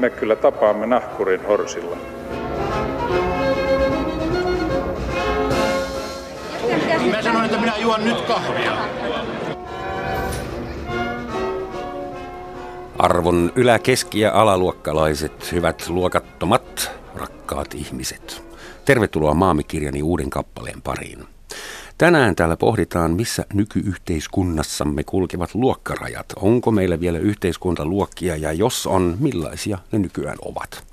me 0.00 0.10
kyllä 0.10 0.36
tapaamme 0.36 0.86
nahkurin 0.86 1.46
horsilla. 1.46 1.96
Mä 7.10 7.22
sanoin, 7.22 7.44
että 7.44 7.58
minä 7.60 7.76
juon 7.76 8.04
nyt 8.04 8.20
kahvia. 8.20 8.72
Arvon 12.98 13.52
ylä-, 13.56 13.78
keski- 13.78 14.20
ja 14.20 14.32
alaluokkalaiset, 14.34 15.52
hyvät 15.52 15.88
luokattomat, 15.88 16.90
rakkaat 17.14 17.74
ihmiset. 17.74 18.42
Tervetuloa 18.84 19.34
Maamikirjani 19.34 20.02
uuden 20.02 20.30
kappaleen 20.30 20.82
pariin. 20.82 21.26
Tänään 22.00 22.36
täällä 22.36 22.56
pohditaan, 22.56 23.12
missä 23.12 23.44
nykyyhteiskunnassamme 23.54 25.04
kulkevat 25.04 25.54
luokkarajat. 25.54 26.26
Onko 26.36 26.70
meillä 26.70 27.00
vielä 27.00 27.18
yhteiskuntaluokkia 27.18 28.36
ja 28.36 28.52
jos 28.52 28.86
on, 28.86 29.16
millaisia 29.18 29.78
ne 29.92 29.98
nykyään 29.98 30.36
ovat? 30.44 30.84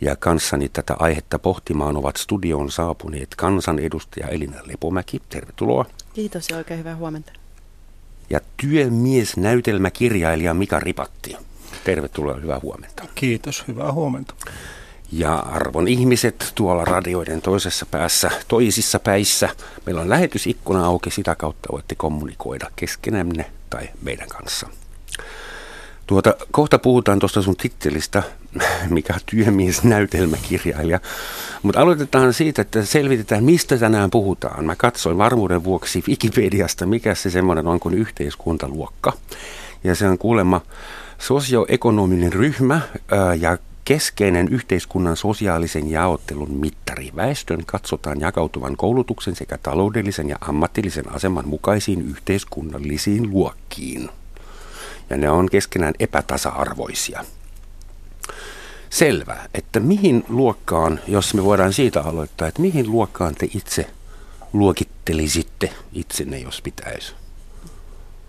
Ja 0.00 0.16
kanssani 0.16 0.68
tätä 0.68 0.96
aihetta 0.98 1.38
pohtimaan 1.38 1.96
ovat 1.96 2.16
studioon 2.16 2.70
saapuneet 2.70 3.28
kansanedustaja 3.36 4.28
Elina 4.28 4.56
Lepomäki. 4.64 5.22
Tervetuloa. 5.28 5.84
Kiitos 6.14 6.50
ja 6.50 6.56
oikein 6.56 6.80
hyvää 6.80 6.96
huomenta. 6.96 7.32
Ja 8.30 8.40
työmies 8.56 9.36
näytelmäkirjailija 9.36 10.54
Mika 10.54 10.80
Ripatti. 10.80 11.36
Tervetuloa, 11.84 12.34
hyvää 12.34 12.60
huomenta. 12.62 13.04
Kiitos, 13.14 13.64
hyvää 13.68 13.92
huomenta. 13.92 14.34
Ja 15.12 15.34
arvon 15.34 15.88
ihmiset 15.88 16.52
tuolla 16.54 16.84
radioiden 16.84 17.42
toisessa 17.42 17.86
päässä, 17.86 18.30
toisissa 18.48 18.98
päissä. 18.98 19.48
Meillä 19.86 20.00
on 20.00 20.08
lähetysikkuna 20.08 20.86
auki, 20.86 21.10
sitä 21.10 21.34
kautta 21.34 21.68
voitte 21.72 21.94
kommunikoida 21.94 22.70
keskenänne 22.76 23.46
tai 23.70 23.88
meidän 24.02 24.28
kanssa. 24.28 24.68
Tuota, 26.06 26.34
kohta 26.50 26.78
puhutaan 26.78 27.18
tuosta 27.18 27.42
sun 27.42 27.56
tittelistä, 27.56 28.22
mikä 28.88 29.14
työmies 29.26 29.84
näytelmäkirjailija. 29.84 31.00
Mutta 31.62 31.80
aloitetaan 31.80 32.32
siitä, 32.32 32.62
että 32.62 32.84
selvitetään, 32.84 33.44
mistä 33.44 33.78
tänään 33.78 34.10
puhutaan. 34.10 34.64
Mä 34.64 34.76
katsoin 34.76 35.18
varmuuden 35.18 35.64
vuoksi 35.64 36.04
Wikipediasta, 36.08 36.86
mikä 36.86 37.14
se 37.14 37.30
semmoinen 37.30 37.66
on 37.66 37.80
kuin 37.80 37.94
yhteiskuntaluokka. 37.94 39.12
Ja 39.84 39.94
se 39.94 40.08
on 40.08 40.18
kuulemma 40.18 40.60
sosioekonominen 41.18 42.32
ryhmä 42.32 42.80
ja 43.40 43.58
keskeinen 43.90 44.48
yhteiskunnan 44.48 45.16
sosiaalisen 45.16 45.90
jaottelun 45.90 46.50
mittari. 46.50 47.10
Väestön 47.16 47.66
katsotaan 47.66 48.20
jakautuvan 48.20 48.76
koulutuksen 48.76 49.36
sekä 49.36 49.58
taloudellisen 49.58 50.28
ja 50.28 50.36
ammatillisen 50.40 51.14
aseman 51.14 51.48
mukaisiin 51.48 52.02
yhteiskunnallisiin 52.02 53.30
luokkiin. 53.30 54.10
Ja 55.10 55.16
ne 55.16 55.30
on 55.30 55.48
keskenään 55.50 55.94
epätasa-arvoisia. 55.98 57.24
Selvä, 58.90 59.36
että 59.54 59.80
mihin 59.80 60.24
luokkaan, 60.28 61.00
jos 61.08 61.34
me 61.34 61.44
voidaan 61.44 61.72
siitä 61.72 62.02
aloittaa, 62.02 62.48
että 62.48 62.62
mihin 62.62 62.90
luokkaan 62.90 63.34
te 63.34 63.48
itse 63.54 63.90
luokittelisitte 64.52 65.72
itsenne, 65.92 66.38
jos 66.38 66.62
pitäisi? 66.62 67.12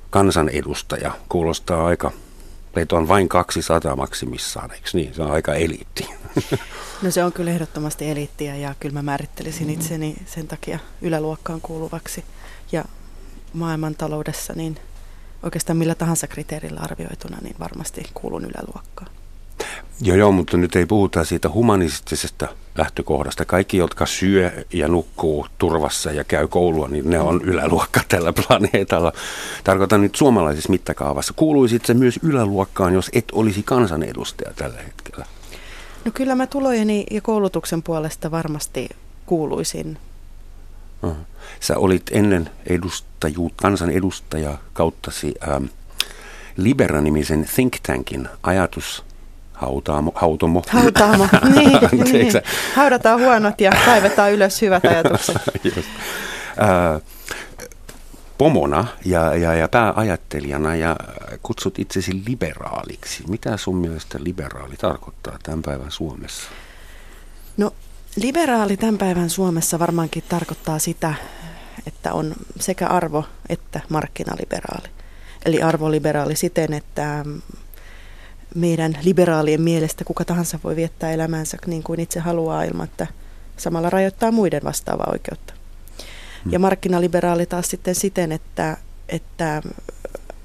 Kansanedustaja 0.10 1.12
kuulostaa 1.30 1.86
aika 1.86 2.12
Meitä 2.76 2.96
on 2.96 3.08
vain 3.08 3.30
200 3.30 3.96
maksimissaan, 3.96 4.72
eikö 4.72 4.90
niin? 4.94 5.14
Se 5.14 5.22
on 5.22 5.32
aika 5.32 5.56
eliitti. 5.56 6.10
No 7.02 7.12
se 7.12 7.24
on 7.24 7.34
kyllä 7.34 7.52
ehdottomasti 7.52 8.10
eliittiä 8.10 8.56
ja 8.56 8.76
kyllä 8.80 8.94
mä 8.94 9.02
määrittelisin 9.02 9.70
itseni 9.70 10.16
sen 10.26 10.48
takia 10.48 10.80
yläluokkaan 11.02 11.62
kuuluvaksi. 11.62 12.24
Ja 12.72 12.86
maailmantaloudessa 13.54 14.54
niin 14.54 14.78
oikeastaan 15.44 15.78
millä 15.78 15.96
tahansa 15.96 16.28
kriteerillä 16.28 16.80
arvioituna, 16.80 17.38
niin 17.42 17.56
varmasti 17.60 18.04
kuulun 18.14 18.46
yläluokkaan. 18.46 19.21
Joo, 20.02 20.18
joo, 20.18 20.32
mutta 20.32 20.58
nyt 20.58 20.76
ei 20.76 20.86
puhuta 20.86 21.24
siitä 21.24 21.50
humanistisesta 21.50 22.48
lähtökohdasta. 22.78 23.46
Kaikki, 23.46 23.78
jotka 23.78 24.06
syö 24.06 24.52
ja 24.74 24.88
nukkuu 24.88 25.48
turvassa 25.58 26.12
ja 26.12 26.24
käy 26.24 26.48
koulua, 26.48 26.88
niin 26.88 27.10
ne 27.10 27.20
on 27.20 27.42
yläluokka 27.42 28.02
tällä 28.08 28.34
planeetalla. 28.48 29.14
Tarkoitan 29.64 30.02
nyt 30.02 30.16
suomalaisessa 30.16 30.70
mittakaavassa. 30.70 31.34
Kuuluisit 31.36 31.86
se 31.86 31.94
myös 31.94 32.20
yläluokkaan, 32.24 32.94
jos 32.94 33.10
et 33.14 33.26
olisi 33.32 33.64
kansanedustaja 33.64 34.54
tällä 34.56 34.78
hetkellä? 34.78 35.26
No 36.06 36.12
kyllä 36.14 36.36
mä 36.36 36.48
tulojeni 36.48 37.06
ja 37.12 37.22
koulutuksen 37.22 37.84
puolesta 37.84 38.32
varmasti 38.32 38.90
kuuluisin. 39.26 39.98
Sä 41.60 41.78
olit 41.78 42.04
ennen 42.12 42.50
edustajuut, 42.66 43.54
kansanedustaja 43.56 44.58
kauttasi 44.74 45.34
ähm, 45.48 45.66
Libera-nimisen 46.58 47.46
think 47.56 47.74
tankin 47.88 48.30
ajatus 48.44 49.04
Hautaamo, 49.62 50.12
hautomo. 50.16 50.64
Hautaamo, 50.70 51.28
niin, 51.56 51.80
niin. 52.12 52.32
Haudataan 52.76 53.20
huonot 53.20 53.62
ja 53.62 53.72
kaivetaan 53.86 54.32
ylös 54.32 54.62
hyvät 54.62 54.86
ajatukset. 54.86 55.38
Just. 55.76 55.90
Äh, 56.62 57.02
pomona 58.38 58.88
ja, 59.06 59.36
ja, 59.36 59.54
ja 59.54 59.68
pääajattelijana 59.68 60.76
ja 60.76 60.96
kutsut 61.44 61.80
itsesi 61.80 62.24
liberaaliksi. 62.28 63.24
Mitä 63.28 63.58
sun 63.58 63.76
mielestä 63.76 64.20
liberaali 64.24 64.76
tarkoittaa 64.78 65.38
tämän 65.44 65.62
päivän 65.62 65.92
Suomessa? 65.92 66.50
No 67.58 67.72
liberaali 68.16 68.78
tämän 68.78 68.98
päivän 68.98 69.30
Suomessa 69.30 69.80
varmaankin 69.80 70.24
tarkoittaa 70.30 70.80
sitä, 70.80 71.14
että 71.88 72.14
on 72.14 72.34
sekä 72.60 72.88
arvo 72.88 73.26
että 73.50 73.82
markkinaliberaali. 73.90 74.88
Eli 75.46 75.62
arvoliberaali 75.62 76.36
siten, 76.36 76.74
että 76.74 77.26
meidän 78.56 78.98
liberaalien 79.04 79.62
mielestä 79.62 80.04
kuka 80.04 80.26
tahansa 80.26 80.60
voi 80.64 80.76
viettää 80.76 81.12
elämänsä 81.12 81.58
niin 81.66 81.84
kuin 81.84 82.00
itse 82.00 82.20
haluaa 82.20 82.64
ilman, 82.64 82.88
että 82.88 83.08
samalla 83.58 83.90
rajoittaa 83.90 84.32
muiden 84.32 84.62
vastaavaa 84.64 85.10
oikeutta. 85.12 85.54
Ja 86.46 86.52
hmm. 86.52 86.62
markkinaliberaali 86.62 87.46
taas 87.46 87.70
sitten 87.70 87.96
siten, 87.96 88.32
että, 88.32 88.78
että 89.10 89.62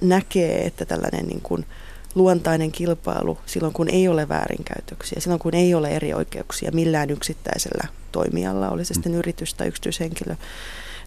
näkee, 0.00 0.67
että 0.67 0.84
tällainen 0.84 1.27
niin 1.27 1.41
kuin 1.43 1.67
luontainen 2.15 2.72
kilpailu 2.72 3.39
silloin, 3.47 3.75
kun 3.75 3.89
ei 3.89 4.09
ole 4.09 4.28
väärinkäytöksiä, 4.28 5.21
silloin 5.21 5.41
kun 5.41 5.55
ei 5.55 5.75
ole 5.75 5.88
eri 5.88 6.15
oikeuksia 6.15 6.71
millään 6.73 7.11
yksittäisellä 7.11 7.88
toimijalla, 8.12 8.71
oli 8.71 8.84
se 8.84 8.94
sitten 8.94 9.12
hmm. 9.12 9.19
yritys 9.19 9.55
tai 9.55 9.69
yksityishenkilö 9.69 10.37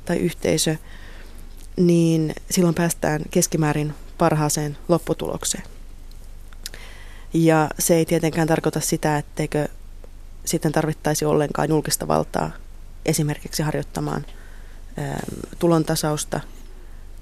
tai 0.06 0.18
yhteisö, 0.18 0.76
niin 1.78 2.34
silloin 2.52 2.76
päästään 2.76 3.22
keskimäärin 3.31 3.94
parhaaseen 4.18 4.78
lopputulokseen. 4.88 5.64
Ja 7.34 7.69
se 7.79 7.95
ei 7.95 8.06
tietenkään 8.06 8.47
tarkoita 8.47 8.79
sitä, 8.79 9.17
etteikö 9.17 9.67
sitten 10.45 10.72
tarvittaisi 10.72 11.25
ollenkaan 11.25 11.69
julkista 11.69 12.07
valtaa 12.07 12.51
esimerkiksi 13.06 13.63
harjoittamaan 13.63 14.25
tulontasausta 15.59 16.39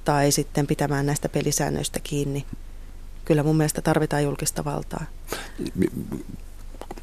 tai 0.05 0.31
sitten 0.31 0.67
pitämään 0.67 1.05
näistä 1.05 1.29
pelisäännöistä 1.29 1.99
kiinni. 2.03 2.45
Kyllä 3.25 3.43
mun 3.43 3.57
mielestä 3.57 3.81
tarvitaan 3.81 4.23
julkista 4.23 4.65
valtaa. 4.65 5.05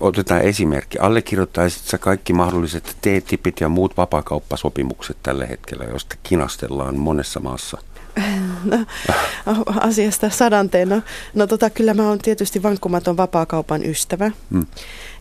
Otetaan 0.00 0.42
esimerkki. 0.42 0.98
Allekirjoittaisit 0.98 1.82
sä 1.82 1.98
kaikki 1.98 2.32
mahdolliset 2.32 2.96
TTIPit 3.00 3.60
ja 3.60 3.68
muut 3.68 3.96
vapakauppasopimukset 3.96 5.16
tällä 5.22 5.46
hetkellä, 5.46 5.84
joista 5.84 6.16
kinastellaan 6.22 6.96
monessa 6.96 7.40
maassa– 7.40 7.78
asiasta 9.80 10.30
sadanteen. 10.30 10.88
No, 10.88 11.02
no 11.34 11.46
tota, 11.46 11.70
kyllä 11.70 11.94
mä 11.94 12.08
oon 12.08 12.18
tietysti 12.18 12.62
vankkumaton 12.62 13.16
vapaakaupan 13.16 13.84
ystävä. 13.84 14.30
Hmm. 14.50 14.66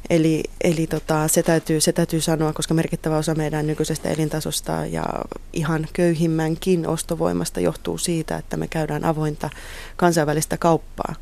Eli, 0.10 0.44
eli 0.64 0.88
tota, 0.88 1.28
se, 1.28 1.44
täytyy, 1.44 1.82
se 1.82 1.92
täytyy 1.92 2.22
sanoa, 2.22 2.54
koska 2.54 2.74
merkittävä 2.74 3.18
osa 3.18 3.36
meidän 3.36 3.68
nykyisestä 3.68 4.10
elintasosta 4.10 4.86
ja 4.86 5.04
ihan 5.54 5.88
köyhimmänkin 5.94 6.88
ostovoimasta 6.88 7.60
johtuu 7.60 7.98
siitä, 7.98 8.38
että 8.38 8.58
me 8.58 8.68
käydään 8.68 9.06
avointa 9.06 9.50
kansainvälistä 9.96 10.58
kauppaa. 10.58 11.16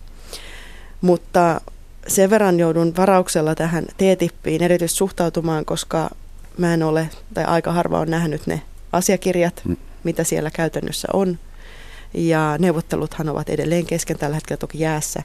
Mutta 1.01 1.61
sen 2.07 2.29
verran 2.29 2.59
joudun 2.59 2.93
varauksella 2.97 3.55
tähän 3.55 3.85
T-tippiin 3.85 4.63
erityisesti 4.63 4.97
suhtautumaan, 4.97 5.65
koska 5.65 6.09
mä 6.57 6.73
en 6.73 6.83
ole, 6.83 7.09
tai 7.33 7.43
aika 7.43 7.71
harva 7.71 7.99
on 7.99 8.09
nähnyt 8.09 8.47
ne 8.47 8.61
asiakirjat, 8.91 9.61
hmm. 9.65 9.77
mitä 10.03 10.23
siellä 10.23 10.51
käytännössä 10.51 11.07
on– 11.13 11.37
ja 12.13 12.55
neuvotteluthan 12.59 13.29
ovat 13.29 13.49
edelleen 13.49 13.85
kesken 13.85 14.17
tällä 14.17 14.35
hetkellä 14.35 14.57
toki 14.57 14.79
jäässä, 14.79 15.23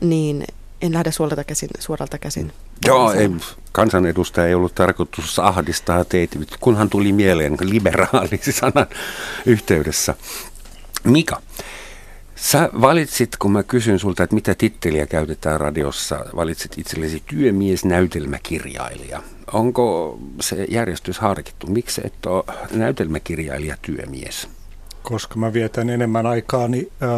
niin 0.00 0.44
en 0.82 0.92
lähde 0.92 1.12
suoralta 1.12 1.44
käsin. 1.44 1.68
Suoralta 1.78 2.18
käsin 2.18 2.52
Joo, 2.86 3.12
ei, 3.12 3.30
kansanedustaja 3.72 4.46
ei 4.46 4.54
ollut 4.54 4.74
tarkoitus 4.74 5.38
ahdistaa 5.38 6.04
teitä, 6.04 6.38
kunhan 6.60 6.90
tuli 6.90 7.12
mieleen 7.12 7.56
liberaali 7.60 8.40
sanan 8.60 8.86
yhteydessä. 9.46 10.14
Mika, 11.04 11.42
sä 12.34 12.70
valitsit, 12.80 13.36
kun 13.36 13.52
mä 13.52 13.62
kysyn 13.62 13.98
sulta, 13.98 14.22
että 14.22 14.34
mitä 14.34 14.54
titteliä 14.54 15.06
käytetään 15.06 15.60
radiossa, 15.60 16.24
valitsit 16.36 16.78
itsellesi 16.78 17.22
työmies 17.26 17.84
näytelmäkirjailija. 17.84 19.22
Onko 19.52 20.18
se 20.40 20.66
järjestys 20.70 21.18
harkittu? 21.18 21.66
Miksi 21.66 22.00
et 22.04 22.26
ole 22.26 22.44
näytelmäkirjailija 22.70 23.76
työmies? 23.82 24.48
Koska 25.08 25.36
mä 25.36 25.52
vietän 25.52 25.90
enemmän 25.90 26.26
aikaani 26.26 26.88
ää, 27.00 27.10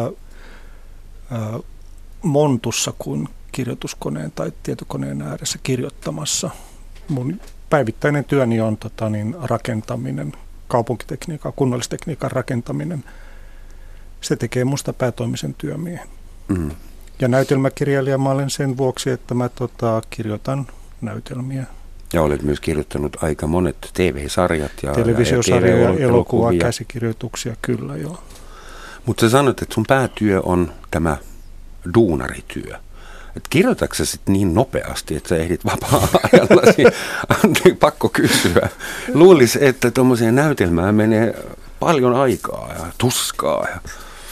ää, 1.31 1.59
montussa 2.21 2.93
kuin 2.99 3.29
kirjoituskoneen 3.51 4.31
tai 4.31 4.51
tietokoneen 4.63 5.21
ääressä 5.21 5.59
kirjoittamassa. 5.63 6.49
Mun 7.09 7.39
päivittäinen 7.69 8.25
työni 8.25 8.61
on 8.61 8.77
tota, 8.77 9.09
niin, 9.09 9.35
rakentaminen, 9.43 10.33
kaupunkitekniikan, 10.67 11.53
kunnallistekniikan 11.53 12.31
rakentaminen. 12.31 13.03
Se 14.21 14.35
tekee 14.35 14.65
musta 14.65 14.93
päätoimisen 14.93 15.53
työmiehen. 15.53 16.07
Mm. 16.47 16.71
Ja 17.19 17.27
näytelmäkirjailija 17.27 18.17
mä 18.17 18.29
olen 18.29 18.49
sen 18.49 18.77
vuoksi, 18.77 19.09
että 19.09 19.33
mä 19.33 19.49
tota, 19.49 20.01
kirjoitan 20.09 20.67
näytelmiä. 21.01 21.65
Ja 22.13 22.21
olet 22.21 22.41
myös 22.41 22.59
kirjoittanut 22.59 23.23
aika 23.23 23.47
monet 23.47 23.91
TV-sarjat 23.93 24.71
ja 24.83 24.93
Televisiosarjoja, 24.93 25.89
ja, 25.89 25.99
elokuva, 25.99 26.53
käsikirjoituksia, 26.59 27.55
kyllä 27.61 27.97
joo. 27.97 28.23
Mutta 29.05 29.21
sä 29.21 29.29
sanoit, 29.29 29.61
että 29.61 29.73
sun 29.73 29.85
päätyö 29.87 30.41
on 30.43 30.71
tämä 30.91 31.17
duunarityö. 31.93 32.77
Et 33.37 33.47
kirjoitatko 33.49 33.95
sä 33.95 34.05
sit 34.05 34.21
niin 34.27 34.53
nopeasti, 34.53 35.15
että 35.15 35.29
sä 35.29 35.37
ehdit 35.37 35.65
vapaa-ajallasi? 35.65 36.83
pakko 37.79 38.09
kysyä. 38.09 38.69
Luulisi, 39.13 39.65
että 39.65 39.91
tuommoiseen 39.91 40.35
näytelmään 40.35 40.95
menee 40.95 41.43
paljon 41.79 42.15
aikaa 42.15 42.73
ja 42.73 42.85
tuskaa. 42.97 43.67
Ja... 43.69 43.79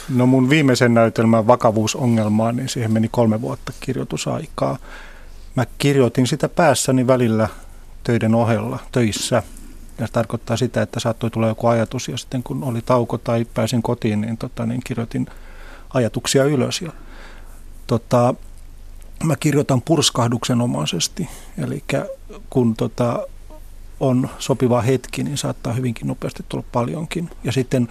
No 0.10 0.26
mun 0.26 0.50
viimeisen 0.50 0.94
näytelmän 0.94 1.48
vakavuusongelmaan, 1.48 2.56
niin 2.56 2.70
siihen 2.70 2.92
meni 2.92 3.08
kolme 3.12 3.42
vuotta 3.42 3.74
kirjoitusaikaa. 3.80 4.78
Mä 5.56 5.66
kirjoitin 5.78 6.28
sitä 6.28 6.50
päässäni 6.50 7.08
välillä 7.08 7.50
töiden 8.04 8.36
ohella, 8.36 8.80
töissä. 8.92 9.44
Ja 10.00 10.08
se 10.08 10.14
tarkoittaa 10.14 10.58
sitä, 10.58 10.82
että 10.82 11.00
saattoi 11.00 11.30
tulla 11.30 11.48
joku 11.48 11.68
ajatus 11.68 12.08
ja 12.08 12.18
sitten 12.18 12.44
kun 12.44 12.64
oli 12.64 12.82
tauko 12.82 13.18
tai 13.18 13.46
pääsin 13.54 13.82
kotiin, 13.82 14.22
niin, 14.22 14.38
tota, 14.38 14.66
niin 14.66 14.82
kirjoitin 14.86 15.28
ajatuksia 15.94 16.44
ylös. 16.44 16.82
Ja, 16.82 16.92
tota, 17.88 18.34
mä 19.24 19.36
kirjoitan 19.36 19.82
purskahduksenomaisesti, 19.82 21.30
eli 21.58 21.84
kun 22.50 22.76
tota, 22.76 23.28
on 24.00 24.30
sopiva 24.40 24.82
hetki, 24.82 25.24
niin 25.24 25.38
saattaa 25.38 25.74
hyvinkin 25.74 26.08
nopeasti 26.08 26.46
tulla 26.50 26.64
paljonkin. 26.72 27.30
Ja 27.44 27.52
sitten 27.52 27.90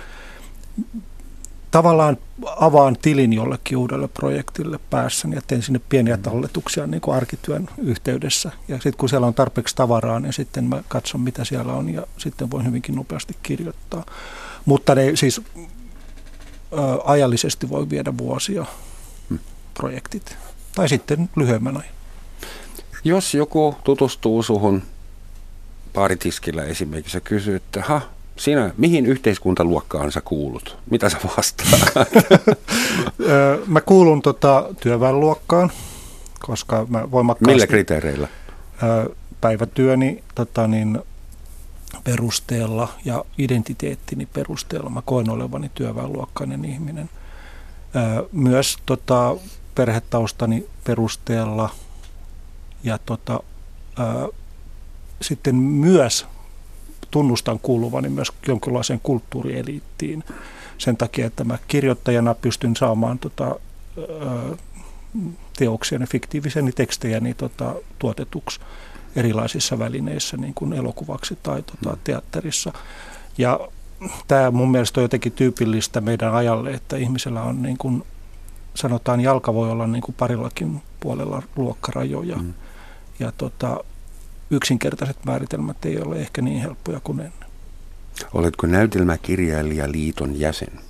tavallaan 1.71 2.17
avaan 2.57 2.97
tilin 3.03 3.33
jollekin 3.33 3.79
uudelle 3.79 4.09
projektille 4.09 4.79
päässä 4.91 5.29
ja 5.35 5.41
teen 5.47 5.63
sinne 5.63 5.81
pieniä 5.89 6.17
mm. 6.17 6.23
talletuksia 6.23 6.87
niin 6.87 7.01
kuin 7.01 7.17
arkityön 7.17 7.69
yhteydessä. 7.79 8.51
Ja 8.69 8.75
sitten 8.75 8.97
kun 8.97 9.09
siellä 9.09 9.27
on 9.27 9.35
tarpeeksi 9.35 9.77
tavaraa, 9.77 10.21
niin 10.21 10.33
sitten 10.33 10.65
mä 10.65 10.83
katson 10.89 11.21
mitä 11.21 11.45
siellä 11.45 11.73
on 11.73 11.95
ja 11.95 12.07
sitten 12.17 12.51
voin 12.51 12.67
hyvinkin 12.67 12.95
nopeasti 12.95 13.37
kirjoittaa. 13.43 14.05
Mutta 14.65 14.95
ne 14.95 15.17
siis 15.17 15.41
ä, 15.41 15.63
ajallisesti 17.05 17.69
voi 17.69 17.91
viedä 17.91 18.19
vuosia 18.19 18.67
hmm. 19.29 19.39
projektit 19.75 20.37
tai 20.75 20.89
sitten 20.89 21.31
lyhyemmän 21.37 21.77
ajan. 21.77 21.95
Jos 23.05 23.35
joku 23.35 23.77
tutustuu 23.85 24.43
suhun 24.43 24.83
paaritiskillä 25.93 26.65
esimerkiksi 26.65 27.17
ja 27.17 27.21
kysyy, 27.21 27.57
että 27.57 27.83
ha, 27.83 28.01
sinä, 28.39 28.75
mihin 28.77 29.07
yhteiskuntaluokkaan 29.07 30.13
sä 30.13 30.21
kuulut? 30.21 30.77
Mitä 30.91 31.09
sä 31.09 31.19
vastaat? 31.37 32.09
mä 33.67 33.81
kuulun 33.81 34.23
tota, 34.23 34.75
työväenluokkaan, 34.81 35.73
koska 36.41 36.87
mä 36.89 37.11
voimakkaasti... 37.11 37.55
Millä 37.55 37.67
kriteereillä? 37.67 38.29
Päivätyöni 39.41 40.25
tota, 40.35 40.67
niin, 40.67 40.99
perusteella 42.05 42.89
ja 43.05 43.25
identiteettini 43.39 44.27
perusteella. 44.27 44.91
Mä 44.91 45.03
koen 45.05 45.31
olevani 45.31 45.71
työväenluokkainen 45.75 46.65
ihminen. 46.65 47.11
Myös 48.33 48.77
tota, 48.87 49.37
perhetaustani 49.75 50.67
perusteella 50.85 51.71
ja 52.83 52.99
tota, 53.07 53.41
sitten 55.23 55.55
myös 55.55 56.27
tunnustan 57.11 57.59
kuuluvani 57.59 58.09
myös 58.09 58.33
jonkinlaiseen 58.49 59.01
kulttuurieliittiin 59.03 60.25
sen 60.79 60.97
takia, 60.97 61.27
että 61.27 61.45
mä 61.45 61.59
kirjoittajana 61.69 62.35
pystyn 62.35 62.77
saamaan 62.77 63.19
tota, 63.19 63.61
teoksiani, 65.59 66.07
fiktiiviseni 66.07 66.73
tekstejäni 66.73 67.35
tota, 67.35 67.75
tuotetuksi 67.99 68.61
erilaisissa 69.17 69.79
välineissä, 69.79 70.37
niin 70.37 70.55
kuin 70.55 70.73
elokuvaksi 70.73 71.39
tai 71.43 71.63
tota, 71.63 71.97
mm. 71.97 71.99
teatterissa. 72.05 72.73
Ja 73.39 73.61
tämä 74.29 74.51
mun 74.51 74.71
mielestä 74.71 75.01
on 75.01 75.05
jotenkin 75.05 75.33
tyypillistä 75.33 76.01
meidän 76.01 76.35
ajalle, 76.35 76.71
että 76.71 76.97
ihmisellä 76.97 77.43
on 77.43 77.63
niin 77.63 77.79
kuin, 77.79 78.03
sanotaan 78.75 79.21
jalka 79.21 79.55
voi 79.55 79.71
olla 79.71 79.87
niin 79.87 80.03
kuin 80.03 80.15
parillakin 80.19 80.83
puolella 81.01 81.43
luokkarajoja. 81.57 82.37
Mm. 82.37 82.55
Ja 83.19 83.33
tota, 83.33 83.85
yksinkertaiset 84.51 85.25
määritelmät 85.25 85.85
ei 85.85 85.99
ole 86.01 86.17
ehkä 86.17 86.43
niin 86.43 86.61
helppoja 86.61 87.01
kuin 87.05 87.21
ennen. 87.21 87.49
Oletko 88.35 88.67
näytelmäkirjailijaliiton 88.67 90.41
jäsen? 90.41 90.81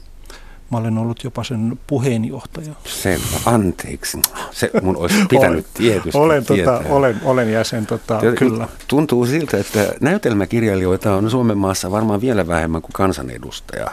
Mä 0.70 0.78
olen 0.78 0.98
ollut 0.98 1.24
jopa 1.24 1.44
sen 1.44 1.78
puheenjohtaja. 1.86 2.72
Selvä, 2.84 3.36
anteeksi. 3.46 4.22
Se 4.50 4.70
mun 4.82 4.96
olisi 4.96 5.16
pitänyt 5.28 5.66
tietysti 5.74 6.18
olen, 6.18 6.44
tota, 6.44 6.82
olen, 6.88 7.20
olen 7.24 7.52
jäsen, 7.52 7.86
tota, 7.86 8.18
Tiet, 8.18 8.34
kyllä. 8.34 8.68
Tuntuu 8.88 9.26
siltä, 9.26 9.56
että 9.56 9.92
näytelmäkirjailijoita 10.00 11.14
on 11.14 11.30
Suomen 11.30 11.58
maassa 11.58 11.90
varmaan 11.90 12.20
vielä 12.20 12.46
vähemmän 12.46 12.82
kuin 12.82 12.92
kansanedustaja. 12.92 13.86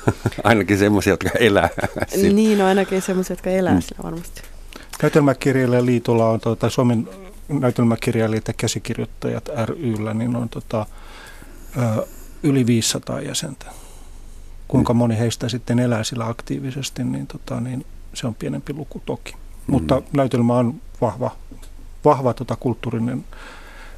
ainakin 0.44 0.78
semmoisia, 0.78 1.12
jotka 1.12 1.30
elää. 1.40 1.68
Niin, 2.16 2.58
no 2.58 2.66
ainakin 2.66 3.02
semmoisia, 3.02 3.32
jotka 3.34 3.50
elää 3.50 3.74
mm. 3.74 3.80
sillä 3.80 4.02
varmasti. 4.02 4.42
Näytelmäkirjailijaliitolla 5.02 6.30
on 6.30 6.40
tuota, 6.40 6.70
Suomen 6.70 7.08
näytelmäkirjailijat 7.48 8.48
ja 8.48 8.54
käsikirjoittajat 8.54 9.48
ryllä, 9.64 10.14
niin 10.14 10.36
on 10.36 10.48
tota, 10.48 10.86
ö, 11.76 12.06
yli 12.42 12.66
500 12.66 13.20
jäsentä. 13.20 13.66
Kuinka 14.68 14.94
moni 14.94 15.18
heistä 15.18 15.48
sitten 15.48 15.78
elää 15.78 16.04
sillä 16.04 16.26
aktiivisesti, 16.26 17.04
niin, 17.04 17.26
tota, 17.26 17.60
niin 17.60 17.86
se 18.14 18.26
on 18.26 18.34
pienempi 18.34 18.72
luku 18.72 19.02
toki. 19.06 19.32
Mm. 19.32 19.38
Mutta 19.66 20.02
näytelmä 20.12 20.54
on 20.54 20.80
vahva, 21.00 21.30
vahva 22.04 22.34
tota, 22.34 22.56
kulttuurinen 22.56 23.24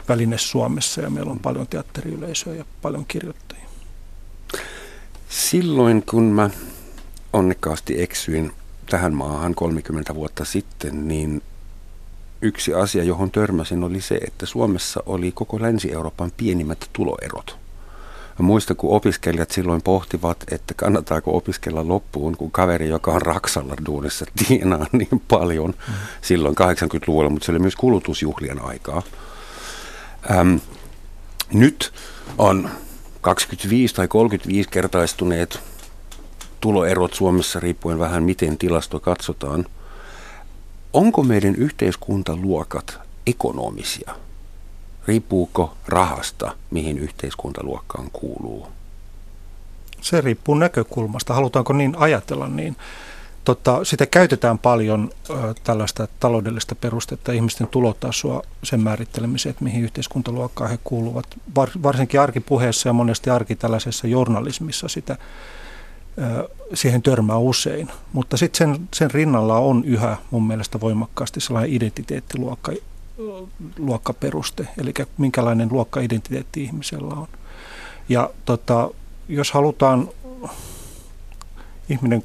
väline 0.09 0.39
Suomessa 0.39 1.01
ja 1.01 1.11
meillä 1.11 1.33
on 1.33 1.39
paljon 1.39 1.67
teatteriyleisöä 1.67 2.55
ja 2.55 2.65
paljon 2.83 3.05
kirjoittajia. 3.09 3.65
Silloin 5.29 6.03
kun 6.11 6.23
mä 6.23 6.51
onnekkaasti 7.33 8.03
eksyin 8.03 8.53
tähän 8.91 9.15
maahan 9.15 9.55
30 9.55 10.15
vuotta 10.15 10.45
sitten, 10.45 11.09
niin 11.09 11.43
yksi 12.43 12.75
asia, 12.75 13.05
johon 13.05 13.31
törmäsin, 13.31 13.85
oli 13.85 14.01
se, 14.01 14.15
että 14.15 14.47
Suomessa 14.47 15.03
oli 15.07 15.33
koko 15.33 15.61
Länsi-Euroopan 15.61 16.33
pienimmät 16.37 16.91
tuloerot. 16.93 17.59
Mä 18.39 18.47
muistan, 18.47 18.77
kun 18.77 18.97
opiskelijat 18.97 19.51
silloin 19.51 19.83
pohtivat, 19.83 20.45
että 20.51 20.75
kannattaako 20.75 21.37
opiskella 21.37 21.89
loppuun, 21.89 22.37
kun 22.37 22.51
kaveri, 22.51 22.89
joka 22.89 23.13
on 23.13 23.23
Raksalla 23.23 23.75
duunissa, 23.87 24.27
tienaa 24.49 24.87
niin 24.93 25.23
paljon 25.29 25.75
mm. 25.89 25.95
silloin 26.23 26.55
80-luvulla, 26.61 27.31
mutta 27.31 27.47
se 27.47 27.53
oli 27.53 27.59
myös 27.59 27.77
kulutusjuhlien 27.77 28.65
aikaa. 28.65 29.03
Ähm, 30.31 30.57
nyt 31.53 31.93
on 32.39 32.71
25 33.21 33.95
tai 33.95 34.09
35 34.09 34.69
kertaistuneet 34.69 35.61
tuloerot 36.61 37.15
Suomessa 37.15 37.61
riippuen 37.61 37.99
vähän 37.99 38.23
miten 38.23 38.59
tilasto 38.59 39.01
katsotaan– 39.01 39.67
Onko 40.93 41.23
meidän 41.23 41.55
yhteiskuntaluokat 41.55 42.99
ekonomisia? 43.27 44.15
Riippuuko 45.07 45.75
rahasta, 45.89 46.57
mihin 46.71 46.99
yhteiskuntaluokkaan 46.99 48.11
kuuluu? 48.13 48.69
Se 50.01 50.21
riippuu 50.21 50.55
näkökulmasta. 50.55 51.35
Halutaanko 51.35 51.73
niin 51.73 51.95
ajatella 51.99 52.49
niin? 52.49 52.77
Totta, 53.45 53.85
sitä 53.85 54.07
käytetään 54.07 54.59
paljon 54.59 55.11
ö, 55.31 55.35
tällaista 55.65 56.09
taloudellista 56.21 56.75
perustetta, 56.75 57.33
ihmisten 57.33 57.67
tulotasoa 57.67 58.43
sen 58.63 58.81
määrittelemiseen, 58.81 59.51
että 59.51 59.65
mihin 59.65 59.85
yhteiskuntaluokkaan 59.85 60.71
he 60.71 60.79
kuuluvat. 60.85 61.27
Var, 61.55 61.69
varsinkin 61.83 62.21
arkipuheessa 62.21 62.89
ja 62.89 62.93
monesti 62.93 63.31
arki 63.31 63.57
tällaisessa 63.57 64.07
journalismissa 64.07 64.89
sitä 64.89 65.17
siihen 66.75 67.03
törmää 67.03 67.39
usein. 67.39 67.89
Mutta 68.13 68.37
sitten 68.37 68.59
sen, 68.59 68.89
sen 68.95 69.11
rinnalla 69.11 69.59
on 69.59 69.85
yhä 69.85 70.17
mun 70.31 70.47
mielestä 70.47 70.81
voimakkaasti 70.81 71.41
sellainen 71.41 71.73
identiteettiluokka 71.73 72.73
luokkaperuste, 73.79 74.69
eli 74.79 74.95
minkälainen 75.19 75.69
luokka-identiteetti 75.73 76.63
ihmisellä 76.63 77.15
on. 77.15 77.29
Ja 78.09 78.31
tota, 78.45 78.91
jos 79.29 79.53
halutaan 79.53 80.09
ihminen, 81.89 82.23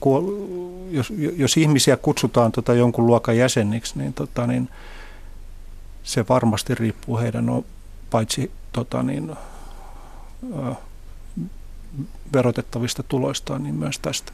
jos, 0.92 1.14
jos 1.38 1.58
ihmisiä 1.58 1.98
kutsutaan 1.98 2.52
tota 2.52 2.74
jonkun 2.74 3.08
luokan 3.08 3.38
jäseniksi, 3.38 4.00
niin, 4.00 4.14
tota, 4.14 4.48
niin 4.48 4.70
se 6.04 6.26
varmasti 6.30 6.76
riippuu 6.76 7.18
heidän 7.18 7.50
on, 7.50 7.66
paitsi 8.12 8.52
tota, 8.74 9.04
niin, 9.04 9.36
verotettavista 12.36 13.04
tuloistaan, 13.04 13.64
niin 13.64 13.76
myös 13.76 14.00
tästä. 14.00 14.32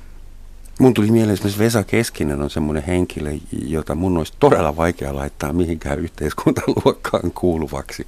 Mun 0.79 0.93
tuli 0.93 1.11
mieleen 1.11 1.33
esimerkiksi 1.33 1.59
Vesa 1.59 1.83
Keskinen 1.83 2.41
on 2.41 2.49
semmoinen 2.49 2.83
henkilö, 2.83 3.31
jota 3.51 3.95
mun 3.95 4.17
olisi 4.17 4.33
todella 4.39 4.77
vaikea 4.77 5.15
laittaa 5.15 5.53
mihinkään 5.53 5.99
yhteiskuntaluokkaan 5.99 7.31
kuuluvaksi. 7.31 8.07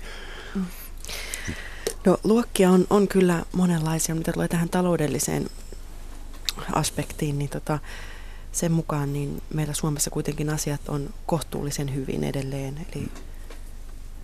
No 2.05 2.17
luokkia 2.23 2.69
on, 2.69 2.87
on 2.89 3.07
kyllä 3.07 3.45
monenlaisia, 3.51 4.15
mitä 4.15 4.33
tulee 4.33 4.47
tähän 4.47 4.69
taloudelliseen 4.69 5.49
aspektiin, 6.73 7.39
niin 7.39 7.49
tota, 7.49 7.79
sen 8.51 8.71
mukaan 8.71 9.13
niin 9.13 9.41
meillä 9.53 9.73
Suomessa 9.73 10.09
kuitenkin 10.09 10.49
asiat 10.49 10.89
on 10.89 11.09
kohtuullisen 11.25 11.95
hyvin 11.95 12.23
edelleen. 12.23 12.85
Eli 12.95 13.07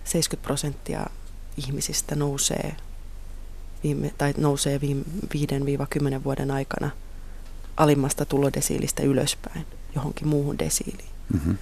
70 0.04 0.46
prosenttia 0.46 1.06
ihmisistä 1.56 2.14
nousee, 2.14 2.76
viime, 3.84 4.12
tai 4.18 4.34
nousee 4.36 4.80
viime 4.80 5.04
5-10 6.18 6.24
vuoden 6.24 6.50
aikana 6.50 6.90
alimmasta 7.76 8.24
tulodesiilistä 8.24 9.02
ylöspäin 9.02 9.66
johonkin 9.94 10.28
muuhun 10.28 10.58
desiiliin. 10.58 11.10
Mm-hmm. 11.32 11.58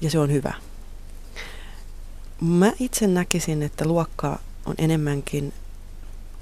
Ja 0.00 0.10
se 0.10 0.18
on 0.18 0.32
hyvä. 0.32 0.54
Mä 2.40 2.72
itse 2.80 3.06
näkisin, 3.06 3.62
että 3.62 3.84
luokka 3.84 4.38
on 4.66 4.74
enemmänkin 4.78 5.52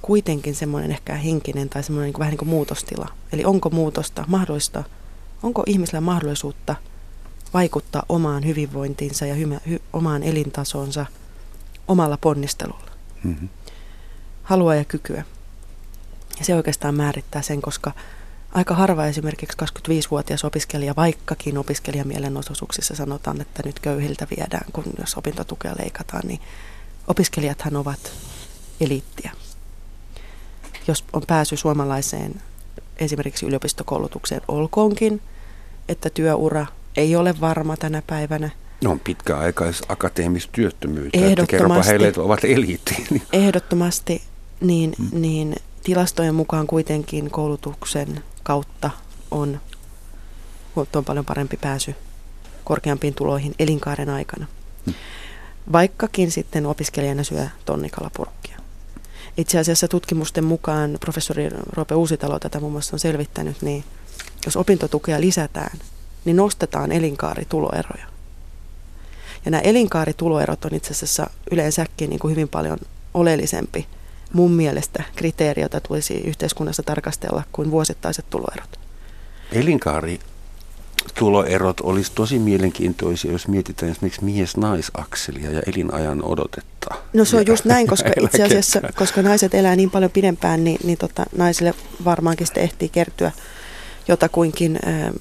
kuitenkin 0.03 0.55
semmoinen 0.55 0.91
ehkä 0.91 1.15
henkinen 1.15 1.69
tai 1.69 1.83
semmoinen 1.83 2.13
niin 2.13 2.19
vähän 2.19 2.31
niin 2.31 2.39
kuin 2.39 2.49
muutostila. 2.49 3.09
Eli 3.33 3.45
onko 3.45 3.71
muutosta 3.71 4.25
mahdollista, 4.29 4.85
onko 5.43 5.63
ihmisellä 5.67 6.01
mahdollisuutta 6.01 6.77
vaikuttaa 7.55 8.03
omaan 8.09 8.47
hyvinvointiinsa 8.47 9.27
ja 9.27 9.35
hy- 9.35 9.71
hy- 9.71 9.81
omaan 9.93 10.23
elintasonsa 10.23 11.07
omalla 11.89 12.17
ponnistelulla. 12.17 12.91
Mm-hmm. 13.25 13.49
Halua 14.47 14.75
ja 14.75 14.85
kykyä. 14.85 15.25
Ja 16.39 16.45
se 16.45 16.55
oikeastaan 16.55 16.95
määrittää 16.95 17.43
sen, 17.43 17.63
koska 17.63 17.93
aika 18.53 18.75
harva 18.75 19.07
esimerkiksi 19.07 19.57
25-vuotias 19.63 20.45
opiskelija, 20.45 20.97
vaikkakin 20.97 21.59
opiskelijamielenosoituksissa 21.59 22.95
sanotaan, 22.95 23.41
että 23.41 23.63
nyt 23.65 23.81
köyhiltä 23.81 24.27
viedään, 24.37 24.67
kun 24.73 24.85
jos 24.99 25.15
opintotukea 25.15 25.75
leikataan, 25.79 26.23
niin 26.29 26.41
opiskelijathan 27.09 27.77
ovat 27.77 28.13
eliittiä. 28.81 29.31
Jos 30.89 31.05
on 31.13 31.23
pääsy 31.27 31.57
suomalaiseen 31.57 32.43
esimerkiksi 32.97 33.47
yliopistokoulutukseen, 33.47 34.41
olkoonkin, 34.49 35.23
että 35.89 36.11
työura 36.11 36.67
ei 36.97 37.17
ole 37.17 37.41
varma 37.41 37.77
tänä 37.77 38.03
päivänä. 38.07 38.51
No 38.85 38.91
on 38.91 39.01
pitkäaikais 39.01 39.83
akateemista 39.89 40.53
työttömyyttä, 40.53 41.19
Ehdottomasti, 41.19 41.91
heille, 41.91 42.09
että 42.09 42.23
ovat 42.23 42.45
eliitti. 42.45 43.07
Ehdottomasti, 43.33 44.23
niin, 44.61 44.95
niin 45.13 45.57
tilastojen 45.83 46.35
mukaan 46.35 46.67
kuitenkin 46.67 47.31
koulutuksen 47.31 48.25
kautta 48.43 48.91
on 49.31 49.61
on 50.95 51.05
paljon 51.05 51.25
parempi 51.25 51.57
pääsy 51.57 51.95
korkeampiin 52.65 53.15
tuloihin 53.15 53.55
elinkaaren 53.59 54.11
aikana. 54.11 54.47
Hmm 54.87 54.95
vaikkakin 55.73 56.31
sitten 56.31 56.67
opiskelijana 56.67 57.25
syö 57.25 57.47
tonnikalapurkkia. 57.65 58.59
Itse 59.37 59.59
asiassa 59.59 59.89
tutkimusten 59.89 60.45
mukaan 60.45 60.97
professori 61.01 61.49
Roope 61.73 61.95
Uusitalo 61.95 62.39
tätä 62.39 62.61
muun 62.61 62.73
muassa 62.73 62.97
on 62.97 63.01
selvittänyt, 63.01 63.63
niin 63.63 63.85
jos 64.45 64.57
opintotukea 64.57 65.21
lisätään, 65.21 65.79
niin 66.25 66.37
nostetaan 66.37 66.93
elinkaarituloeroja. 66.93 68.07
Ja 69.45 69.51
nämä 69.51 69.61
elinkaarituloerot 69.61 70.65
on 70.65 70.75
itse 70.75 70.91
asiassa 70.91 71.31
yleensäkin 71.51 72.11
niin 72.11 72.21
kuin 72.21 72.31
hyvin 72.31 72.49
paljon 72.49 72.79
oleellisempi 73.15 73.87
mun 74.37 74.53
mielestä 74.53 75.05
kriteeri, 75.17 75.63
jota 75.63 75.81
tulisi 75.81 76.15
yhteiskunnassa 76.15 76.83
tarkastella 76.83 77.43
kuin 77.53 77.71
vuosittaiset 77.71 78.25
tuloerot. 78.31 78.79
Elinkaari 79.53 80.21
tuloerot 81.15 81.81
olisi 81.81 82.13
tosi 82.15 82.39
mielenkiintoisia, 82.39 83.33
jos 83.33 83.49
mietitään 83.49 83.93
esimerkiksi 83.93 84.25
mies-naisakselia 84.25 85.51
ja 85.51 85.63
elinajan 85.67 86.25
odotetta. 86.25 86.95
No 87.13 87.25
se 87.25 87.37
on 87.37 87.47
just 87.47 87.65
näin, 87.65 87.87
koska 87.87 88.11
itse 88.25 88.43
asiassa, 88.43 88.81
koska 88.95 89.23
naiset 89.23 89.55
elää 89.55 89.77
niin 89.77 89.91
paljon 89.91 90.11
pidempään, 90.11 90.65
niin, 90.65 90.79
niin 90.85 90.99
tota, 90.99 91.25
naisille 91.37 91.75
varmaankin 92.05 92.47
sitten 92.47 92.63
ehtii 92.63 92.89
kertyä 92.89 93.33
jotakuinkin, 94.09 94.79
ähm, 94.87 95.15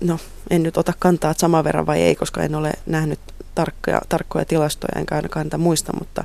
no 0.00 0.18
en 0.50 0.62
nyt 0.62 0.76
ota 0.76 0.92
kantaa, 0.98 1.30
että 1.30 1.40
saman 1.40 1.64
verran 1.64 1.86
vai 1.86 2.02
ei, 2.02 2.14
koska 2.14 2.42
en 2.42 2.54
ole 2.54 2.72
nähnyt 2.86 3.20
tarkkoja, 3.54 4.00
tarkkoja 4.08 4.44
tilastoja, 4.44 5.00
enkä 5.00 5.14
ainakaan 5.14 5.50
muista, 5.58 5.92
mutta, 5.98 6.24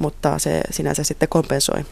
mutta 0.00 0.38
se 0.38 0.60
sinänsä 0.70 1.04
sitten 1.04 1.28
kompensoi 1.28 1.84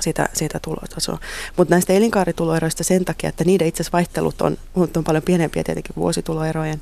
sitä, 0.00 0.28
siitä 0.32 0.58
tulotasoa. 0.58 1.18
Mutta 1.56 1.74
näistä 1.74 1.92
elinkaarituloeroista 1.92 2.84
sen 2.84 3.04
takia, 3.04 3.28
että 3.28 3.44
niiden 3.44 3.66
itse 3.66 3.82
asiassa 3.82 3.96
vaihtelut 3.96 4.42
on, 4.42 4.58
on 4.74 5.04
paljon 5.04 5.22
pienempiä 5.22 5.64
tietenkin 5.64 5.96
vuosituloerojen. 5.96 6.80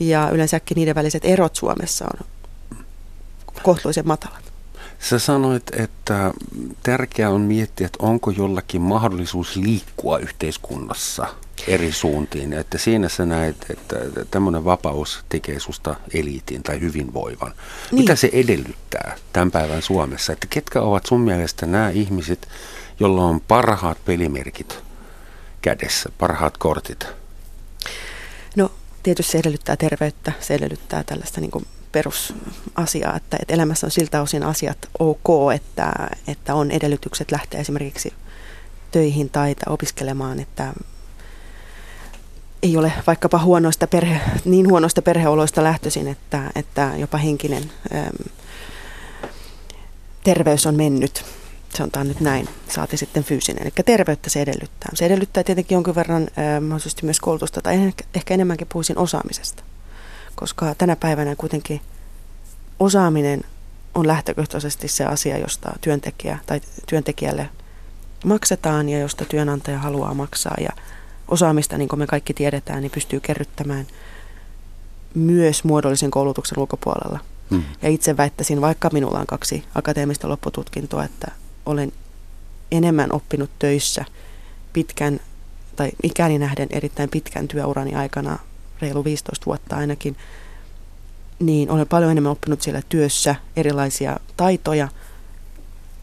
Ja 0.00 0.30
yleensäkin 0.30 0.74
niiden 0.74 0.94
väliset 0.94 1.24
erot 1.24 1.56
Suomessa 1.56 2.04
on 2.04 2.26
kohtuullisen 3.62 4.08
matalat. 4.08 4.52
Sä 4.98 5.18
sanoit, 5.18 5.62
että 5.76 6.34
tärkeää 6.82 7.30
on 7.30 7.40
miettiä, 7.40 7.86
että 7.86 7.98
onko 8.02 8.30
jollakin 8.30 8.80
mahdollisuus 8.80 9.56
liikkua 9.56 10.18
yhteiskunnassa 10.18 11.26
eri 11.68 11.92
suuntiin. 11.92 12.52
Että 12.52 12.78
siinä 12.78 13.08
sä 13.08 13.26
näet, 13.26 13.56
että 13.70 13.96
tämmöinen 14.30 14.64
vapaus 14.64 15.24
tekee 15.28 15.60
susta 15.60 15.94
eliitin 16.14 16.62
tai 16.62 16.80
hyvinvoivan. 16.80 17.52
Niin. 17.90 18.00
Mitä 18.00 18.16
se 18.16 18.30
edellyttää 18.32 19.16
tämän 19.32 19.50
päivän 19.50 19.82
Suomessa? 19.82 20.32
Että 20.32 20.46
ketkä 20.50 20.80
ovat 20.80 21.06
sun 21.06 21.20
mielestä 21.20 21.66
nämä 21.66 21.90
ihmiset, 21.90 22.48
joilla 23.00 23.24
on 23.24 23.40
parhaat 23.40 24.04
pelimerkit 24.04 24.78
kädessä, 25.62 26.10
parhaat 26.18 26.58
kortit? 26.58 27.06
No 28.56 28.70
tietysti 29.02 29.32
se 29.32 29.38
edellyttää 29.38 29.76
terveyttä, 29.76 30.32
se 30.40 30.54
edellyttää 30.54 31.04
tällaista 31.04 31.40
niin 31.40 31.50
kuin 31.50 31.66
perusasiaa, 31.92 33.16
että, 33.16 33.36
että 33.40 33.54
elämässä 33.54 33.86
on 33.86 33.90
siltä 33.90 34.22
osin 34.22 34.42
asiat 34.42 34.78
ok, 34.98 35.52
että, 35.54 35.92
että 36.26 36.54
on 36.54 36.70
edellytykset 36.70 37.30
lähteä 37.30 37.60
esimerkiksi 37.60 38.12
töihin 38.90 39.30
tai 39.30 39.54
opiskelemaan, 39.66 40.40
että 40.40 40.72
ei 42.62 42.76
ole 42.76 42.92
vaikkapa 43.06 43.38
huonoista 43.38 43.86
perhe, 43.86 44.20
niin 44.44 44.68
huonoista 44.68 45.02
perheoloista 45.02 45.64
lähtöisin, 45.64 46.08
että, 46.08 46.50
että 46.54 46.92
jopa 46.96 47.18
henkinen 47.18 47.62
äm, 47.94 48.32
terveys 50.24 50.66
on 50.66 50.76
mennyt. 50.76 51.24
Sanotaan 51.74 52.08
nyt 52.08 52.20
näin, 52.20 52.48
saati 52.68 52.96
sitten 52.96 53.24
fyysinen. 53.24 53.62
Eli 53.62 53.72
terveyttä 53.84 54.30
se 54.30 54.42
edellyttää. 54.42 54.90
Se 54.94 55.06
edellyttää 55.06 55.44
tietenkin 55.44 55.76
jonkin 55.76 55.94
verran 55.94 56.22
ä, 56.22 56.60
mahdollisesti 56.60 57.04
myös 57.04 57.20
koulutusta, 57.20 57.60
tai 57.62 57.74
ehkä, 57.74 58.04
ehkä 58.14 58.34
enemmänkin 58.34 58.66
puhuisin 58.72 58.98
osaamisesta. 58.98 59.62
Koska 60.34 60.74
tänä 60.74 60.96
päivänä 60.96 61.36
kuitenkin 61.36 61.80
osaaminen 62.78 63.44
on 63.94 64.06
lähtökohtaisesti 64.06 64.88
se 64.88 65.04
asia, 65.04 65.38
josta 65.38 65.72
työntekijä 65.80 66.38
tai 66.46 66.60
työntekijälle 66.88 67.48
maksetaan 68.24 68.88
ja 68.88 68.98
josta 68.98 69.24
työnantaja 69.24 69.78
haluaa 69.78 70.14
maksaa. 70.14 70.56
Ja 70.60 70.70
osaamista, 71.32 71.78
niin 71.78 71.88
kuin 71.88 71.98
me 71.98 72.06
kaikki 72.06 72.34
tiedetään, 72.34 72.82
niin 72.82 72.90
pystyy 72.90 73.20
kerryttämään 73.20 73.86
myös 75.14 75.64
muodollisen 75.64 76.10
koulutuksen 76.10 76.58
ulkopuolella. 76.58 77.18
Hmm. 77.50 77.62
Ja 77.82 77.88
itse 77.88 78.16
väittäisin, 78.16 78.60
vaikka 78.60 78.90
minulla 78.92 79.18
on 79.18 79.26
kaksi 79.26 79.64
akateemista 79.74 80.28
loppututkintoa, 80.28 81.04
että 81.04 81.32
olen 81.66 81.92
enemmän 82.72 83.12
oppinut 83.12 83.50
töissä 83.58 84.04
pitkän 84.72 85.20
tai 85.76 85.90
ikäni 86.02 86.38
nähden 86.38 86.68
erittäin 86.70 87.08
pitkän 87.08 87.48
työurani 87.48 87.94
aikana, 87.94 88.38
reilu 88.80 89.04
15 89.04 89.46
vuotta 89.46 89.76
ainakin, 89.76 90.16
niin 91.38 91.70
olen 91.70 91.88
paljon 91.88 92.10
enemmän 92.10 92.32
oppinut 92.32 92.62
siellä 92.62 92.82
työssä 92.88 93.34
erilaisia 93.56 94.16
taitoja, 94.36 94.88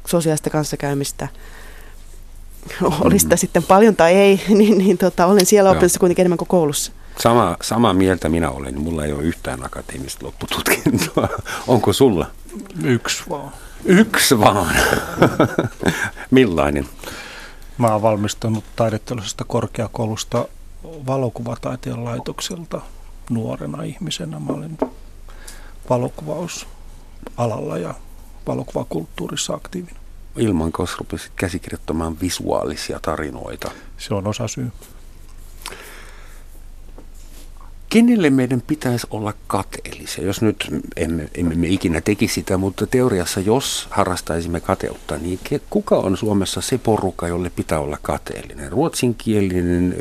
sosiaalista 0.07 0.50
kanssakäymistä, 0.50 1.27
oli 3.01 3.19
sitä 3.19 3.35
sitten 3.35 3.63
paljon 3.63 3.95
tai 3.95 4.13
ei, 4.13 4.41
niin, 4.57 4.77
niin 4.77 4.97
tota, 4.97 5.25
olen 5.25 5.45
siellä 5.45 5.69
oppinut 5.69 5.97
kuitenkin 5.99 6.23
enemmän 6.23 6.37
kuin 6.37 6.47
koulussa. 6.47 6.91
Sama, 7.19 7.57
sama 7.61 7.93
mieltä 7.93 8.29
minä 8.29 8.49
olen. 8.49 8.81
Mulla 8.81 9.05
ei 9.05 9.13
ole 9.13 9.23
yhtään 9.23 9.65
akateemista 9.65 10.25
loppututkintoa. 10.25 11.29
Onko 11.67 11.93
sulla? 11.93 12.27
Yksi 12.83 13.23
vaan. 13.29 13.51
Yksi 13.85 14.39
vaan. 14.39 14.75
Millainen? 16.31 16.87
Mä 17.77 17.87
oon 17.87 18.01
valmistunut 18.01 18.63
taideteollisesta 18.75 19.43
korkeakoulusta 19.43 20.45
valokuvataiteen 20.83 22.05
laitokselta 22.05 22.81
nuorena 23.29 23.83
ihmisenä. 23.83 24.39
Mä 24.39 24.53
olin 24.53 24.77
valokuvausalalla 25.89 27.77
ja 27.77 27.93
valokuvakulttuurissa 28.47 29.53
aktiivinen 29.53 29.99
ilman, 30.39 30.72
koska 30.72 30.98
rupesit 31.00 31.31
käsikirjoittamaan 31.36 32.19
visuaalisia 32.22 33.00
tarinoita. 33.01 33.72
Se 33.98 34.13
on 34.13 34.27
osa 34.27 34.48
syy. 34.48 34.72
kenelle 37.89 38.29
meidän 38.29 38.62
pitäisi 38.62 39.08
olla 39.12 39.34
kateellisia? 39.48 40.25
Jos 40.25 40.41
nyt 40.41 40.84
emme, 40.96 41.29
emme 41.34 41.55
me 41.55 41.67
ikinä 41.67 42.01
tekisi 42.01 42.34
sitä, 42.34 42.58
mutta 42.58 42.88
teoriassa 42.88 43.39
jos 43.39 43.88
harrastaisimme 43.89 44.60
kateutta, 44.60 45.17
niin 45.17 45.39
kuka 45.69 45.96
on 45.96 46.17
Suomessa 46.17 46.62
se 46.62 46.77
porukka, 46.77 47.27
jolle 47.27 47.50
pitää 47.50 47.79
olla 47.79 47.98
kateellinen? 48.01 48.72
Ruotsinkielinen 48.72 49.96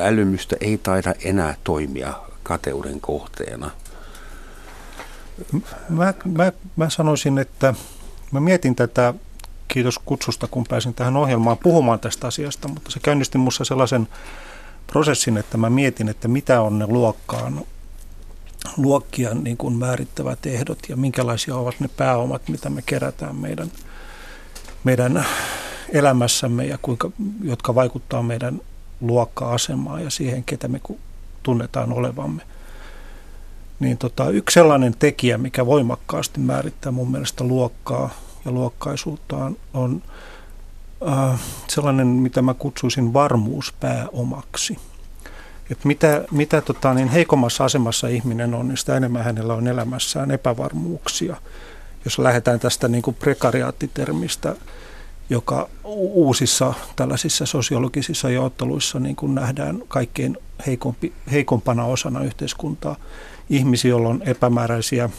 älymystä 0.00 0.56
ei 0.60 0.78
taida 0.78 1.14
enää 1.24 1.56
toimia 1.64 2.14
kateuden 2.42 3.00
kohteena. 3.00 3.70
Mä, 5.88 6.14
mä, 6.24 6.52
mä 6.76 6.90
sanoisin, 6.90 7.38
että 7.38 7.74
mä 8.32 8.40
mietin 8.40 8.74
tätä, 8.74 9.14
kiitos 9.72 9.98
kutsusta 9.98 10.46
kun 10.46 10.64
pääsin 10.68 10.94
tähän 10.94 11.16
ohjelmaan 11.16 11.58
puhumaan 11.58 12.00
tästä 12.00 12.26
asiasta, 12.26 12.68
mutta 12.68 12.90
se 12.90 13.00
käynnisti 13.00 13.38
minussa 13.38 13.64
sellaisen 13.64 14.08
prosessin, 14.86 15.36
että 15.36 15.58
mä 15.58 15.70
mietin, 15.70 16.08
että 16.08 16.28
mitä 16.28 16.60
on 16.60 16.78
ne 16.78 16.86
luokkaan, 16.86 17.64
luokkia 18.76 19.34
niin 19.34 19.56
kuin 19.56 19.74
määrittävät 19.74 20.46
ehdot 20.46 20.78
ja 20.88 20.96
minkälaisia 20.96 21.56
ovat 21.56 21.80
ne 21.80 21.88
pääomat, 21.96 22.48
mitä 22.48 22.70
me 22.70 22.82
kerätään 22.82 23.36
meidän, 23.36 23.72
meidän 24.84 25.26
elämässämme 25.88 26.66
ja 26.66 26.78
kuinka, 26.82 27.10
jotka 27.42 27.74
vaikuttaa 27.74 28.22
meidän 28.22 28.60
luokka-asemaan 29.00 30.04
ja 30.04 30.10
siihen, 30.10 30.44
ketä 30.44 30.68
me 30.68 30.80
tunnetaan 31.42 31.92
olevamme. 31.92 32.42
Niin 33.80 33.98
tota, 33.98 34.30
yksi 34.30 34.54
sellainen 34.54 34.94
tekijä, 34.98 35.38
mikä 35.38 35.66
voimakkaasti 35.66 36.40
määrittää 36.40 36.92
mun 36.92 37.10
mielestä 37.10 37.44
luokkaa 37.44 38.10
ja 38.44 38.50
luokkaisuutta 38.52 39.36
on, 39.74 40.02
äh, 41.08 41.40
sellainen, 41.68 42.06
mitä 42.06 42.42
mä 42.42 42.54
kutsuisin 42.54 43.12
varmuuspääomaksi. 43.12 44.76
Et 45.70 45.84
mitä 45.84 46.24
mitä 46.30 46.60
tota, 46.60 46.94
niin 46.94 47.08
heikommassa 47.08 47.64
asemassa 47.64 48.08
ihminen 48.08 48.54
on, 48.54 48.68
niin 48.68 48.76
sitä 48.76 48.96
enemmän 48.96 49.24
hänellä 49.24 49.54
on 49.54 49.68
elämässään 49.68 50.30
epävarmuuksia. 50.30 51.36
Jos 52.04 52.18
lähdetään 52.18 52.60
tästä 52.60 52.88
niin 52.88 53.02
kuin 53.02 53.16
prekariaattitermistä, 53.16 54.56
joka 55.30 55.68
uusissa 55.84 56.74
tällaisissa 56.96 57.46
sosiologisissa 57.46 58.30
jaotteluissa 58.30 59.00
niin 59.00 59.16
kuin 59.16 59.34
nähdään 59.34 59.82
kaikkein 59.88 60.38
heikompi, 60.66 61.12
heikompana 61.32 61.84
osana 61.84 62.24
yhteiskuntaa. 62.24 62.96
Ihmisiä, 63.50 63.88
joilla 63.88 64.08
on 64.08 64.22
epämääräisiä 64.22 65.10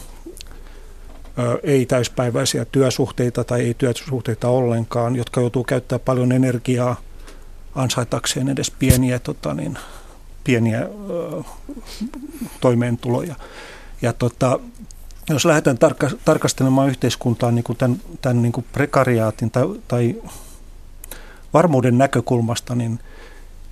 ei-täyspäiväisiä 1.62 2.64
työsuhteita 2.64 3.44
tai 3.44 3.60
ei 3.60 3.74
työsuhteita 3.74 4.48
ollenkaan, 4.48 5.16
jotka 5.16 5.40
joutuu 5.40 5.64
käyttämään 5.64 6.04
paljon 6.04 6.32
energiaa 6.32 6.96
ansaitakseen 7.74 8.48
edes 8.48 8.70
pieniä, 8.70 9.18
tota 9.18 9.54
niin, 9.54 9.78
pieniä 10.44 10.80
ö, 10.80 11.42
toimeentuloja. 12.60 13.34
Ja 14.02 14.12
tota, 14.12 14.60
jos 15.30 15.44
lähdetään 15.44 15.78
tarka, 15.78 16.10
tarkastelemaan 16.24 16.88
yhteiskuntaa 16.88 17.50
niin 17.50 17.64
kuin 17.64 17.78
tämän, 17.78 18.00
tämän 18.20 18.42
niin 18.42 18.52
kuin 18.52 18.66
prekariaatin 18.72 19.50
tai, 19.50 19.64
tai 19.88 20.22
varmuuden 21.54 21.98
näkökulmasta, 21.98 22.74
niin, 22.74 22.98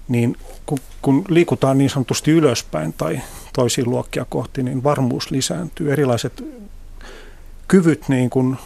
niin 0.08 0.36
kun, 0.66 0.78
kun 1.02 1.24
liikutaan 1.28 1.78
niin 1.78 1.90
sanotusti 1.90 2.30
ylöspäin 2.30 2.92
tai 2.92 3.20
toisiin 3.52 3.90
luokkia 3.90 4.26
kohti, 4.28 4.62
niin 4.62 4.84
varmuus 4.84 5.30
lisääntyy. 5.30 5.92
Erilaiset 5.92 6.44
kyvyt 7.70 8.08
niin 8.08 8.30
kuin 8.30 8.56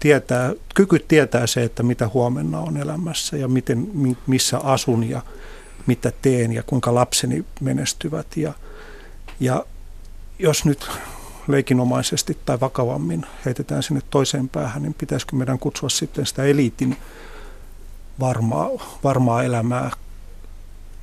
tietää, 0.00 0.52
kykyt 0.74 1.08
tietää 1.08 1.46
se, 1.46 1.62
että 1.62 1.82
mitä 1.82 2.10
huomenna 2.14 2.58
on 2.58 2.76
elämässä 2.76 3.36
ja 3.36 3.48
miten, 3.48 3.88
missä 4.26 4.58
asun 4.58 5.10
ja 5.10 5.22
mitä 5.86 6.12
teen 6.22 6.52
ja 6.52 6.62
kuinka 6.62 6.94
lapseni 6.94 7.44
menestyvät. 7.60 8.26
Ja, 8.36 8.52
ja 9.40 9.64
jos 10.38 10.64
nyt 10.64 10.90
leikinomaisesti 11.48 12.38
tai 12.44 12.60
vakavammin 12.60 13.26
heitetään 13.44 13.82
sinne 13.82 14.00
toiseen 14.10 14.48
päähän, 14.48 14.82
niin 14.82 14.94
pitäisikö 14.94 15.36
meidän 15.36 15.58
kutsua 15.58 15.88
sitten 15.88 16.26
sitä 16.26 16.44
eliitin 16.44 16.96
varmaa, 18.20 18.68
varmaa 19.04 19.42
elämää, 19.42 19.90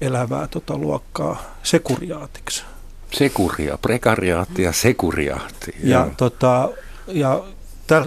elävää 0.02 0.48
tota 0.48 0.78
luokkaa 0.78 1.44
sekuriaatiksi. 1.64 2.64
Sekuria, 3.14 3.78
prekariaatti 3.78 4.64
ja 4.64 4.72
sekuriaatti. 4.72 5.76
Ja, 5.84 6.08
tota, 6.18 6.70
ja 7.12 7.44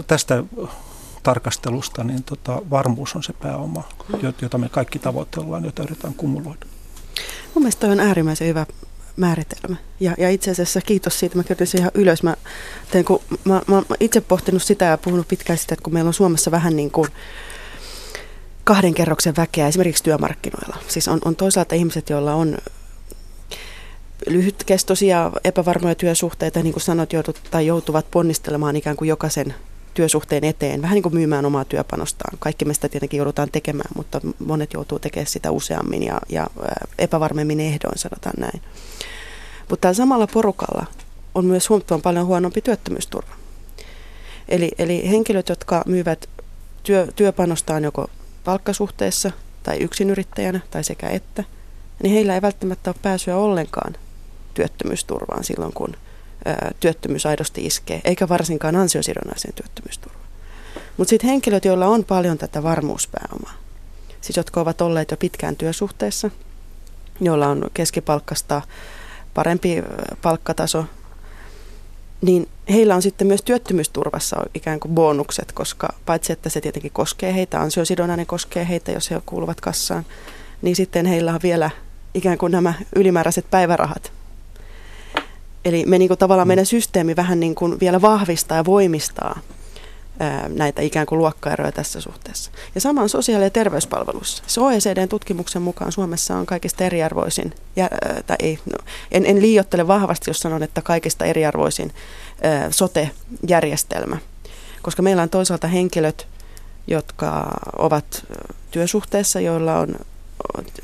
tästä 0.06 0.44
tarkastelusta 1.22 2.04
niin 2.04 2.24
tota, 2.24 2.62
varmuus 2.70 3.16
on 3.16 3.22
se 3.22 3.32
pääoma, 3.32 3.82
jota 4.42 4.58
me 4.58 4.68
kaikki 4.68 4.98
tavoitellaan, 4.98 5.64
jota 5.64 5.82
yritetään 5.82 6.14
kumuloida. 6.14 6.66
Mun 7.54 7.62
mielestä 7.62 7.86
on 7.86 8.00
äärimmäisen 8.00 8.48
hyvä 8.48 8.66
määritelmä. 9.16 9.76
Ja, 10.00 10.14
ja 10.18 10.30
itse 10.30 10.50
asiassa 10.50 10.80
kiitos 10.80 11.18
siitä, 11.18 11.36
mä 11.36 11.42
kirjoitin 11.42 11.80
ihan 11.80 11.90
ylös. 11.94 12.22
Mä, 12.22 12.36
tein, 12.90 13.04
kun, 13.04 13.20
mä, 13.44 13.62
mä, 13.66 13.76
mä 13.76 13.96
itse 14.00 14.20
pohtinut 14.20 14.62
sitä 14.62 14.84
ja 14.84 14.98
puhunut 14.98 15.28
pitkään 15.28 15.58
sitä, 15.58 15.74
että 15.74 15.82
kun 15.82 15.92
meillä 15.92 16.08
on 16.08 16.14
Suomessa 16.14 16.50
vähän 16.50 16.76
niin 16.76 16.90
kuin 16.90 17.08
kahden 18.64 18.94
kerroksen 18.94 19.36
väkeä 19.36 19.68
esimerkiksi 19.68 20.04
työmarkkinoilla. 20.04 20.76
Siis 20.88 21.08
on, 21.08 21.18
on 21.24 21.36
toisaalta 21.36 21.74
ihmiset, 21.74 22.10
joilla 22.10 22.34
on 22.34 22.58
lyhytkestoisia 24.28 25.30
epävarmoja 25.44 25.94
työsuhteita, 25.94 26.62
niin 26.62 26.72
kuin 26.72 26.82
sanot, 26.82 27.12
joutut, 27.12 27.40
tai 27.50 27.66
joutuvat 27.66 28.06
ponnistelemaan 28.10 28.76
ikään 28.76 28.96
kuin 28.96 29.08
jokaisen 29.08 29.54
työsuhteen 29.94 30.44
eteen, 30.44 30.82
vähän 30.82 30.94
niin 30.94 31.02
kuin 31.02 31.14
myymään 31.14 31.46
omaa 31.46 31.64
työpanostaan. 31.64 32.38
Kaikki 32.38 32.64
me 32.64 32.74
sitä 32.74 32.88
tietenkin 32.88 33.18
joudutaan 33.18 33.48
tekemään, 33.52 33.90
mutta 33.96 34.20
monet 34.38 34.72
joutuu 34.72 34.98
tekemään 34.98 35.26
sitä 35.26 35.50
useammin 35.50 36.02
ja, 36.02 36.20
ja 36.28 36.46
epävarmemmin 36.98 37.60
ehdoin, 37.60 37.98
sanotaan 37.98 38.34
näin. 38.38 38.62
Mutta 39.70 39.94
samalla 39.94 40.26
porukalla 40.26 40.86
on 41.34 41.44
myös 41.44 41.68
huomattavan 41.68 42.02
paljon 42.02 42.26
huonompi 42.26 42.60
työttömyysturva. 42.60 43.34
Eli, 44.48 44.70
eli 44.78 45.10
henkilöt, 45.10 45.48
jotka 45.48 45.82
myyvät 45.86 46.28
työ, 46.82 47.08
työpanostaan 47.16 47.84
joko 47.84 48.10
palkkasuhteessa 48.44 49.30
tai 49.62 49.78
yksinyrittäjänä 49.78 50.60
tai 50.70 50.84
sekä 50.84 51.08
että, 51.08 51.44
niin 52.02 52.14
heillä 52.14 52.34
ei 52.34 52.42
välttämättä 52.42 52.90
ole 52.90 52.96
pääsyä 53.02 53.36
ollenkaan 53.36 53.96
työttömyysturvaan 54.54 55.44
silloin, 55.44 55.72
kun 55.72 55.96
työttömyys 56.80 57.26
aidosti 57.26 57.66
iskee, 57.66 58.00
eikä 58.04 58.28
varsinkaan 58.28 58.76
ansiosidonnaiseen 58.76 59.54
työttömyysturvaan. 59.54 60.26
Mutta 60.96 61.10
sitten 61.10 61.30
henkilöt, 61.30 61.64
joilla 61.64 61.86
on 61.86 62.04
paljon 62.04 62.38
tätä 62.38 62.62
varmuuspääomaa, 62.62 63.52
siis 64.20 64.36
jotka 64.36 64.60
ovat 64.60 64.80
olleet 64.80 65.10
jo 65.10 65.16
pitkään 65.16 65.56
työsuhteessa, 65.56 66.30
joilla 67.20 67.48
on 67.48 67.70
keskipalkkasta 67.74 68.62
parempi 69.34 69.82
palkkataso, 70.22 70.84
niin 72.20 72.48
heillä 72.68 72.94
on 72.94 73.02
sitten 73.02 73.26
myös 73.26 73.42
työttömyysturvassa 73.42 74.36
ikään 74.54 74.80
kuin 74.80 74.94
bonukset, 74.94 75.52
koska 75.52 75.94
paitsi 76.06 76.32
että 76.32 76.48
se 76.48 76.60
tietenkin 76.60 76.92
koskee 76.92 77.34
heitä, 77.34 77.60
ansiosidonnainen 77.60 78.26
koskee 78.26 78.68
heitä, 78.68 78.92
jos 78.92 79.10
he 79.10 79.20
kuuluvat 79.26 79.60
kassaan, 79.60 80.06
niin 80.62 80.76
sitten 80.76 81.06
heillä 81.06 81.34
on 81.34 81.40
vielä 81.42 81.70
ikään 82.14 82.38
kuin 82.38 82.52
nämä 82.52 82.74
ylimääräiset 82.96 83.50
päivärahat, 83.50 84.12
Eli 85.64 85.84
me 85.86 85.98
niin 85.98 86.08
kuin 86.08 86.18
tavallaan 86.18 86.48
meidän 86.48 86.66
systeemi 86.66 87.16
vähän 87.16 87.40
niin 87.40 87.54
kuin 87.54 87.80
vielä 87.80 88.02
vahvistaa 88.02 88.56
ja 88.56 88.64
voimistaa 88.64 89.40
näitä 90.48 90.82
ikään 90.82 91.06
kuin 91.06 91.18
luokkaeroja 91.18 91.72
tässä 91.72 92.00
suhteessa. 92.00 92.50
Ja 92.74 92.80
sama 92.80 93.02
on 93.02 93.08
sosiaali- 93.08 93.44
ja 93.44 93.50
terveyspalveluissa. 93.50 94.42
Se 94.46 94.60
OECDn 94.60 95.08
tutkimuksen 95.08 95.62
mukaan 95.62 95.92
Suomessa 95.92 96.36
on 96.36 96.46
kaikista 96.46 96.84
eriarvoisin, 96.84 97.54
ja, 97.76 97.88
tai 98.26 98.36
ei, 98.40 98.58
no, 98.72 98.78
en, 99.10 99.26
en 99.26 99.42
liiottele 99.42 99.86
vahvasti, 99.86 100.30
jos 100.30 100.40
sanon, 100.40 100.62
että 100.62 100.82
kaikista 100.82 101.24
eriarvoisin 101.24 101.92
ää, 102.42 102.70
sote-järjestelmä. 102.70 104.16
Koska 104.82 105.02
meillä 105.02 105.22
on 105.22 105.30
toisaalta 105.30 105.68
henkilöt, 105.68 106.26
jotka 106.86 107.50
ovat 107.78 108.26
työsuhteessa, 108.70 109.40
joilla 109.40 109.78
on 109.78 109.96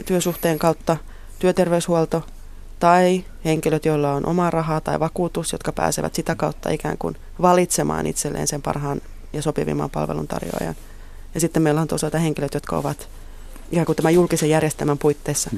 työsuhteen 0.06 0.58
kautta 0.58 0.96
työterveyshuolto, 1.38 2.24
tai 2.78 3.24
henkilöt, 3.44 3.84
joilla 3.84 4.12
on 4.12 4.26
oma 4.26 4.50
rahaa 4.50 4.80
tai 4.80 5.00
vakuutus, 5.00 5.52
jotka 5.52 5.72
pääsevät 5.72 6.14
sitä 6.14 6.34
kautta 6.34 6.70
ikään 6.70 6.98
kuin 6.98 7.16
valitsemaan 7.42 8.06
itselleen 8.06 8.46
sen 8.46 8.62
parhaan 8.62 9.00
ja 9.32 9.42
sopivimman 9.42 9.90
palveluntarjoajan. 9.90 10.74
Ja 11.34 11.40
sitten 11.40 11.62
meillä 11.62 11.80
on 11.80 11.88
toisaalta 11.88 12.18
henkilöt, 12.18 12.54
jotka 12.54 12.76
ovat 12.76 13.08
ikään 13.70 13.86
kuin 13.86 13.96
tämän 13.96 14.14
julkisen 14.14 14.50
järjestelmän 14.50 14.98
puitteissa, 14.98 15.50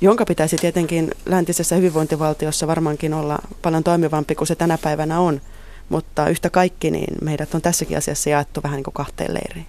jonka 0.00 0.24
pitäisi 0.24 0.56
tietenkin 0.56 1.10
läntisessä 1.26 1.76
hyvinvointivaltiossa 1.76 2.66
varmaankin 2.66 3.14
olla 3.14 3.38
paljon 3.62 3.84
toimivampi 3.84 4.34
kuin 4.34 4.48
se 4.48 4.54
tänä 4.54 4.78
päivänä 4.78 5.20
on. 5.20 5.40
Mutta 5.88 6.28
yhtä 6.28 6.50
kaikki, 6.50 6.90
niin 6.90 7.14
meidät 7.22 7.54
on 7.54 7.62
tässäkin 7.62 7.98
asiassa 7.98 8.30
jaettu 8.30 8.62
vähän 8.62 8.76
niin 8.76 8.84
kuin 8.84 8.94
kahteen 8.94 9.34
leiriin. 9.34 9.66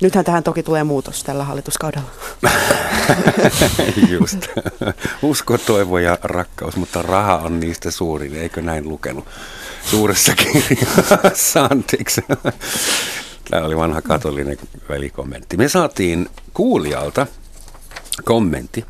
Nythän 0.00 0.24
tähän 0.24 0.42
toki 0.42 0.62
tulee 0.62 0.84
muutos 0.84 1.24
tällä 1.24 1.44
hallituskaudella. 1.44 2.10
Just. 4.08 4.38
Usko, 5.22 5.58
toivo 5.58 5.98
ja 5.98 6.18
rakkaus, 6.22 6.76
mutta 6.76 7.02
raha 7.02 7.36
on 7.36 7.60
niistä 7.60 7.90
suurin. 7.90 8.34
Eikö 8.34 8.62
näin 8.62 8.88
lukenut 8.88 9.24
suuressa 9.84 10.32
kirjassa? 10.34 11.68
Anteeksi. 11.70 12.24
Tämä 13.50 13.66
oli 13.66 13.76
vanha 13.76 14.02
katolinen 14.02 14.58
välikommentti. 14.88 15.56
Me 15.56 15.68
saatiin 15.68 16.28
kuulijalta 16.54 17.26
kommentti. 18.24 18.84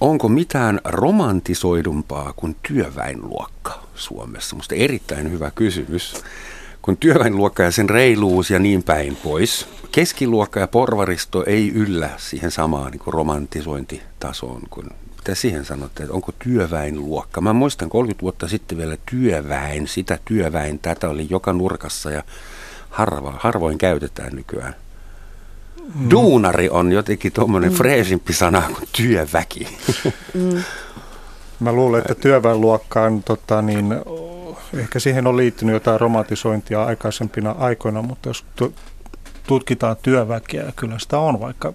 onko 0.00 0.28
mitään 0.28 0.80
romantisoidumpaa 0.84 2.32
kuin 2.36 2.56
työväenluokka 2.68 3.82
Suomessa? 3.94 4.56
Musta 4.56 4.74
erittäin 4.74 5.30
hyvä 5.30 5.50
kysymys. 5.54 6.14
Kun 6.86 6.96
työväenluokka 6.96 7.62
ja 7.62 7.70
sen 7.70 7.90
reiluus 7.90 8.50
ja 8.50 8.58
niin 8.58 8.82
päin 8.82 9.16
pois, 9.16 9.68
keskiluokka 9.92 10.60
ja 10.60 10.68
porvaristo 10.68 11.44
ei 11.46 11.72
yllä 11.74 12.10
siihen 12.16 12.50
samaan 12.50 12.90
niin 12.90 13.00
kuin 13.00 13.14
romantisointitasoon 13.14 14.62
kuin 14.70 14.86
mitä 15.16 15.34
siihen 15.34 15.64
sanotte, 15.64 16.02
että 16.02 16.14
onko 16.14 16.32
työväenluokka? 16.38 17.40
Mä 17.40 17.52
muistan 17.52 17.88
30 17.88 18.22
vuotta 18.22 18.48
sitten 18.48 18.78
vielä 18.78 18.96
työväen, 19.10 19.88
sitä 19.88 20.18
työväen, 20.24 20.78
tätä 20.78 21.08
oli 21.08 21.26
joka 21.30 21.52
nurkassa 21.52 22.10
ja 22.10 22.22
harva, 22.90 23.34
harvoin 23.38 23.78
käytetään 23.78 24.32
nykyään. 24.36 24.74
Mm. 25.94 26.10
Duunari 26.10 26.68
on 26.68 26.92
jotenkin 26.92 27.32
tuommoinen 27.32 27.70
mm. 27.70 27.76
freesimpi 27.76 28.32
sana 28.32 28.62
kuin 28.62 28.88
työväki. 28.92 29.78
Mm. 30.34 30.62
Mä 31.60 31.72
luulen, 31.72 32.00
että 32.00 32.14
työväenluokkaan 32.14 33.22
tota, 33.22 33.62
niin, 33.62 33.94
ehkä 34.74 34.98
siihen 34.98 35.26
on 35.26 35.36
liittynyt 35.36 35.72
jotain 35.72 36.00
romantisointia 36.00 36.84
aikaisempina 36.84 37.50
aikoina, 37.58 38.02
mutta 38.02 38.28
jos 38.28 38.44
tutkitaan 39.46 39.96
työväkeä, 40.02 40.72
kyllä 40.76 40.98
sitä 40.98 41.18
on, 41.18 41.40
vaikka, 41.40 41.72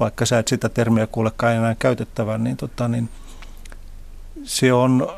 vaikka 0.00 0.26
sä 0.26 0.38
et 0.38 0.48
sitä 0.48 0.68
termiä 0.68 1.06
kuulekaan 1.06 1.54
enää 1.54 1.76
käytettävän, 1.78 2.44
niin, 2.44 2.56
tota, 2.56 2.88
niin 2.88 3.08
se 4.44 4.72
on 4.72 5.08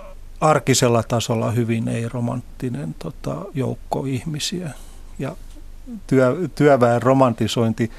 arkisella 0.41 1.03
tasolla 1.03 1.51
hyvin 1.51 1.89
ei-romanttinen 1.89 2.95
tota, 2.99 3.37
joukko 3.55 4.05
ihmisiä. 4.05 4.71
Ja 5.19 5.37
työ, 6.07 6.37
työväen 6.55 7.03
romantisointi, 7.03 7.91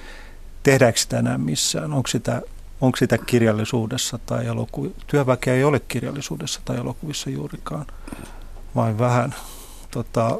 tehdäänkö 0.63 0.99
sitä 0.99 1.19
enää 1.19 1.37
missään? 1.37 1.93
Onko 1.93 2.07
sitä, 2.07 2.41
onko 2.81 2.97
sitä 2.97 3.17
kirjallisuudessa 3.17 4.19
tai 4.25 4.45
elokuvissa? 4.45 4.97
Työväkeä 5.07 5.53
ei 5.53 5.63
ole 5.63 5.81
kirjallisuudessa 5.87 6.61
tai 6.65 6.77
elokuvissa 6.77 7.29
juurikaan, 7.29 7.85
vai 8.75 8.97
vähän. 8.97 9.35
Tota, 9.91 10.37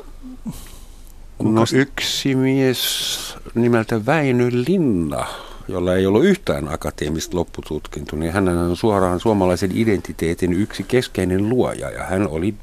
No 1.40 1.64
yksi 1.74 2.36
mies 2.36 3.36
nimeltä 3.56 4.06
Väinö 4.06 4.50
Linna, 4.68 5.28
jolla 5.68 5.96
ei 5.96 6.06
ollut 6.06 6.26
yhtään 6.26 6.74
akateemista 6.74 7.38
loppututkintoa, 7.38 8.20
niin 8.20 8.34
hän 8.34 8.48
on 8.48 8.78
suoraan 8.78 9.20
suomalaisen 9.20 9.72
identiteetin 9.74 10.54
yksi 10.54 10.84
keskeinen 10.84 11.50
luoja 11.50 11.90
ja 11.90 12.04
hän 12.04 12.28
oli 12.28 12.56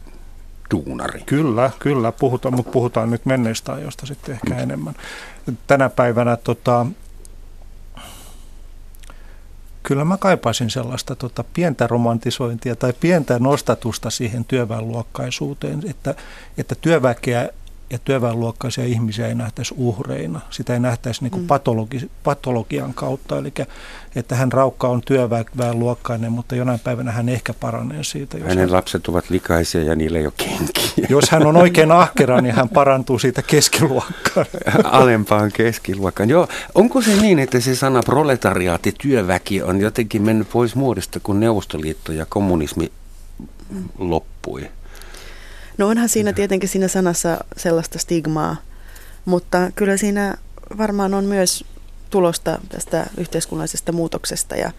duunari. 0.75 1.23
Kyllä, 1.27 1.71
kyllä, 1.79 2.13
puhutaan, 2.13 2.55
mutta 2.55 2.73
puhutaan 2.73 3.11
nyt 3.11 3.27
menneistä 3.27 3.73
ajoista 3.73 4.07
sitten 4.07 4.35
ehkä 4.35 4.55
mm. 4.55 4.61
enemmän. 4.61 4.95
Tänä 5.67 5.89
päivänä 5.89 6.37
tota, 6.37 6.87
kyllä 9.83 10.05
mä 10.05 10.17
kaipaisin 10.17 10.71
sellaista 10.71 11.17
tota, 11.17 11.45
pientä 11.55 11.87
romantisointia 11.87 12.77
tai 12.77 12.93
pientä 13.01 13.39
nostatusta 13.39 14.11
siihen 14.11 14.45
työväenluokkaisuuteen, 14.45 15.83
että, 15.91 16.15
että 16.59 16.75
työväkeä 16.75 17.49
ja 17.93 17.99
työväenluokkaisia 18.05 18.85
ihmisiä 18.85 19.29
ei 19.29 19.35
nähtäisi 19.35 19.75
uhreina. 19.77 20.41
Sitä 20.51 20.75
ei 20.75 20.81
nähtäisi 20.81 21.23
niin 21.23 21.31
kuin 21.31 21.43
mm. 21.43 21.47
patologi, 21.47 22.11
patologian 22.25 22.95
kautta, 22.95 23.39
eli 23.39 23.53
että 24.17 24.35
hän 24.37 24.53
raukka 24.53 24.89
on 24.89 25.03
työväenluokkainen, 25.07 26.33
mutta 26.33 26.57
jonain 26.57 26.81
päivänä 26.81 27.13
hän 27.13 27.29
ehkä 27.29 27.55
paranee 27.55 28.05
siitä. 28.05 28.39
Jos 28.39 28.49
Hänen 28.49 28.59
hän, 28.59 28.73
lapset 28.73 29.09
ovat 29.09 29.31
likaisia 29.31 29.83
ja 29.83 29.95
niille 29.95 30.19
ei 30.19 30.27
ole 30.27 30.33
kenkiä. 30.37 31.07
Jos 31.09 31.31
hän 31.31 31.47
on 31.47 31.57
oikein 31.57 31.93
ahkera, 31.93 32.41
niin 32.41 32.55
hän 32.55 32.69
parantuu 32.69 33.19
siitä 33.19 33.43
keskiluokkaan. 33.43 34.47
Alempaan 34.85 35.53
keskiluokkaan. 35.53 36.29
Joo, 36.29 36.49
onko 36.75 37.03
se 37.03 37.17
niin, 37.17 37.39
että 37.39 37.61
se 37.61 37.75
sana 37.75 38.03
proletariaatti, 38.03 38.95
työväki 39.03 39.63
on 39.63 39.81
jotenkin 39.81 40.23
mennyt 40.23 40.49
pois 40.53 40.75
muodosta, 40.75 41.21
kun 41.21 41.41
Neuvostoliitto 41.41 42.13
ja 42.13 42.27
kommunismi 42.29 42.93
loppui? 43.99 44.71
No 45.79 45.89
onhan 45.89 46.09
siinä 46.09 46.33
tietenkin 46.33 46.69
siinä 46.69 46.89
sanassa 46.89 47.45
sellaista 47.57 47.99
stigmaa, 47.99 48.57
mutta 49.25 49.71
kyllä 49.75 49.97
siinä 49.97 50.37
varmaan 50.79 51.15
on 51.15 51.25
myös 51.25 51.65
tulosta 52.11 52.59
tästä 52.69 53.07
yhteiskunnallisesta 53.17 53.93
muutoksesta. 53.93 54.57
Ja 54.57 54.73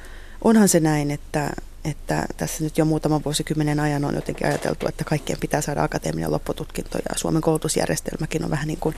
onhan 0.44 0.68
se 0.68 0.80
näin, 0.80 1.12
että, 1.12 1.50
että 1.86 2.26
tässä 2.38 2.64
nyt 2.64 2.78
jo 2.78 2.86
muutaman 2.86 3.24
vuosikymmenen 3.26 3.80
ajan 3.80 4.06
on 4.06 4.16
jotenkin 4.16 4.48
ajateltu, 4.48 4.88
että 4.88 5.04
kaikkien 5.04 5.40
pitää 5.40 5.62
saada 5.62 5.84
akateeminen 5.84 6.32
loppututkinto 6.32 6.98
ja 6.98 7.16
Suomen 7.16 7.42
koulutusjärjestelmäkin 7.42 8.44
on 8.44 8.52
vähän 8.52 8.68
niin 8.68 8.80
kuin 8.80 8.96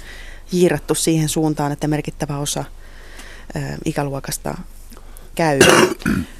jiirattu 0.51 0.95
siihen 0.95 1.29
suuntaan, 1.29 1.71
että 1.71 1.87
merkittävä 1.87 2.37
osa 2.37 2.63
ikäluokasta 3.85 4.57
käy 5.35 5.59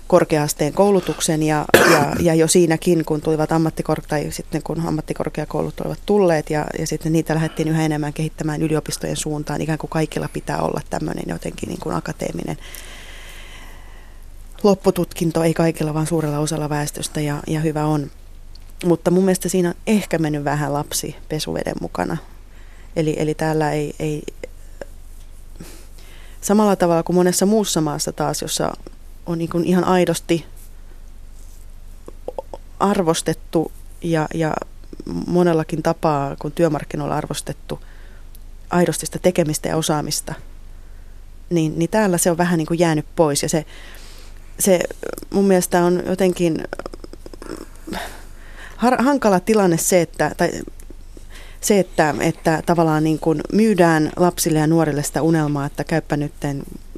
korkeasteen 0.07 0.73
koulutuksen 0.73 1.43
ja, 1.43 1.65
ja, 1.91 2.15
ja 2.19 2.35
jo 2.35 2.47
siinäkin, 2.47 3.05
kun 3.05 3.21
tulivat 3.21 3.49
ammattikor- 3.51 4.05
tai 4.07 4.27
sitten 4.29 4.63
kun 4.63 4.87
ammattikorkeakoulut 4.87 5.79
olivat 5.79 5.99
tulleet 6.05 6.49
ja, 6.49 6.65
ja 6.79 6.87
sitten 6.87 7.13
niitä 7.13 7.35
lähdettiin 7.35 7.67
yhä 7.67 7.85
enemmän 7.85 8.13
kehittämään 8.13 8.61
yliopistojen 8.61 9.17
suuntaan, 9.17 9.61
ikään 9.61 9.77
kuin 9.77 9.89
kaikilla 9.89 10.29
pitää 10.33 10.61
olla 10.61 10.81
tämmöinen 10.89 11.23
jotenkin 11.27 11.69
niin 11.69 11.79
kuin 11.79 11.95
akateeminen 11.95 12.57
loppututkinto, 14.63 15.43
ei 15.43 15.53
kaikilla, 15.53 15.93
vaan 15.93 16.07
suurella 16.07 16.39
osalla 16.39 16.69
väestöstä 16.69 17.21
ja, 17.21 17.43
ja 17.47 17.59
hyvä 17.59 17.85
on. 17.85 18.11
Mutta 18.85 19.11
mun 19.11 19.23
mielestä 19.23 19.49
siinä 19.49 19.69
on 19.69 19.75
ehkä 19.87 20.17
mennyt 20.17 20.43
vähän 20.43 20.73
lapsi 20.73 21.15
pesuveden 21.29 21.75
mukana. 21.81 22.17
Eli, 22.95 23.15
eli 23.17 23.33
täällä 23.33 23.71
ei, 23.71 23.95
ei, 23.99 24.23
samalla 26.41 26.75
tavalla 26.75 27.03
kuin 27.03 27.15
monessa 27.15 27.45
muussa 27.45 27.81
maassa 27.81 28.11
taas, 28.11 28.41
jossa 28.41 28.73
on 29.25 29.37
niin 29.37 29.65
ihan 29.65 29.83
aidosti 29.83 30.45
arvostettu 32.79 33.71
ja, 34.01 34.27
ja 34.33 34.53
monellakin 35.27 35.83
tapaa, 35.83 36.35
kun 36.39 36.51
työmarkkinoilla 36.51 37.17
arvostettu 37.17 37.79
aidosti 38.69 39.05
sitä 39.05 39.19
tekemistä 39.19 39.69
ja 39.69 39.77
osaamista, 39.77 40.33
niin, 41.49 41.79
niin 41.79 41.89
täällä 41.89 42.17
se 42.17 42.31
on 42.31 42.37
vähän 42.37 42.57
niin 42.57 42.67
kuin 42.67 42.79
jäänyt 42.79 43.05
pois. 43.15 43.43
Ja 43.43 43.49
se, 43.49 43.65
se 44.59 44.79
mun 45.33 45.45
mielestä 45.45 45.83
on 45.83 46.03
jotenkin 46.05 46.63
har, 48.77 49.03
hankala 49.03 49.39
tilanne 49.39 49.77
se, 49.77 50.01
että, 50.01 50.31
tai 50.37 50.51
se, 51.61 51.79
että, 51.79 52.15
että 52.19 52.63
tavallaan 52.65 53.03
niin 53.03 53.19
kuin 53.19 53.41
myydään 53.53 54.11
lapsille 54.15 54.59
ja 54.59 54.67
nuorille 54.67 55.03
sitä 55.03 55.21
unelmaa, 55.21 55.65
että 55.65 55.83
käyppä 55.83 56.17
nyt, 56.17 56.33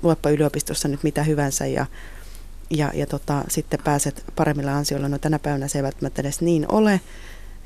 luoppa 0.01 0.29
yliopistossa 0.29 0.87
nyt 0.87 1.03
mitä 1.03 1.23
hyvänsä 1.23 1.65
ja 1.65 1.85
ja, 2.69 2.91
ja 2.93 3.05
tota, 3.05 3.43
sitten 3.47 3.79
pääset 3.83 4.23
paremmilla 4.35 4.77
ansioilla. 4.77 5.09
No 5.09 5.17
tänä 5.17 5.39
päivänä 5.39 5.67
se 5.67 5.79
ei 5.79 5.83
välttämättä 5.83 6.21
edes 6.21 6.41
niin 6.41 6.65
ole. 6.69 7.01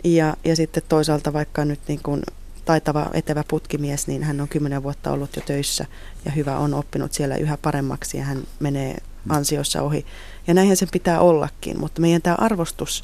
Ja, 0.03 0.37
ja 0.45 0.55
sitten 0.55 0.83
toisaalta 0.89 1.33
vaikka 1.33 1.65
nyt 1.65 1.79
niin 1.87 1.99
kuin 2.03 2.21
taitava, 2.65 3.09
etevä 3.13 3.43
putkimies, 3.47 4.07
niin 4.07 4.23
hän 4.23 4.41
on 4.41 4.47
kymmenen 4.47 4.83
vuotta 4.83 5.11
ollut 5.11 5.35
jo 5.35 5.41
töissä 5.45 5.85
ja 6.25 6.31
hyvä 6.31 6.57
on 6.57 6.73
oppinut 6.73 7.13
siellä 7.13 7.35
yhä 7.35 7.57
paremmaksi 7.57 8.17
ja 8.17 8.23
hän 8.23 8.43
menee 8.59 8.97
ansioissa 9.29 9.81
ohi. 9.81 10.05
Ja 10.47 10.53
näinhän 10.53 10.77
sen 10.77 10.87
pitää 10.91 11.19
ollakin, 11.19 11.79
mutta 11.79 12.01
meidän 12.01 12.21
tämä 12.21 12.35
arvostus 12.39 13.03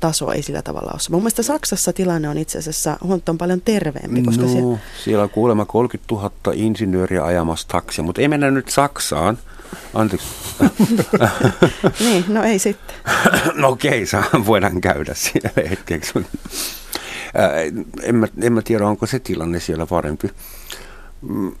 taso 0.00 0.32
ei 0.32 0.42
sillä 0.42 0.62
tavalla 0.62 0.90
ole. 0.92 1.00
Mun 1.10 1.20
mielestä 1.20 1.42
Saksassa 1.42 1.92
tilanne 1.92 2.28
on 2.28 2.38
itse 2.38 2.58
asiassa 2.58 2.98
huomattavan 3.02 3.38
paljon 3.38 3.60
terveempi. 3.60 4.22
Koska 4.22 4.42
no, 4.42 4.48
se... 4.48 5.02
siellä 5.04 5.24
on 5.24 5.30
kuulemma 5.30 5.64
30 5.64 6.14
000 6.14 6.32
insinööriä 6.54 7.24
ajamassa 7.24 7.68
taksia, 7.68 8.04
mutta 8.04 8.20
ei 8.20 8.28
mennä 8.28 8.50
nyt 8.50 8.68
Saksaan. 8.68 9.38
Anteeksi. 9.94 10.26
niin, 12.04 12.24
no 12.28 12.42
ei 12.42 12.58
sitten. 12.58 12.96
no 13.54 13.68
okei, 13.68 14.02
okay, 14.02 14.46
voidaan 14.46 14.80
käydä 14.80 15.14
siellä 15.14 15.50
hetkeksi. 15.70 16.12
en, 18.02 18.14
mä, 18.14 18.26
en 18.42 18.52
mä 18.52 18.62
tiedä, 18.62 18.86
onko 18.86 19.06
se 19.06 19.18
tilanne 19.18 19.60
siellä 19.60 19.86
parempi. 19.86 20.30
Mm. 21.22 21.52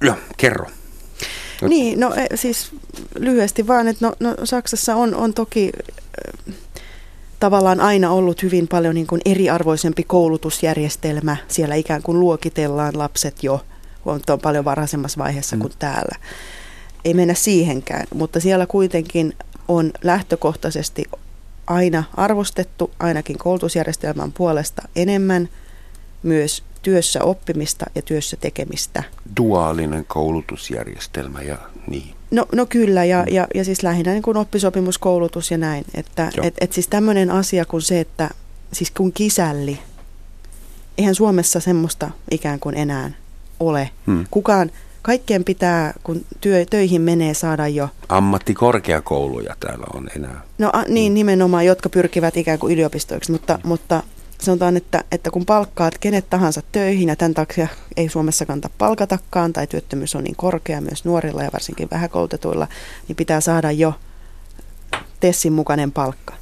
Joo, 0.00 0.16
kerro. 0.36 0.66
Niin, 1.68 2.00
no 2.00 2.14
e, 2.14 2.36
siis 2.36 2.70
lyhyesti 3.18 3.66
vaan, 3.66 3.88
että 3.88 4.06
no, 4.06 4.14
no 4.20 4.36
Saksassa 4.44 4.96
on, 4.96 5.14
on 5.14 5.34
toki 5.34 5.72
tavallaan 7.40 7.80
aina 7.80 8.10
ollut 8.10 8.42
hyvin 8.42 8.68
paljon 8.68 8.94
niin 8.94 9.06
kuin 9.06 9.20
eriarvoisempi 9.24 10.02
koulutusjärjestelmä. 10.02 11.36
Siellä 11.48 11.74
ikään 11.74 12.02
kuin 12.02 12.20
luokitellaan 12.20 12.98
lapset 12.98 13.42
jo 13.42 13.60
huomattavan 14.04 14.40
paljon 14.40 14.64
varhaisemmassa 14.64 15.18
vaiheessa 15.18 15.56
mm. 15.56 15.60
kuin 15.60 15.72
täällä. 15.78 16.16
Ei 17.04 17.14
mennä 17.14 17.34
siihenkään, 17.34 18.06
mutta 18.14 18.40
siellä 18.40 18.66
kuitenkin 18.66 19.36
on 19.68 19.92
lähtökohtaisesti 20.02 21.04
aina 21.66 22.04
arvostettu, 22.16 22.90
ainakin 23.00 23.38
koulutusjärjestelmän 23.38 24.32
puolesta 24.32 24.82
enemmän, 24.96 25.48
myös 26.22 26.62
työssä 26.82 27.24
oppimista 27.24 27.86
ja 27.94 28.02
työssä 28.02 28.36
tekemistä. 28.36 29.02
Duaalinen 29.36 30.04
koulutusjärjestelmä 30.04 31.42
ja 31.42 31.58
niin. 31.86 32.14
No, 32.30 32.46
no 32.52 32.66
kyllä, 32.66 33.04
ja, 33.04 33.22
mm. 33.22 33.34
ja, 33.34 33.46
ja 33.54 33.64
siis 33.64 33.82
lähinnä 33.82 34.12
niin 34.12 34.22
kuin 34.22 34.36
oppisopimuskoulutus 34.36 35.50
ja 35.50 35.58
näin. 35.58 35.84
Että 35.94 36.30
et, 36.42 36.54
et 36.60 36.72
siis 36.72 36.88
tämmöinen 36.88 37.30
asia 37.30 37.64
kuin 37.64 37.82
se, 37.82 38.00
että 38.00 38.30
siis 38.72 38.90
kun 38.90 39.12
kisälli, 39.12 39.78
eihän 40.98 41.14
Suomessa 41.14 41.60
semmoista 41.60 42.10
ikään 42.30 42.60
kuin 42.60 42.76
enää 42.76 43.10
ole. 43.60 43.90
Hmm. 44.06 44.24
Kukaan 44.30 44.70
kaikkien 45.02 45.44
pitää, 45.44 45.94
kun 46.04 46.24
työ, 46.40 46.64
töihin 46.70 47.02
menee, 47.02 47.34
saada 47.34 47.68
jo... 47.68 47.88
Ammattikorkeakouluja 48.08 49.56
täällä 49.60 49.86
on 49.94 50.08
enää. 50.16 50.40
No 50.58 50.70
a, 50.72 50.82
niin, 50.88 51.12
mm. 51.12 51.14
nimenomaan, 51.14 51.66
jotka 51.66 51.88
pyrkivät 51.88 52.36
ikään 52.36 52.58
kuin 52.58 52.72
yliopistoiksi, 52.72 53.32
mutta, 53.32 53.58
mm. 53.62 53.68
mutta 53.68 54.02
sanotaan, 54.40 54.76
että, 54.76 55.04
että 55.12 55.30
kun 55.30 55.46
palkkaat 55.46 55.98
kenet 55.98 56.30
tahansa 56.30 56.62
töihin 56.72 57.08
ja 57.08 57.16
tämän 57.16 57.34
takia 57.34 57.68
ei 57.96 58.08
Suomessa 58.08 58.46
kanta 58.46 58.70
palkatakaan 58.78 59.52
tai 59.52 59.66
työttömyys 59.66 60.14
on 60.14 60.24
niin 60.24 60.36
korkea 60.36 60.80
myös 60.80 61.04
nuorilla 61.04 61.42
ja 61.42 61.50
varsinkin 61.52 61.88
vähäkoulutetuilla, 61.90 62.68
niin 63.08 63.16
pitää 63.16 63.40
saada 63.40 63.70
jo 63.70 63.94
Tessin 65.20 65.52
mukainen 65.52 65.92
palkka. 65.92 66.34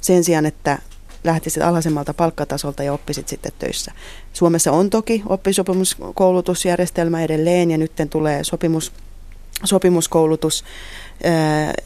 Sen 0.00 0.24
sijaan, 0.24 0.46
että 0.46 0.78
lähtisit 1.24 1.62
alhaisemmalta 1.62 2.14
palkkatasolta 2.14 2.82
ja 2.82 2.92
oppisit 2.92 3.28
sitten 3.28 3.52
töissä. 3.58 3.92
Suomessa 4.32 4.72
on 4.72 4.90
toki 4.90 5.22
oppisopimuskoulutusjärjestelmä 5.26 7.22
edelleen 7.22 7.70
ja 7.70 7.78
nyt 7.78 7.92
tulee 8.10 8.44
sopimus, 8.44 8.92
sopimuskoulutus 9.64 10.64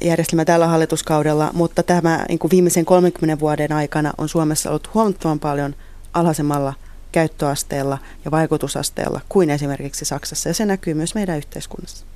järjestelmä 0.00 0.44
tällä 0.44 0.66
hallituskaudella, 0.66 1.50
mutta 1.52 1.82
tämä 1.82 2.24
niin 2.28 2.38
kuin 2.38 2.50
viimeisen 2.50 2.84
30 2.84 3.40
vuoden 3.40 3.72
aikana 3.72 4.12
on 4.18 4.28
Suomessa 4.28 4.70
ollut 4.70 4.94
huomattavan 4.94 5.40
paljon 5.40 5.74
alhaisemmalla 6.12 6.74
käyttöasteella 7.12 7.98
ja 8.24 8.30
vaikutusasteella 8.30 9.20
kuin 9.28 9.50
esimerkiksi 9.50 10.04
Saksassa, 10.04 10.48
ja 10.48 10.54
se 10.54 10.66
näkyy 10.66 10.94
myös 10.94 11.14
meidän 11.14 11.36
yhteiskunnassa. 11.36 12.06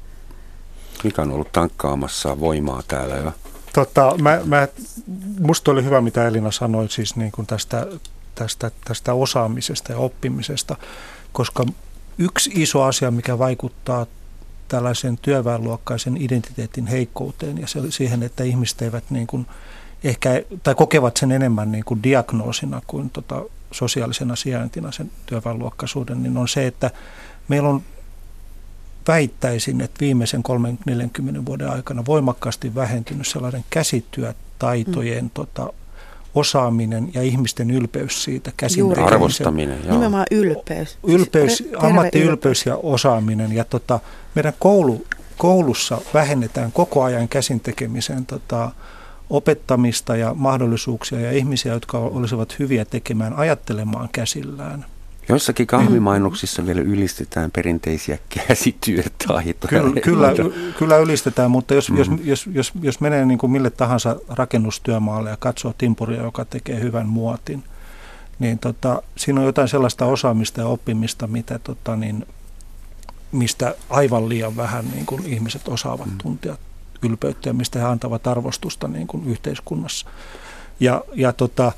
Mikä 1.04 1.22
on 1.22 1.32
ollut 1.32 1.52
tankkaamassa 1.52 2.40
voimaa 2.40 2.82
täällä 2.88 3.16
jo? 3.16 3.32
Tota, 3.74 4.14
mä, 4.22 4.40
mä, 4.44 4.68
musta 5.40 5.70
oli 5.70 5.84
hyvä, 5.84 6.00
mitä 6.00 6.28
Elina 6.28 6.50
sanoi 6.50 6.88
siis 6.88 7.16
niin 7.16 7.32
kuin 7.32 7.46
tästä, 7.46 7.86
tästä, 8.34 8.70
tästä 8.84 9.14
osaamisesta 9.14 9.92
ja 9.92 9.98
oppimisesta, 9.98 10.76
koska 11.32 11.64
yksi 12.18 12.50
iso 12.54 12.82
asia, 12.82 13.10
mikä 13.10 13.38
vaikuttaa 13.38 14.06
tällaisen 14.68 15.18
työväenluokkaisen 15.18 16.16
identiteetin 16.16 16.86
heikkouteen 16.86 17.58
ja 17.58 17.66
siihen, 17.90 18.22
että 18.22 18.44
ihmiset 18.44 18.82
eivät 18.82 19.04
niin 19.10 19.26
kuin 19.26 19.46
ehkä, 20.04 20.30
tai 20.62 20.74
kokevat 20.74 21.16
sen 21.16 21.32
enemmän 21.32 21.72
niin 21.72 21.84
kuin 21.84 22.02
diagnoosina 22.02 22.82
kuin 22.86 23.10
tota 23.10 23.44
sosiaalisena 23.72 24.36
sijaintina 24.36 24.92
sen 24.92 25.10
työväenluokkaisuuden, 25.26 26.22
niin 26.22 26.36
on 26.36 26.48
se, 26.48 26.66
että 26.66 26.90
meillä 27.48 27.68
on 27.68 27.82
väittäisin, 29.08 29.80
että 29.80 30.00
viimeisen 30.00 30.42
30-40 30.90 31.46
vuoden 31.46 31.70
aikana 31.70 32.04
voimakkaasti 32.06 32.74
vähentynyt 32.74 33.26
sellainen 33.26 33.64
käsityötaitojen 33.70 35.24
mm. 35.24 35.30
tota, 35.34 35.72
osaaminen 36.34 37.10
ja 37.14 37.22
ihmisten 37.22 37.70
ylpeys 37.70 38.24
siitä 38.24 38.52
käsin 38.56 38.98
Arvostaminen, 38.98 39.78
joo. 39.84 39.92
Nimenomaan 39.92 40.26
ylpeys. 40.30 40.98
Ylpeys, 41.06 41.56
siis 41.56 41.70
ammattiylpeys 41.76 42.66
ja 42.66 42.76
osaaminen. 42.76 43.52
Ja 43.52 43.64
tota, 43.64 44.00
meidän 44.34 44.52
koulu, 44.58 45.06
koulussa 45.36 46.00
vähennetään 46.14 46.72
koko 46.72 47.02
ajan 47.02 47.28
käsin 47.28 47.60
tekemisen 47.60 48.26
tota, 48.26 48.70
opettamista 49.30 50.16
ja 50.16 50.34
mahdollisuuksia 50.34 51.20
ja 51.20 51.32
ihmisiä, 51.32 51.72
jotka 51.72 51.98
olisivat 51.98 52.58
hyviä 52.58 52.84
tekemään, 52.84 53.34
ajattelemaan 53.34 54.08
käsillään. 54.12 54.86
Joissakin 55.30 55.66
kahvimainoksissa 55.66 56.66
vielä 56.66 56.80
ylistetään 56.80 57.50
perinteisiä 57.50 58.18
käsityötaitoja. 58.28 59.68
Kyllä, 59.68 60.00
kyllä, 60.00 60.32
kyllä 60.78 60.96
ylistetään, 60.96 61.50
mutta 61.50 61.74
jos, 61.74 61.90
mm. 61.90 61.98
jos, 61.98 62.08
jos, 62.24 62.48
jos, 62.52 62.72
jos 62.82 63.00
menee 63.00 63.24
niin 63.24 63.38
kuin 63.38 63.52
mille 63.52 63.70
tahansa 63.70 64.16
rakennustyömaalle 64.28 65.30
ja 65.30 65.36
katsoo 65.36 65.74
timpuria, 65.78 66.22
joka 66.22 66.44
tekee 66.44 66.80
hyvän 66.80 67.06
muotin, 67.06 67.64
niin 68.38 68.58
tota, 68.58 69.02
siinä 69.16 69.40
on 69.40 69.46
jotain 69.46 69.68
sellaista 69.68 70.06
osaamista 70.06 70.60
ja 70.60 70.66
oppimista, 70.66 71.26
mitä, 71.26 71.58
tota, 71.58 71.96
niin, 71.96 72.26
mistä 73.32 73.74
aivan 73.90 74.28
liian 74.28 74.56
vähän 74.56 74.84
niin 74.94 75.06
kuin 75.06 75.26
ihmiset 75.26 75.68
osaavat 75.68 76.06
mm. 76.06 76.18
tuntea 76.22 76.56
ylpeyttä 77.02 77.48
ja 77.48 77.52
mistä 77.52 77.78
he 77.78 77.84
antavat 77.84 78.26
arvostusta 78.26 78.88
niin 78.88 79.06
kuin 79.06 79.26
yhteiskunnassa. 79.26 80.06
Ja, 80.80 81.04
ja 81.14 81.32
tota, 81.32 81.72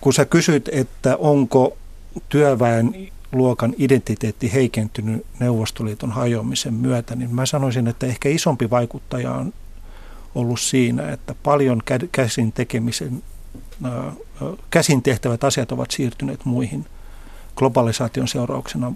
kun 0.00 0.12
sä 0.12 0.24
kysyt, 0.24 0.68
että 0.72 1.16
onko 1.16 1.76
työväen 2.28 3.08
luokan 3.32 3.74
identiteetti 3.78 4.52
heikentynyt 4.52 5.26
Neuvostoliiton 5.38 6.10
hajoamisen 6.10 6.74
myötä, 6.74 7.16
niin 7.16 7.34
mä 7.34 7.46
sanoisin, 7.46 7.88
että 7.88 8.06
ehkä 8.06 8.28
isompi 8.28 8.70
vaikuttaja 8.70 9.32
on 9.32 9.52
ollut 10.34 10.60
siinä, 10.60 11.10
että 11.10 11.34
paljon 11.42 11.82
käsin 12.12 12.52
tekemisen, 12.52 13.22
käsin 14.70 15.02
tehtävät 15.02 15.44
asiat 15.44 15.72
ovat 15.72 15.90
siirtyneet 15.90 16.44
muihin 16.44 16.86
globalisaation 17.56 18.28
seurauksena 18.28 18.92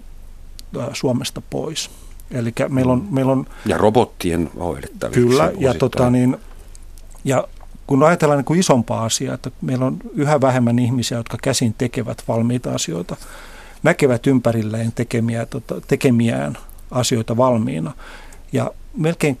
Suomesta 0.93 1.41
pois. 1.49 1.89
Eli 2.31 2.53
meillä 2.69 2.93
on, 2.93 3.07
meillä 3.11 3.31
on... 3.31 3.45
Ja 3.65 3.77
robottien 3.77 4.49
hoidettaviksi. 4.59 5.21
Kyllä, 5.21 5.51
ja, 5.57 5.73
tota, 5.73 6.09
niin, 6.09 6.37
ja 7.23 7.47
kun 7.93 8.03
ajatellaan 8.03 8.37
niin 8.37 8.45
kuin 8.45 8.59
isompaa 8.59 9.03
asiaa, 9.03 9.35
että 9.35 9.51
meillä 9.61 9.85
on 9.85 9.97
yhä 10.13 10.41
vähemmän 10.41 10.79
ihmisiä, 10.79 11.17
jotka 11.17 11.37
käsin 11.41 11.75
tekevät 11.77 12.23
valmiita 12.27 12.73
asioita, 12.73 13.15
näkevät 13.83 14.27
ympärilleen 14.27 14.91
tekemiä, 14.91 15.45
tota, 15.45 15.81
tekemiään 15.81 16.57
asioita 16.91 17.37
valmiina. 17.37 17.91
Ja 18.53 18.71
melkein, 18.97 19.39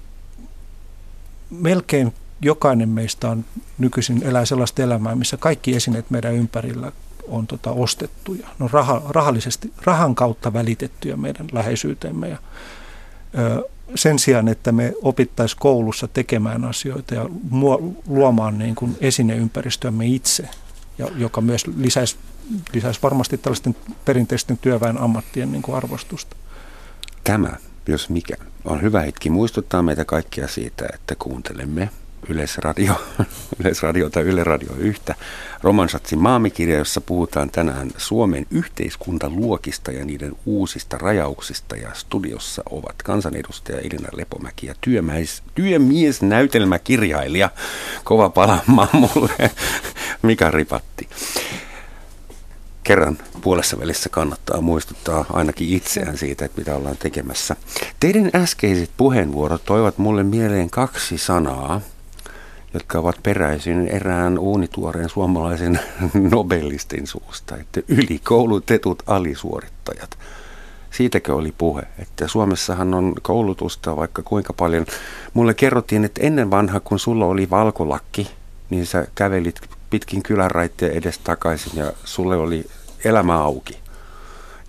melkein 1.49 2.13
jokainen 2.41 2.89
meistä 2.89 3.29
on 3.29 3.45
nykyisin 3.77 4.23
elää 4.23 4.45
sellaista 4.45 4.83
elämää, 4.83 5.15
missä 5.15 5.37
kaikki 5.37 5.75
esineet 5.75 6.09
meidän 6.09 6.33
ympärillä 6.33 6.91
on 7.27 7.47
tota, 7.47 7.71
ostettuja. 7.71 8.47
No 8.59 8.69
raha, 8.71 9.01
rahallisesti, 9.09 9.73
rahan 9.85 10.15
kautta 10.15 10.53
välitettyjä 10.53 11.17
meidän 11.17 11.47
läheisyyteemme. 11.51 12.29
Ja, 12.29 12.37
ö, 13.37 13.69
sen 13.95 14.19
sijaan, 14.19 14.47
että 14.47 14.71
me 14.71 14.93
opittaisiin 15.01 15.59
koulussa 15.59 16.07
tekemään 16.07 16.65
asioita 16.65 17.15
ja 17.15 17.29
luomaan 18.07 18.57
niin 18.57 18.75
kuin 18.75 18.97
esineympäristöämme 19.01 20.05
itse, 20.05 20.49
ja, 20.97 21.07
joka 21.15 21.41
myös 21.41 21.67
lisäisi, 21.77 22.15
lisäisi 22.73 22.99
varmasti 23.03 23.37
tällaisten 23.37 23.75
perinteisten 24.05 24.57
työväen 24.57 24.97
ammattien 24.97 25.51
niin 25.51 25.61
kuin 25.61 25.75
arvostusta. 25.75 26.35
Tämä, 27.23 27.51
jos 27.87 28.09
mikä, 28.09 28.35
on 28.65 28.81
hyvä 28.81 29.01
hetki 29.01 29.29
muistuttaa 29.29 29.81
meitä 29.81 30.05
kaikkia 30.05 30.47
siitä, 30.47 30.85
että 30.93 31.15
kuuntelemme 31.19 31.89
Yleisradio, 32.29 32.93
Yleisradio 33.59 34.09
tai 34.09 34.23
Yle 34.23 34.43
Radio 34.43 34.71
yhtä. 34.77 35.15
Romansatsin 35.61 36.19
maamikirja, 36.19 36.77
jossa 36.77 37.01
puhutaan 37.01 37.49
tänään 37.49 37.91
Suomen 37.97 38.45
yhteiskuntaluokista 38.51 39.91
ja 39.91 40.05
niiden 40.05 40.35
uusista 40.45 40.97
rajauksista. 40.97 41.75
Ja 41.75 41.89
studiossa 41.93 42.63
ovat 42.69 43.03
kansanedustaja 43.03 43.79
Elina 43.79 44.09
Lepomäki 44.11 44.67
ja 44.67 44.75
työmäis, 44.81 45.43
työmies-näytelmäkirjailija. 45.55 47.49
Kova 48.03 48.29
palaamaan 48.29 48.89
mulle 48.93 49.51
Mika 50.21 50.51
Ripatti. 50.51 51.09
Kerran 52.83 53.17
puolessa 53.41 53.79
välissä 53.79 54.09
kannattaa 54.09 54.61
muistuttaa 54.61 55.25
ainakin 55.33 55.69
itseään 55.69 56.17
siitä, 56.17 56.45
että 56.45 56.61
mitä 56.61 56.75
ollaan 56.75 56.97
tekemässä. 56.97 57.55
Teidän 57.99 58.29
äskeiset 58.35 58.89
puheenvuorot 58.97 59.65
toivat 59.65 59.97
mulle 59.97 60.23
mieleen 60.23 60.69
kaksi 60.69 61.17
sanaa– 61.17 61.81
jotka 62.73 62.99
ovat 62.99 63.19
peräisin 63.23 63.87
erään 63.87 64.39
uunituoreen 64.39 65.09
suomalaisen 65.09 65.79
nobelistin 66.31 67.07
suusta, 67.07 67.57
että 67.57 67.81
ylikoulutetut 67.87 69.03
alisuorittajat. 69.07 70.17
Siitäkö 70.91 71.35
oli 71.35 71.53
puhe, 71.57 71.81
että 71.99 72.27
Suomessahan 72.27 72.93
on 72.93 73.13
koulutusta 73.21 73.97
vaikka 73.97 74.21
kuinka 74.23 74.53
paljon. 74.53 74.85
Mulle 75.33 75.53
kerrottiin, 75.53 76.05
että 76.05 76.21
ennen 76.23 76.51
vanha, 76.51 76.79
kun 76.79 76.99
sulla 76.99 77.25
oli 77.25 77.49
valkolakki, 77.49 78.31
niin 78.69 78.85
sä 78.85 79.07
kävelit 79.15 79.61
pitkin 79.89 80.23
kylänraitteen 80.23 80.91
edes 80.91 81.17
takaisin 81.17 81.71
ja 81.75 81.93
sulle 82.03 82.35
oli 82.35 82.65
elämä 83.05 83.37
auki. 83.37 83.77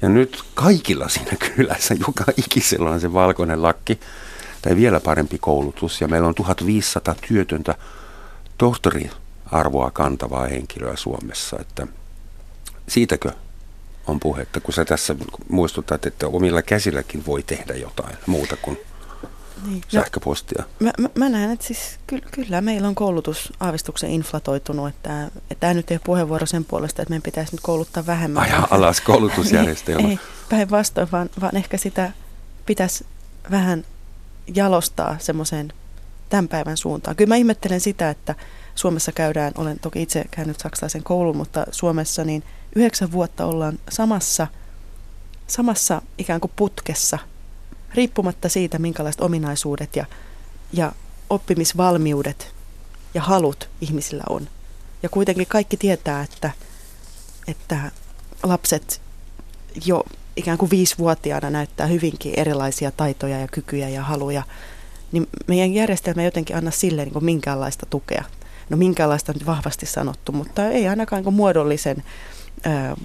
Ja 0.03 0.09
nyt 0.09 0.43
kaikilla 0.55 1.09
siinä 1.09 1.37
kylässä, 1.57 1.95
joka 2.09 2.25
ikisellä 2.37 2.91
on 2.91 3.01
se 3.01 3.13
valkoinen 3.13 3.63
lakki, 3.63 4.01
tai 4.65 4.77
vielä 4.77 5.01
parempi 5.01 5.39
koulutus, 5.39 6.01
ja 6.01 6.09
meillä 6.09 6.29
on 6.29 6.35
1500 6.35 7.15
työtöntä 7.29 7.75
tohtoriarvoa 8.59 9.91
kantavaa 9.91 10.47
henkilöä 10.47 10.97
Suomessa, 10.97 11.57
että 11.61 11.87
siitäkö 12.89 13.33
on 14.07 14.21
puhetta, 14.21 14.61
kun 14.61 14.75
sä 14.75 14.85
tässä 14.85 15.17
muistutat, 15.49 16.07
että 16.07 16.27
omilla 16.29 16.63
käsilläkin 16.63 17.27
voi 17.27 17.43
tehdä 17.43 17.75
jotain 17.75 18.17
muuta 18.27 18.57
kuin 18.57 18.79
niin. 19.67 19.83
No, 19.93 20.01
sähköpostia. 20.01 20.65
Mä, 20.81 20.93
mä, 20.99 21.09
mä 21.15 21.29
näen, 21.29 21.51
että 21.51 21.67
siis 21.67 21.99
kyllä, 22.07 22.27
kyllä 22.31 22.61
meillä 22.61 22.89
on 22.89 22.95
koulutus 22.95 23.53
aavistuksen 23.61 24.11
inflatoitunut, 24.11 24.89
että, 24.89 25.25
että 25.25 25.61
tämä 25.61 25.75
nyt 25.75 25.91
ei 25.91 25.95
ole 25.95 26.01
puheenvuoro 26.05 26.47
sen 26.47 26.65
puolesta, 26.65 27.03
että 27.03 27.11
meidän 27.11 27.23
pitäisi 27.23 27.53
nyt 27.53 27.61
kouluttaa 27.61 28.07
vähemmän. 28.07 28.43
Aja 28.43 28.69
alas 28.71 29.01
koulutusjärjestelmä. 29.11 30.09
ei, 30.09 30.11
ei 30.11 30.19
päinvastoin, 30.49 31.09
vaan, 31.13 31.31
vaan 31.41 31.57
ehkä 31.57 31.77
sitä 31.77 32.13
pitäisi 32.67 33.07
vähän 33.51 33.85
jalostaa 34.55 35.17
semmoiseen 35.19 35.73
tämän 36.29 36.49
päivän 36.49 36.77
suuntaan. 36.77 37.17
Kyllä 37.17 37.29
mä 37.29 37.37
ihmettelen 37.37 37.81
sitä, 37.81 38.11
että 38.11 38.35
Suomessa 38.75 39.13
käydään, 39.13 39.53
olen 39.59 39.79
toki 39.79 40.03
itse 40.03 40.25
käynyt 40.31 40.61
saksalaisen 40.61 41.03
koulun, 41.03 41.37
mutta 41.37 41.67
Suomessa 41.71 42.25
niin 42.25 42.45
yhdeksän 42.77 43.13
vuotta 43.13 43.47
ollaan 43.47 43.79
samassa 43.91 44.47
samassa 45.47 46.03
ikään 46.19 46.41
kuin 46.41 46.53
putkessa, 46.57 47.19
riippumatta 47.95 48.49
siitä, 48.49 48.79
minkälaiset 48.79 49.21
ominaisuudet 49.21 49.97
ja, 49.97 50.07
ja 50.73 50.93
oppimisvalmiudet 51.31 52.55
ja 53.15 53.23
halut 53.23 53.69
ihmisillä 53.81 54.25
on. 54.29 54.49
Ja 55.03 55.09
kuitenkin 55.09 55.47
kaikki 55.47 55.77
tietää, 55.77 56.23
että, 56.23 56.51
että 57.47 57.91
lapset 58.43 59.01
jo 59.85 60.05
ikään 60.37 60.59
kuin 60.59 60.71
viisivuotiaana 60.71 61.51
näyttää 61.51 61.87
hyvinkin 61.87 62.35
erilaisia 62.37 62.91
taitoja 62.91 63.41
ja 63.41 63.49
kykyjä 63.49 63.89
ja 63.89 64.03
haluja, 64.03 64.43
niin 65.13 65.29
meidän 65.49 65.75
järjestelmä 65.75 66.23
ei 66.23 66.27
jotenkin 66.27 66.57
anna 66.57 66.71
sille 66.71 67.05
niin 67.05 67.13
kuin 67.13 67.25
minkäänlaista 67.25 67.87
tukea. 67.87 68.25
No 68.71 68.77
minkäänlaista 68.77 69.33
nyt 69.33 69.47
vahvasti 69.47 69.87
sanottu, 69.87 70.33
mutta 70.33 70.69
ei 70.69 70.89
ainakaan 70.89 71.25
niin 71.25 71.35
muodollisen 71.35 72.05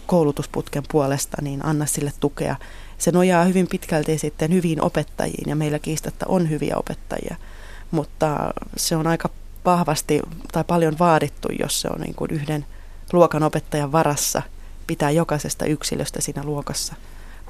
koulutusputken 0.06 0.84
puolesta 0.92 1.38
niin 1.42 1.65
anna 1.65 1.86
sille 1.86 2.13
tukea. 2.20 2.56
Se 2.98 3.12
nojaa 3.12 3.44
hyvin 3.44 3.68
pitkälti 3.68 4.18
sitten 4.18 4.54
hyviin 4.54 4.82
opettajiin 4.82 5.50
ja 5.50 5.56
meillä 5.56 5.80
kiistatta 5.80 6.26
on 6.30 6.50
hyviä 6.50 6.76
opettajia, 6.78 7.36
mutta 7.92 8.54
se 8.78 8.96
on 8.96 9.08
aika 9.08 9.30
vahvasti 9.65 10.22
tai 10.52 10.63
paljon 10.63 11.00
vaadittu, 11.00 11.48
jos 11.60 11.82
se 11.82 11.88
on 11.88 12.02
niin 12.02 12.15
kuin 12.15 12.32
yhden 12.32 12.65
luokan 13.13 13.44
opettajan 13.44 13.92
varassa 13.92 14.42
pitää 14.88 15.12
jokaisesta 15.12 15.65
yksilöstä 15.65 16.22
siinä 16.22 16.44
luokassa 16.44 16.94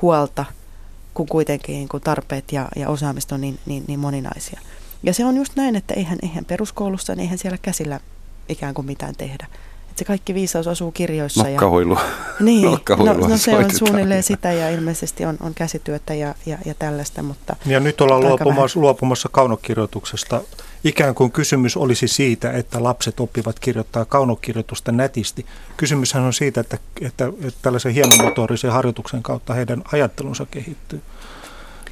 huolta, 0.02 0.46
kun 1.14 1.28
kuitenkin 1.28 1.74
niin 1.74 1.90
kuin 1.90 2.04
tarpeet 2.04 2.52
ja, 2.52 2.68
ja 2.76 2.90
osaamista 2.90 3.36
on 3.36 3.42
niin, 3.42 3.60
niin, 3.66 3.84
niin 3.88 4.00
moninaisia. 4.00 4.60
Ja 5.04 5.14
se 5.14 5.26
on 5.26 5.36
just 5.36 5.56
näin, 5.56 5.76
että 5.76 5.94
eihän, 5.94 6.18
eihän 6.24 6.46
peruskoulussa, 6.46 7.16
niin 7.16 7.22
eihän 7.22 7.38
siellä 7.38 7.58
käsillä 7.62 8.00
ikään 8.50 8.74
kuin 8.74 8.86
mitään 8.86 9.16
tehdä. 9.16 9.48
Että 9.90 10.00
se 10.00 10.06
kaikki 10.06 10.34
viisaus 10.34 10.68
asuu 10.68 10.92
kirjoissa. 10.92 11.44
Nokkahuilu. 11.44 11.94
Ja, 11.94 12.02
niin, 12.46 12.64
no, 13.06 13.14
no 13.28 13.38
se 13.38 13.56
on 13.56 13.76
suunnilleen 13.76 14.24
sitä 14.24 14.52
ja 14.52 14.70
ilmeisesti 14.70 15.26
on, 15.26 15.38
on 15.42 15.54
käsityötä 15.54 16.14
ja, 16.14 16.36
ja, 16.46 16.58
ja 16.66 16.74
tällaista. 16.80 17.24
Mutta 17.24 17.56
ja 17.66 17.80
nyt 17.80 18.02
ollaan 18.02 18.22
luopumassa, 18.22 18.80
luopumassa 18.80 19.30
kaunokirjoituksesta 19.32 20.42
ikään 20.84 21.16
kuin 21.16 21.32
kysymys 21.32 21.78
olisi 21.78 22.08
siitä, 22.08 22.52
että 22.52 22.84
lapset 22.84 23.20
oppivat 23.20 23.60
kirjoittaa 23.60 24.06
kaunokirjoitusta 24.06 24.92
nätisti. 24.92 25.46
Kysymyshän 25.78 26.24
on 26.24 26.34
siitä, 26.34 26.62
että, 26.62 26.78
että, 27.02 27.26
että 27.42 27.60
tällaisen 27.62 27.94
hienomotorisen 27.94 28.72
harjoituksen 28.72 29.24
kautta 29.24 29.54
heidän 29.54 29.84
ajattelunsa 29.92 30.46
kehittyy. 30.52 31.02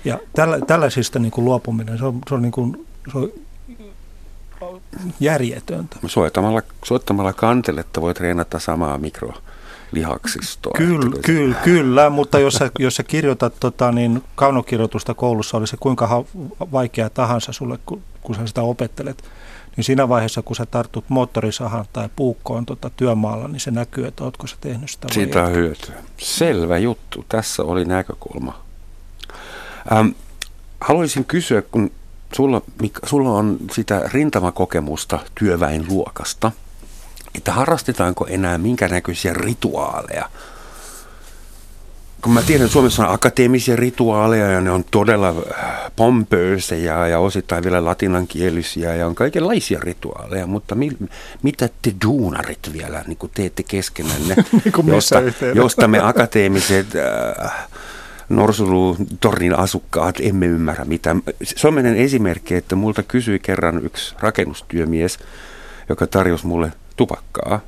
Ja 0.05 0.19
tällä, 0.33 0.59
tällaisista 0.67 1.19
niin 1.19 1.31
kuin 1.31 1.45
luopuminen, 1.45 1.97
se 1.97 2.05
on, 2.05 2.19
se 2.29 2.35
on, 2.35 2.41
niin 2.41 2.51
kuin, 2.51 2.87
se 3.11 3.17
on 3.17 3.31
järjetöntä. 5.19 5.97
Soittamalla, 6.05 6.61
soittamalla 6.85 7.33
kanteletta 7.33 8.01
voi 8.01 8.13
treenata 8.13 8.59
samaa 8.59 8.97
mikro 8.97 9.33
lihaksistoa. 9.91 10.73
Kyllä, 10.77 11.21
kyllä, 11.25 11.55
kyllä, 11.55 12.09
mutta 12.09 12.39
jos 12.39 12.53
sä, 12.53 12.71
jos 12.79 12.95
sä 12.95 13.03
kirjoitat 13.03 13.53
tota, 13.59 13.91
niin 13.91 14.23
kaunokirjoitusta 14.35 15.13
koulussa, 15.13 15.57
oli 15.57 15.67
se 15.67 15.77
kuinka 15.79 16.07
ha- 16.07 16.23
vaikea 16.71 17.09
tahansa 17.09 17.51
sulle, 17.51 17.79
kun, 17.85 18.01
kun 18.21 18.35
sä 18.35 18.47
sitä 18.47 18.61
opettelet, 18.61 19.23
niin 19.75 19.83
siinä 19.83 20.09
vaiheessa, 20.09 20.41
kun 20.41 20.55
sä 20.55 20.65
tartut 20.65 21.05
moottorisahan 21.07 21.85
tai 21.93 22.09
puukkoon 22.15 22.65
tota, 22.65 22.89
työmaalla, 22.89 23.47
niin 23.47 23.59
se 23.59 23.71
näkyy, 23.71 24.07
että 24.07 24.23
ootko 24.23 24.47
sä 24.47 24.55
tehnyt 24.61 24.89
sitä 24.89 25.07
Siitä 25.11 25.43
on 25.43 25.51
hyötyä. 25.51 25.95
Selvä 26.17 26.77
juttu. 26.77 27.25
Tässä 27.29 27.63
oli 27.63 27.85
näkökulma. 27.85 28.63
Ähm, 29.91 30.07
haluaisin 30.81 31.25
kysyä, 31.25 31.61
kun 31.61 31.91
sulla, 32.35 32.61
sulla 33.05 33.29
on 33.29 33.57
sitä 33.71 34.01
rintamakokemusta 34.13 35.19
työväenluokasta– 35.35 36.51
että 37.37 37.51
harrastetaanko 37.51 38.27
enää 38.29 38.57
minkä 38.57 38.87
näköisiä 38.87 39.33
rituaaleja. 39.33 40.29
Kun 42.21 42.33
mä 42.33 42.41
tiedän, 42.41 42.65
että 42.65 42.73
Suomessa 42.73 43.07
on 43.07 43.13
akateemisia 43.13 43.75
rituaaleja 43.75 44.51
ja 44.51 44.61
ne 44.61 44.71
on 44.71 44.83
todella 44.91 45.29
äh, 45.29 45.91
pompöösejä 45.95 47.07
ja 47.07 47.19
osittain 47.19 47.63
vielä 47.63 47.85
latinankielisiä 47.85 48.95
ja 48.95 49.07
on 49.07 49.15
kaikenlaisia 49.15 49.79
rituaaleja, 49.81 50.47
mutta 50.47 50.75
mi, 50.75 50.91
mitä 51.43 51.69
te 51.81 51.93
duunarit 52.05 52.73
vielä 52.73 53.03
niin 53.07 53.17
kuin 53.17 53.31
teette 53.35 53.63
keskenänne, 53.63 54.35
niin 54.51 54.87
josta, 54.87 55.21
josta 55.53 55.87
me 55.87 55.99
akateemiset 55.99 56.87
äh, 56.95 57.67
Norsulu-tornin 58.29 59.59
asukkaat 59.59 60.15
emme 60.19 60.45
ymmärrä 60.45 60.85
mitä. 60.85 61.15
On 61.63 61.85
esimerkki, 61.85 62.55
että 62.55 62.75
multa 62.75 63.03
kysyi 63.03 63.39
kerran 63.39 63.85
yksi 63.85 64.15
rakennustyömies, 64.19 65.19
joka 65.89 66.07
tarjosi 66.07 66.47
mulle 66.47 66.71
tupakkaa, 66.97 67.59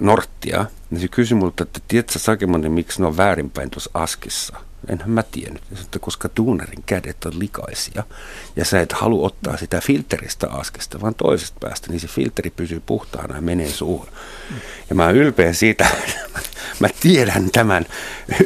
norttia, 0.00 0.66
niin 0.90 1.00
se 1.00 1.08
kysyi 1.08 1.38
multa, 1.38 1.62
että 1.62 1.80
tiedätkö 1.88 2.18
Sakemonen, 2.18 2.72
miksi 2.72 3.00
ne 3.00 3.06
on 3.06 3.16
väärinpäin 3.16 3.70
tuossa 3.70 3.90
askissa? 3.94 4.56
Enhän 4.88 5.10
mä 5.10 5.22
tiennyt, 5.22 5.62
että 5.72 5.98
koska 5.98 6.28
tuunarin 6.28 6.82
kädet 6.86 7.24
on 7.24 7.38
likaisia 7.38 8.02
ja 8.56 8.64
sä 8.64 8.80
et 8.80 8.92
halua 8.92 9.26
ottaa 9.26 9.56
sitä 9.56 9.80
filteristä 9.80 10.50
askesta, 10.50 11.00
vaan 11.00 11.14
toisesta 11.14 11.56
päästä, 11.60 11.90
niin 11.90 12.00
se 12.00 12.06
filteri 12.06 12.50
pysyy 12.50 12.82
puhtaana 12.86 13.36
ja 13.36 13.42
menee 13.42 13.68
suuhun. 13.70 14.08
Ja 14.90 14.94
mä 14.94 15.04
oon 15.04 15.16
ylpeä 15.16 15.52
siitä, 15.52 15.86
mä 16.80 16.88
tiedän 17.00 17.50
tämän 17.50 17.86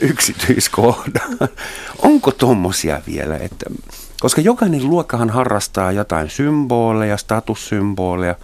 yksityiskohdan. 0.01 1.39
Onko 1.99 2.31
tommosia 2.31 3.03
vielä, 3.07 3.37
että 3.37 3.67
koska 4.21 4.41
jokainen 4.41 4.89
luokkahan 4.89 5.31
harrastaa 5.31 5.93
jotain 5.93 6.31
symboleja, 6.31 7.17
statussymboleja, 7.17 8.35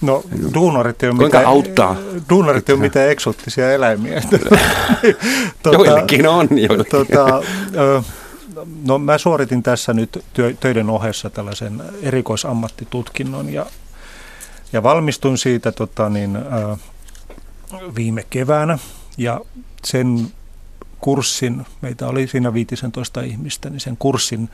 No 0.00 0.22
duunarit 0.54 1.02
ei 1.02 1.08
ole 1.08 1.16
Kuinka 1.16 1.38
mitään, 1.38 1.52
auttaa? 1.52 1.96
Duunarit 2.30 2.68
ei 2.68 2.72
ole 2.72 2.80
mitään 2.80 3.10
eksottisia 3.10 3.72
eläimiä. 3.72 4.22
tuota, 5.62 5.78
joillekin 5.78 6.28
on. 6.28 6.48
Joillekin. 6.50 6.90
Tuota, 6.90 7.42
no 8.86 8.98
mä 8.98 9.18
suoritin 9.18 9.62
tässä 9.62 9.92
nyt 9.92 10.24
työ, 10.32 10.54
töiden 10.60 10.90
ohessa 10.90 11.30
tällaisen 11.30 11.82
erikoisammattitutkinnon 12.02 13.52
ja, 13.52 13.66
ja 14.72 14.82
valmistuin 14.82 15.38
siitä 15.38 15.72
tota, 15.72 16.08
niin, 16.08 16.38
viime 17.96 18.26
keväänä 18.30 18.78
ja 19.18 19.40
sen 19.84 20.26
kurssin, 21.00 21.66
meitä 21.80 22.06
oli 22.06 22.26
siinä 22.26 22.54
15 22.54 23.20
ihmistä, 23.20 23.70
niin 23.70 23.80
sen 23.80 23.96
kurssin 23.96 24.50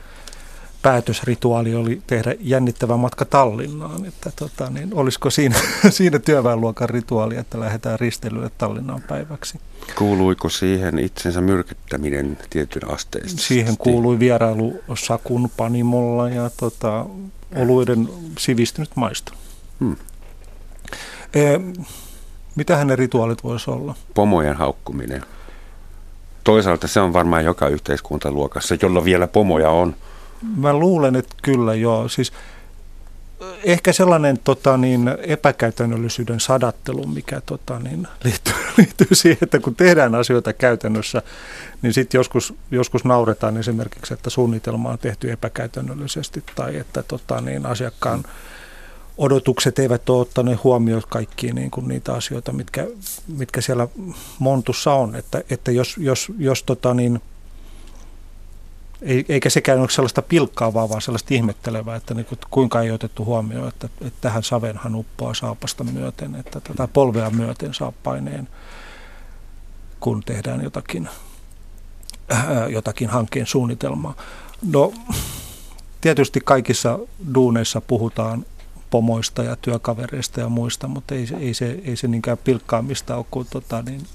päätösrituaali 0.81 1.75
oli 1.75 2.01
tehdä 2.07 2.35
jännittävä 2.39 2.97
matka 2.97 3.25
Tallinnaan. 3.25 4.05
Että 4.05 4.31
tota, 4.35 4.69
niin 4.69 4.93
olisiko 4.93 5.29
siinä, 5.29 5.55
siinä 5.89 6.19
työväenluokan 6.19 6.89
rituaali, 6.89 7.37
että 7.37 7.59
lähdetään 7.59 7.99
risteilylle 7.99 8.51
Tallinnaan 8.57 9.01
päiväksi? 9.01 9.59
Kuuluiko 9.97 10.49
siihen 10.49 10.99
itsensä 10.99 11.41
myrkyttäminen 11.41 12.37
tietyn 12.49 12.91
asteesta? 12.91 13.41
Siihen 13.41 13.77
kuului 13.77 14.19
vierailu 14.19 14.79
Sakun 14.95 15.49
panimolla 15.57 16.29
ja 16.29 16.49
tota, 16.57 17.05
oluiden 17.55 18.09
sivistynyt 18.37 18.89
maisto. 18.95 19.31
Hmm. 19.79 19.95
E, 21.33 21.59
mitä 22.55 22.77
hänen 22.77 22.97
rituaalit 22.97 23.43
voisi 23.43 23.71
olla? 23.71 23.95
Pomojen 24.13 24.55
haukkuminen. 24.55 25.21
Toisaalta 26.43 26.87
se 26.87 26.99
on 26.99 27.13
varmaan 27.13 27.45
joka 27.45 27.67
yhteiskuntaluokassa, 27.67 28.75
jolla 28.81 29.05
vielä 29.05 29.27
pomoja 29.27 29.69
on– 29.69 29.95
Mä 30.55 30.73
luulen, 30.73 31.15
että 31.15 31.35
kyllä 31.41 31.75
joo. 31.75 32.09
Siis 32.09 32.33
ehkä 33.63 33.93
sellainen 33.93 34.39
tota, 34.43 34.77
niin, 34.77 35.15
epäkäytännöllisyyden 35.21 36.39
sadattelu, 36.39 37.07
mikä 37.07 37.41
tota, 37.41 37.79
niin, 37.79 38.07
liittyy, 38.23 38.53
liittyy 38.77 39.07
siihen, 39.13 39.37
että 39.41 39.59
kun 39.59 39.75
tehdään 39.75 40.15
asioita 40.15 40.53
käytännössä, 40.53 41.21
niin 41.81 41.93
sitten 41.93 42.19
joskus, 42.19 42.53
joskus 42.71 43.05
nauretaan 43.05 43.57
esimerkiksi, 43.57 44.13
että 44.13 44.29
suunnitelma 44.29 44.89
on 44.89 44.97
tehty 44.97 45.31
epäkäytännöllisesti 45.31 46.43
tai 46.55 46.75
että 46.77 47.03
tota, 47.03 47.41
niin, 47.41 47.65
asiakkaan 47.65 48.23
odotukset 49.17 49.79
eivät 49.79 50.09
ole 50.09 50.21
ottaneet 50.21 50.63
huomioon 50.63 51.01
kaikkia 51.09 51.53
niin 51.53 51.71
kuin 51.71 51.87
niitä 51.87 52.13
asioita, 52.13 52.51
mitkä, 52.51 52.87
mitkä 53.27 53.61
siellä 53.61 53.87
montussa 54.39 54.93
on. 54.93 55.15
Että, 55.15 55.41
että 55.49 55.71
jos, 55.71 55.97
jos, 55.97 56.31
jos 56.37 56.63
tota, 56.63 56.93
niin, 56.93 57.21
eikä 59.01 59.49
sekään 59.49 59.79
ole 59.79 59.89
sellaista 59.89 60.21
pilkkaavaa, 60.21 60.89
vaan 60.89 61.01
sellaista 61.01 61.33
ihmettelevää, 61.33 61.95
että 61.95 62.13
niin 62.13 62.25
kuin, 62.25 62.39
kuinka 62.51 62.81
ei 62.81 62.91
otettu 62.91 63.25
huomioon, 63.25 63.67
että, 63.67 63.89
että 64.01 64.21
tähän 64.21 64.43
savenhan 64.43 64.95
uppoaa 64.95 65.33
saapasta 65.33 65.83
myöten, 65.83 66.35
että 66.35 66.59
tätä 66.59 66.87
polvea 66.87 67.29
myöten 67.29 67.73
saa 67.73 67.93
paineen, 68.03 68.47
kun 69.99 70.23
tehdään 70.23 70.63
jotakin, 70.63 71.09
äh, 72.31 72.47
jotakin 72.69 73.09
hankkeen 73.09 73.47
suunnitelmaa. 73.47 74.15
No, 74.71 74.93
tietysti 76.01 76.41
kaikissa 76.43 76.99
duuneissa 77.33 77.81
puhutaan 77.81 78.45
pomoista 78.89 79.43
ja 79.43 79.55
työkavereista 79.55 80.39
ja 80.39 80.49
muista, 80.49 80.87
mutta 80.87 81.15
ei, 81.15 81.27
ei, 81.39 81.53
se, 81.53 81.79
ei 81.83 81.95
se 81.95 82.07
niinkään 82.07 82.37
pilkkaamista 82.37 83.15
ole 83.15 83.25
kuin 83.31 83.47
tota, 83.49 83.81
niin, 83.81 84.07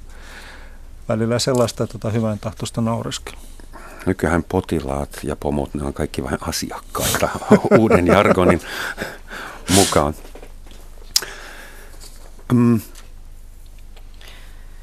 välillä 1.08 1.38
sellaista 1.38 1.86
tota, 1.86 2.10
hyvän 2.10 2.38
tahtoista 2.38 2.80
naureskella. 2.80 3.51
Nykyään 4.06 4.44
potilaat 4.44 5.18
ja 5.22 5.36
pomot, 5.36 5.74
ne 5.74 5.84
on 5.84 5.94
kaikki 5.94 6.24
vain 6.24 6.38
asiakkaita 6.40 7.28
uuden 7.78 8.06
jargonin 8.06 8.60
mukaan. 9.74 10.14
Mm. 12.52 12.80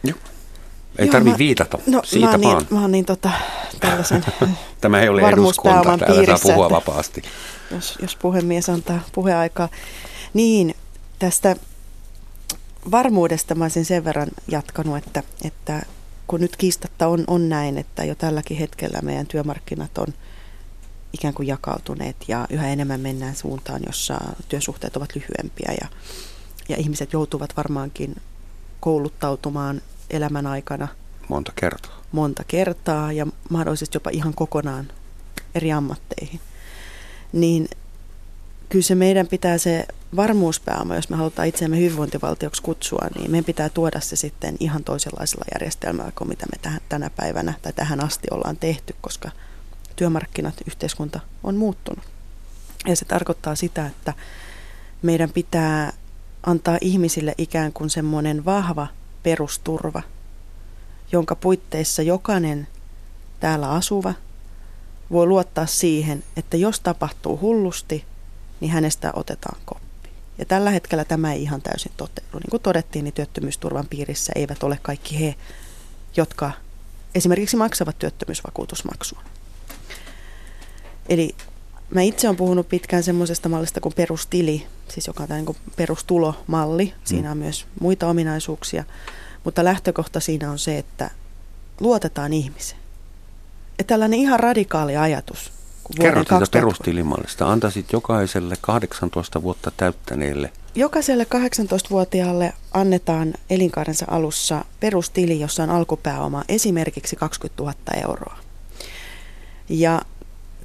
Joo. 0.04 0.18
Ei 0.98 1.08
tarvitse 1.08 1.38
viitata, 1.38 1.78
no, 1.88 2.02
siitä 2.06 2.38
mä 2.38 2.44
vaan. 2.44 2.58
Niin, 2.58 2.68
mä 2.74 2.82
oon 2.82 2.92
niin 2.92 3.06
tota, 3.06 3.30
tällaisen 3.80 4.26
Tämä 4.82 5.02
ei 5.02 5.10
ole 5.10 5.22
eduskunta, 5.22 5.82
täällä 5.84 5.98
saa 6.06 6.16
piirissä, 6.16 6.48
puhua 6.48 6.66
että- 6.66 6.76
vapaasti. 6.76 7.22
jos, 7.72 7.98
jos 8.02 8.16
puhemies 8.16 8.70
antaa 8.70 9.00
puheaikaa. 9.12 9.70
Niin, 10.34 10.76
tästä 11.20 11.56
varmuudesta 12.92 13.56
mä 13.56 13.64
olisin 13.64 13.86
sen 13.86 14.04
verran 14.06 14.28
jatkanut, 14.48 14.98
että, 14.98 15.24
että 15.44 15.82
kun 16.30 16.40
nyt 16.40 16.56
kiistatta 16.56 17.08
on, 17.08 17.24
on 17.28 17.50
näin, 17.50 17.78
että 17.78 18.06
jo 18.06 18.16
tälläkin 18.16 18.58
hetkellä 18.58 19.00
meidän 19.02 19.28
työmarkkinat 19.28 19.98
on 19.98 20.08
ikään 21.14 21.34
kuin 21.34 21.48
jakautuneet 21.48 22.16
ja 22.28 22.48
yhä 22.50 22.68
enemmän 22.68 23.00
mennään 23.00 23.36
suuntaan, 23.36 23.82
jossa 23.88 24.20
työsuhteet 24.50 24.98
ovat 24.98 25.16
lyhyempiä 25.16 25.74
ja, 25.82 25.88
ja 26.70 26.76
ihmiset 26.78 27.14
joutuvat 27.14 27.58
varmaankin 27.58 28.16
kouluttautumaan 28.80 29.82
elämän 30.10 30.48
aikana 30.48 30.88
Monta 31.30 31.52
kertaa. 31.56 32.04
monta 32.12 32.44
kertaa 32.48 33.12
ja 33.12 33.28
mahdollisesti 33.50 33.96
jopa 33.96 34.10
ihan 34.10 34.34
kokonaan 34.34 34.88
eri 35.56 35.72
ammatteihin. 35.72 36.40
Niin 37.34 37.70
kyllä 38.70 38.84
se 38.84 38.96
meidän 38.96 39.28
pitää 39.28 39.58
se 39.58 39.86
varmuuspääoma, 40.16 40.96
jos 40.96 41.10
me 41.10 41.16
halutaan 41.18 41.48
itseämme 41.48 41.78
hyvinvointivaltioksi 41.78 42.62
kutsua, 42.62 43.08
niin 43.16 43.32
meidän 43.32 43.46
pitää 43.46 43.70
tuoda 43.70 44.00
se 44.00 44.16
sitten 44.16 44.56
ihan 44.60 44.84
toisenlaisella 44.84 45.46
järjestelmällä 45.54 46.12
kuin 46.16 46.28
mitä 46.28 46.46
me 46.46 46.60
tähän, 46.62 46.82
tänä 46.90 47.10
päivänä 47.10 47.54
tai 47.62 47.74
tähän 47.74 48.04
asti 48.04 48.28
ollaan 48.32 48.58
tehty, 48.58 48.96
koska 49.02 49.32
työmarkkinat, 49.96 50.56
yhteiskunta 50.68 51.20
on 51.44 51.56
muuttunut. 51.56 52.04
Ja 52.88 52.96
se 52.96 53.06
tarkoittaa 53.06 53.56
sitä, 53.56 53.86
että 53.86 54.14
meidän 55.02 55.30
pitää 55.30 55.94
antaa 56.44 56.78
ihmisille 56.82 57.36
ikään 57.38 57.74
kuin 57.74 57.90
semmoinen 57.90 58.46
vahva 58.46 58.88
perusturva, 59.24 60.02
jonka 61.12 61.36
puitteissa 61.36 62.02
jokainen 62.02 62.68
täällä 63.40 63.70
asuva 63.70 64.14
voi 65.12 65.26
luottaa 65.26 65.66
siihen, 65.66 66.24
että 66.38 66.58
jos 66.58 66.80
tapahtuu 66.80 67.40
hullusti, 67.42 68.06
niin 68.60 68.72
hänestä 68.72 69.12
otetaan 69.16 69.60
koppi. 69.66 70.10
Ja 70.38 70.46
tällä 70.46 70.70
hetkellä 70.70 71.06
tämä 71.06 71.34
ei 71.34 71.44
ihan 71.44 71.62
täysin 71.62 71.92
toteudu. 71.98 72.38
Niin 72.40 72.50
kuin 72.52 72.64
todettiin, 72.64 73.04
niin 73.04 73.14
työttömyysturvan 73.14 73.88
piirissä 73.90 74.34
eivät 74.36 74.64
ole 74.64 74.80
kaikki 74.82 75.20
he, 75.20 75.36
jotka 76.16 76.52
esimerkiksi 77.16 77.58
maksavat 77.58 78.00
työttömyysvakuutusmaksua. 78.00 79.22
Eli 81.10 81.36
mä 81.90 82.02
itse 82.02 82.28
olen 82.28 82.38
puhunut 82.38 82.70
pitkään 82.70 83.04
semmoisesta 83.04 83.50
mallista 83.50 83.82
kuin 83.82 83.96
perustili, 83.96 84.68
siis 84.88 85.08
joka 85.08 85.24
on 85.24 85.28
tämä 85.28 85.42
niin 85.42 85.56
perustulomalli. 85.76 86.94
Siinä 87.04 87.32
on 87.32 87.38
myös 87.38 87.66
muita 87.80 88.08
ominaisuuksia, 88.08 88.84
mutta 89.44 89.64
lähtökohta 89.64 90.20
siinä 90.20 90.52
on 90.52 90.60
se, 90.60 90.78
että 90.78 91.12
luotetaan 91.80 92.34
ihmiseen. 92.34 92.82
Ja 93.78 93.84
tällainen 93.84 94.20
ihan 94.20 94.40
radikaali 94.40 94.98
ajatus. 94.98 95.59
Kerrot 95.98 96.28
siitä 96.28 96.30
2000 96.30 96.52
perustilimallista. 96.52 97.52
Antaisit 97.52 97.94
jokaiselle 97.94 98.56
18 98.62 99.42
vuotta 99.42 99.72
täyttäneelle 99.78 100.52
Jokaiselle 100.76 101.24
18-vuotiaalle 101.36 102.54
annetaan 102.72 103.34
elinkaarensa 103.50 104.06
alussa 104.10 104.66
perustili, 104.80 105.40
jossa 105.40 105.64
on 105.64 105.70
alkupääoma 105.70 106.44
esimerkiksi 106.50 107.16
20 107.16 107.64
000 107.64 107.74
euroa. 108.04 108.38
Ja 109.70 110.02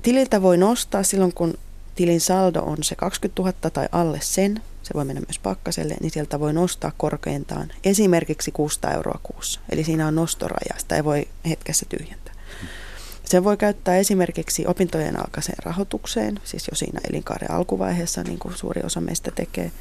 tililtä 0.03 0.43
voi 0.43 0.57
nostaa 0.57 1.03
silloin, 1.03 1.33
kun 1.33 1.55
tilin 1.95 2.21
saldo 2.21 2.61
on 2.61 2.77
se 2.83 2.97
20 2.97 3.43
000 3.43 3.71
tai 3.73 3.89
alle 3.93 4.19
sen, 4.23 4.61
se 4.83 4.95
voi 4.95 5.05
mennä 5.05 5.23
myös 5.29 5.39
pakkaselle, 5.39 5.97
niin 6.01 6.11
sieltä 6.11 6.41
voi 6.41 6.53
nostaa 6.53 6.93
korkeintaan 6.97 7.73
esimerkiksi 7.85 8.51
600 8.51 8.93
euroa 8.93 9.21
kuussa. 9.23 9.61
Eli 9.71 9.85
siinä 9.85 10.07
on 10.07 10.15
nostoraja, 10.15 10.75
sitä 10.79 10.97
ei 10.97 11.05
voi 11.05 11.29
hetkessä 11.49 11.87
tyhjentää. 11.89 12.24
Sen 13.25 13.45
voi 13.45 13.57
käyttää 13.57 13.97
esimerkiksi 13.97 14.67
opintojen 14.67 15.21
alkaiseen 15.21 15.59
rahoitukseen, 15.65 16.41
siis 16.45 16.69
jo 16.71 16.75
siinä 16.75 17.01
elinkaaren 17.11 17.51
alkuvaiheessa, 17.51 18.23
niin 18.23 18.39
kuin 18.39 18.57
suuri 18.57 18.83
osa 18.85 19.01
meistä 19.01 19.31
tekee, 19.31 19.73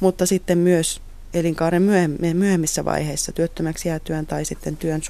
mutta 0.00 0.26
sitten 0.26 0.58
myös 0.58 1.00
elinkaaren 1.34 1.82
myöhem- 1.82 2.34
myöhemmissä 2.34 2.84
vaiheissa 2.84 3.32
työttömäksi 3.32 3.88
jäätyään 3.88 4.26
tai 4.26 4.44
sitten 4.44 4.76
työn 4.76 5.00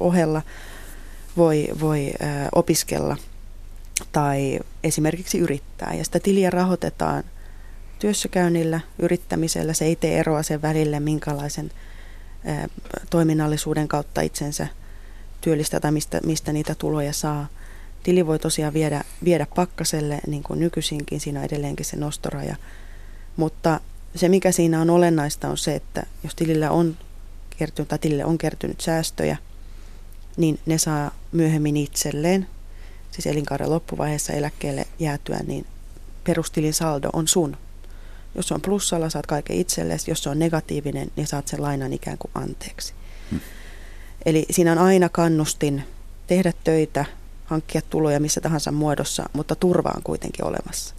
ohella 0.00 0.42
voi, 1.36 1.68
voi 1.80 2.12
opiskella 2.52 3.16
tai 4.12 4.60
esimerkiksi 4.84 5.38
yrittää. 5.38 5.94
Ja 5.94 6.04
sitä 6.04 6.20
tiliä 6.20 6.50
rahoitetaan 6.50 7.24
työssäkäynnillä, 7.98 8.80
yrittämisellä. 8.98 9.72
Se 9.72 9.84
ei 9.84 9.96
tee 9.96 10.18
eroa 10.18 10.42
sen 10.42 10.62
välille, 10.62 11.00
minkälaisen 11.00 11.70
toiminnallisuuden 13.10 13.88
kautta 13.88 14.20
itsensä 14.20 14.66
työllistää 15.42 15.80
tai 15.80 15.92
mistä, 15.92 16.20
mistä 16.24 16.52
niitä 16.52 16.74
tuloja 16.74 17.12
saa. 17.12 17.48
Tili 18.02 18.26
voi 18.26 18.38
tosiaan 18.38 18.74
viedä, 18.74 19.04
viedä 19.24 19.46
pakkaselle, 19.54 20.20
niin 20.26 20.42
kuin 20.42 20.60
nykyisinkin, 20.60 21.20
siinä 21.20 21.40
on 21.40 21.46
edelleenkin 21.46 21.86
se 21.86 21.96
nostoraja. 21.96 22.56
Mutta 23.36 23.80
se, 24.14 24.28
mikä 24.28 24.52
siinä 24.52 24.80
on 24.80 24.90
olennaista, 24.90 25.48
on 25.48 25.58
se, 25.58 25.74
että 25.74 26.06
jos 26.24 26.34
tilillä 26.34 26.70
on 26.70 26.96
kertynyt, 27.58 27.88
tai 27.88 27.98
tilille 27.98 28.24
on 28.24 28.38
kertynyt 28.38 28.80
säästöjä, 28.80 29.36
niin 30.36 30.58
ne 30.66 30.78
saa 30.78 31.10
myöhemmin 31.32 31.76
itselleen, 31.76 32.46
siis 33.10 33.26
elinkaaren 33.26 33.70
loppuvaiheessa 33.70 34.32
eläkkeelle 34.32 34.86
jäätyä, 34.98 35.40
niin 35.46 35.66
perustilin 36.24 36.74
saldo 36.74 37.10
on 37.12 37.28
sun. 37.28 37.56
Jos 38.34 38.48
se 38.48 38.54
on 38.54 38.60
plussalla, 38.60 39.10
saat 39.10 39.26
kaiken 39.26 39.56
itsellesi. 39.56 40.10
Jos 40.10 40.22
se 40.22 40.30
on 40.30 40.38
negatiivinen, 40.38 41.10
niin 41.16 41.26
saat 41.26 41.48
sen 41.48 41.62
lainan 41.62 41.92
ikään 41.92 42.18
kuin 42.18 42.30
anteeksi. 42.34 42.94
Eli 44.26 44.46
siinä 44.50 44.72
on 44.72 44.78
aina 44.78 45.08
kannustin 45.08 45.82
tehdä 46.26 46.52
töitä, 46.64 47.04
hankkia 47.44 47.80
tuloja 47.90 48.20
missä 48.20 48.40
tahansa 48.40 48.72
muodossa, 48.72 49.28
mutta 49.32 49.54
turva 49.54 49.92
on 49.96 50.02
kuitenkin 50.02 50.44
olemassa. 50.44 50.94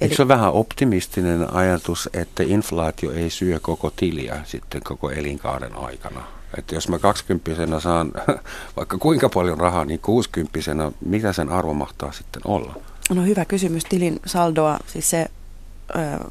Eikö 0.00 0.16
se 0.16 0.22
ole 0.22 0.28
vähän 0.28 0.52
optimistinen 0.52 1.54
ajatus, 1.54 2.08
että 2.12 2.42
inflaatio 2.42 3.12
ei 3.12 3.30
syö 3.30 3.60
koko 3.60 3.90
tiliä 3.96 4.40
sitten 4.44 4.82
koko 4.84 5.10
elinkaaren 5.10 5.76
aikana? 5.76 6.24
Että 6.58 6.74
jos 6.74 6.88
mä 6.88 6.98
20 6.98 7.80
saan 7.80 8.12
vaikka 8.76 8.98
kuinka 8.98 9.28
paljon 9.28 9.58
rahaa, 9.58 9.84
niin 9.84 10.00
60 10.00 10.58
mitä 11.04 11.32
sen 11.32 11.48
arvo 11.48 11.74
mahtaa 11.74 12.12
sitten 12.12 12.42
olla? 12.44 12.74
No 13.10 13.22
hyvä 13.22 13.44
kysymys. 13.44 13.84
Tilin 13.84 14.20
saldoa, 14.26 14.78
siis 14.86 15.10
se 15.10 15.26
ö, 15.96 16.30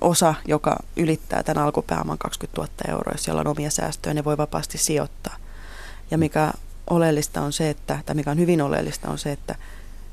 osa, 0.00 0.34
joka 0.48 0.76
ylittää 0.96 1.42
tämän 1.42 1.64
alkupääoman 1.64 2.18
20 2.18 2.60
000 2.60 2.72
euroa, 2.88 3.12
jos 3.14 3.24
siellä 3.24 3.40
on 3.40 3.46
omia 3.46 3.70
säästöjä, 3.70 4.14
ne 4.14 4.24
voi 4.24 4.36
vapaasti 4.36 4.78
sijoittaa. 4.78 5.36
Ja 6.10 6.18
mikä 6.18 6.52
oleellista 6.90 7.40
on 7.40 7.52
se, 7.52 7.70
että, 7.70 7.98
tai 8.06 8.14
mikä 8.14 8.30
on 8.30 8.38
hyvin 8.38 8.62
oleellista 8.62 9.08
on 9.08 9.18
se, 9.18 9.32
että 9.32 9.54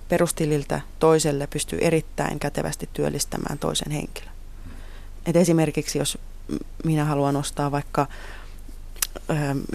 perustililtä 0.10 0.82
toiselle 1.00 1.48
pystyy 1.48 1.80
erittäin 1.82 2.40
kätevästi 2.40 2.90
työllistämään 2.94 3.60
toisen 3.60 3.92
henkilön. 3.92 4.32
Et 5.26 5.36
esimerkiksi 5.36 5.98
jos 5.98 6.18
minä 6.84 7.06
haluan 7.06 7.36
ostaa 7.36 7.72
vaikka 7.72 8.08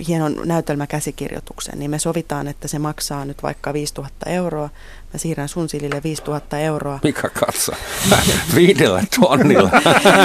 hienon 0.09 0.37
näytelmäkäsikirjoituksen, 0.45 1.79
niin 1.79 1.91
me 1.91 1.99
sovitaan, 1.99 2.49
että 2.49 2.69
se 2.69 2.79
maksaa 2.79 3.25
nyt 3.25 3.43
vaikka 3.43 3.73
5000 3.73 4.31
euroa. 4.31 4.71
Mä 5.13 5.19
siirrän 5.19 5.49
sun 5.49 5.69
silille 5.69 6.01
5000 6.05 6.59
euroa. 6.59 6.99
Mikä 7.03 7.29
katso? 7.29 7.73
Viidellä 8.55 9.03
tonnilla. 9.21 9.71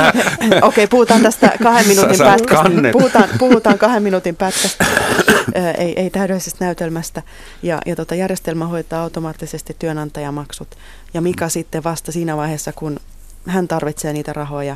Okei, 0.61 0.87
puhutaan 0.87 1.21
tästä 1.21 1.51
kahden 1.63 1.87
minuutin 1.87 2.17
pätkästä. 2.17 2.69
Puhutaan, 2.91 3.29
puhutaan 3.39 3.77
kahden 3.77 4.03
minuutin 4.03 4.35
pätkästä, 4.35 4.85
ei, 5.77 5.99
ei 5.99 6.09
täydellisestä 6.09 6.65
näytelmästä. 6.65 7.21
Ja, 7.63 7.81
ja 7.85 7.95
tota, 7.95 8.15
järjestelmä 8.15 8.67
hoitaa 8.67 9.01
automaattisesti 9.03 9.75
työnantajamaksut. 9.79 10.77
Ja 11.13 11.21
Mika 11.21 11.49
sitten 11.49 11.83
vasta 11.83 12.11
siinä 12.11 12.37
vaiheessa, 12.37 12.73
kun 12.73 12.99
hän 13.47 13.67
tarvitsee 13.67 14.13
niitä 14.13 14.33
rahoja, 14.33 14.75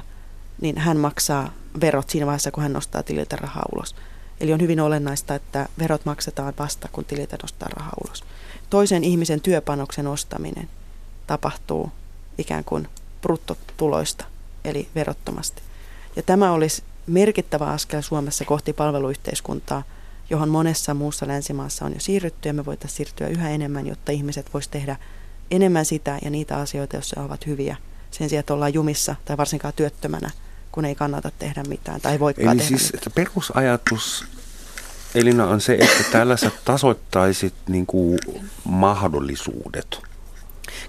niin 0.61 0.77
hän 0.77 0.97
maksaa 0.97 1.53
verot 1.81 2.09
siinä 2.09 2.25
vaiheessa, 2.25 2.51
kun 2.51 2.63
hän 2.63 2.73
nostaa 2.73 3.03
tililtä 3.03 3.35
rahaa 3.35 3.65
ulos. 3.75 3.95
Eli 4.41 4.53
on 4.53 4.61
hyvin 4.61 4.79
olennaista, 4.79 5.35
että 5.35 5.69
verot 5.79 6.05
maksetaan 6.05 6.53
vasta, 6.59 6.89
kun 6.91 7.05
tililtä 7.05 7.37
nostaa 7.41 7.69
rahaa 7.69 7.93
ulos. 8.05 8.23
Toisen 8.69 9.03
ihmisen 9.03 9.41
työpanoksen 9.41 10.07
ostaminen 10.07 10.69
tapahtuu 11.27 11.91
ikään 12.37 12.63
kuin 12.63 12.87
bruttotuloista, 13.21 14.25
eli 14.65 14.89
verottomasti. 14.95 15.61
Ja 16.15 16.23
tämä 16.23 16.51
olisi 16.51 16.83
merkittävä 17.07 17.65
askel 17.65 18.01
Suomessa 18.01 18.45
kohti 18.45 18.73
palveluyhteiskuntaa, 18.73 19.83
johon 20.29 20.49
monessa 20.49 20.93
muussa 20.93 21.27
länsimaassa 21.27 21.85
on 21.85 21.93
jo 21.93 21.99
siirrytty 21.99 22.49
ja 22.49 22.53
me 22.53 22.65
voitaisiin 22.65 22.97
siirtyä 22.97 23.27
yhä 23.27 23.49
enemmän, 23.49 23.87
jotta 23.87 24.11
ihmiset 24.11 24.53
voisivat 24.53 24.71
tehdä 24.71 24.95
enemmän 25.51 25.85
sitä 25.85 26.19
ja 26.23 26.29
niitä 26.29 26.57
asioita, 26.57 26.95
joissa 26.95 27.21
ovat 27.21 27.45
hyviä, 27.47 27.77
sen 28.11 28.29
sijaan, 28.29 28.39
että 28.39 28.53
ollaan 28.53 28.73
jumissa 28.73 29.15
tai 29.25 29.37
varsinkaan 29.37 29.73
työttömänä, 29.73 30.29
kun 30.71 30.85
ei 30.85 30.95
kannata 30.95 31.31
tehdä 31.39 31.63
mitään 31.67 32.01
tai 32.01 32.19
voikaan 32.19 32.47
Eli 32.47 32.55
tehdä 32.57 32.67
siis 32.67 32.83
mitään. 32.83 32.97
että 32.97 33.09
perusajatus 33.09 34.25
Elina 35.15 35.45
on 35.47 35.61
se, 35.61 35.73
että 35.73 36.03
tällä 36.11 36.37
sä 36.37 36.51
tasoittaisit 36.65 37.53
niin 37.67 37.85
kuin 37.85 38.19
mahdollisuudet, 38.63 39.99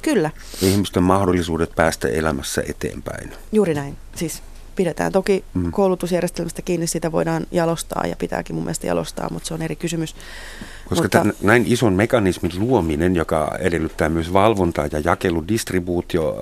Kyllä, 0.03 0.30
ihmisten 0.62 1.03
mahdollisuudet 1.03 1.74
päästä 1.74 2.09
elämässä 2.09 2.62
eteenpäin. 2.68 3.33
juuri 3.53 3.74
näin. 3.74 3.97
Siis 4.16 4.43
Pidetään 4.77 5.12
toki 5.12 5.45
mm. 5.55 5.70
koulutusjärjestelmästä 5.70 6.62
kiinni, 6.62 6.87
sitä 6.87 7.12
voidaan 7.12 7.47
jalostaa 7.51 8.07
ja 8.07 8.16
pitääkin 8.16 8.57
mun 8.57 8.64
mielestä 8.64 8.87
jalostaa, 8.87 9.29
mutta 9.31 9.49
se 9.49 9.55
on 9.55 9.62
eri 9.62 9.77
kysymys. 9.77 10.14
Koska 10.89 11.05
mutta, 11.05 11.18
tämän, 11.18 11.35
näin 11.43 11.64
ison 11.66 11.93
mekanismin 11.93 12.53
luominen, 12.59 13.16
joka 13.16 13.57
edellyttää 13.61 14.09
myös 14.09 14.33
valvontaa 14.33 14.89
ja 14.93 14.99
jakelu, 15.05 15.45
distribuutio... 15.49 16.37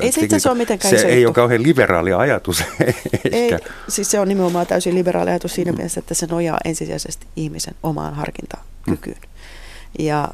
Ei 0.00 0.12
se 0.12 0.20
itse 0.20 0.26
asiassa 0.26 0.50
ole 0.50 0.58
mitenkään 0.58 0.90
Se 0.90 0.96
iso 0.96 1.08
ei 1.08 1.22
juttu. 1.22 1.28
ole 1.28 1.34
kauhean 1.34 1.62
liberaali 1.62 2.12
ajatus. 2.12 2.64
Ei, 3.32 3.50
siis 3.88 4.10
se 4.10 4.20
on 4.20 4.28
nimenomaan 4.28 4.66
täysin 4.66 4.94
liberaali 4.94 5.30
ajatus 5.30 5.54
siinä 5.54 5.72
mielessä, 5.72 6.00
että 6.00 6.14
se 6.14 6.26
nojaa 6.26 6.58
ensisijaisesti 6.64 7.26
ihmisen 7.36 7.74
omaan 7.82 8.14
harkintakykyyn. 8.14 9.16
Mm. 9.18 10.04
Ja 10.04 10.28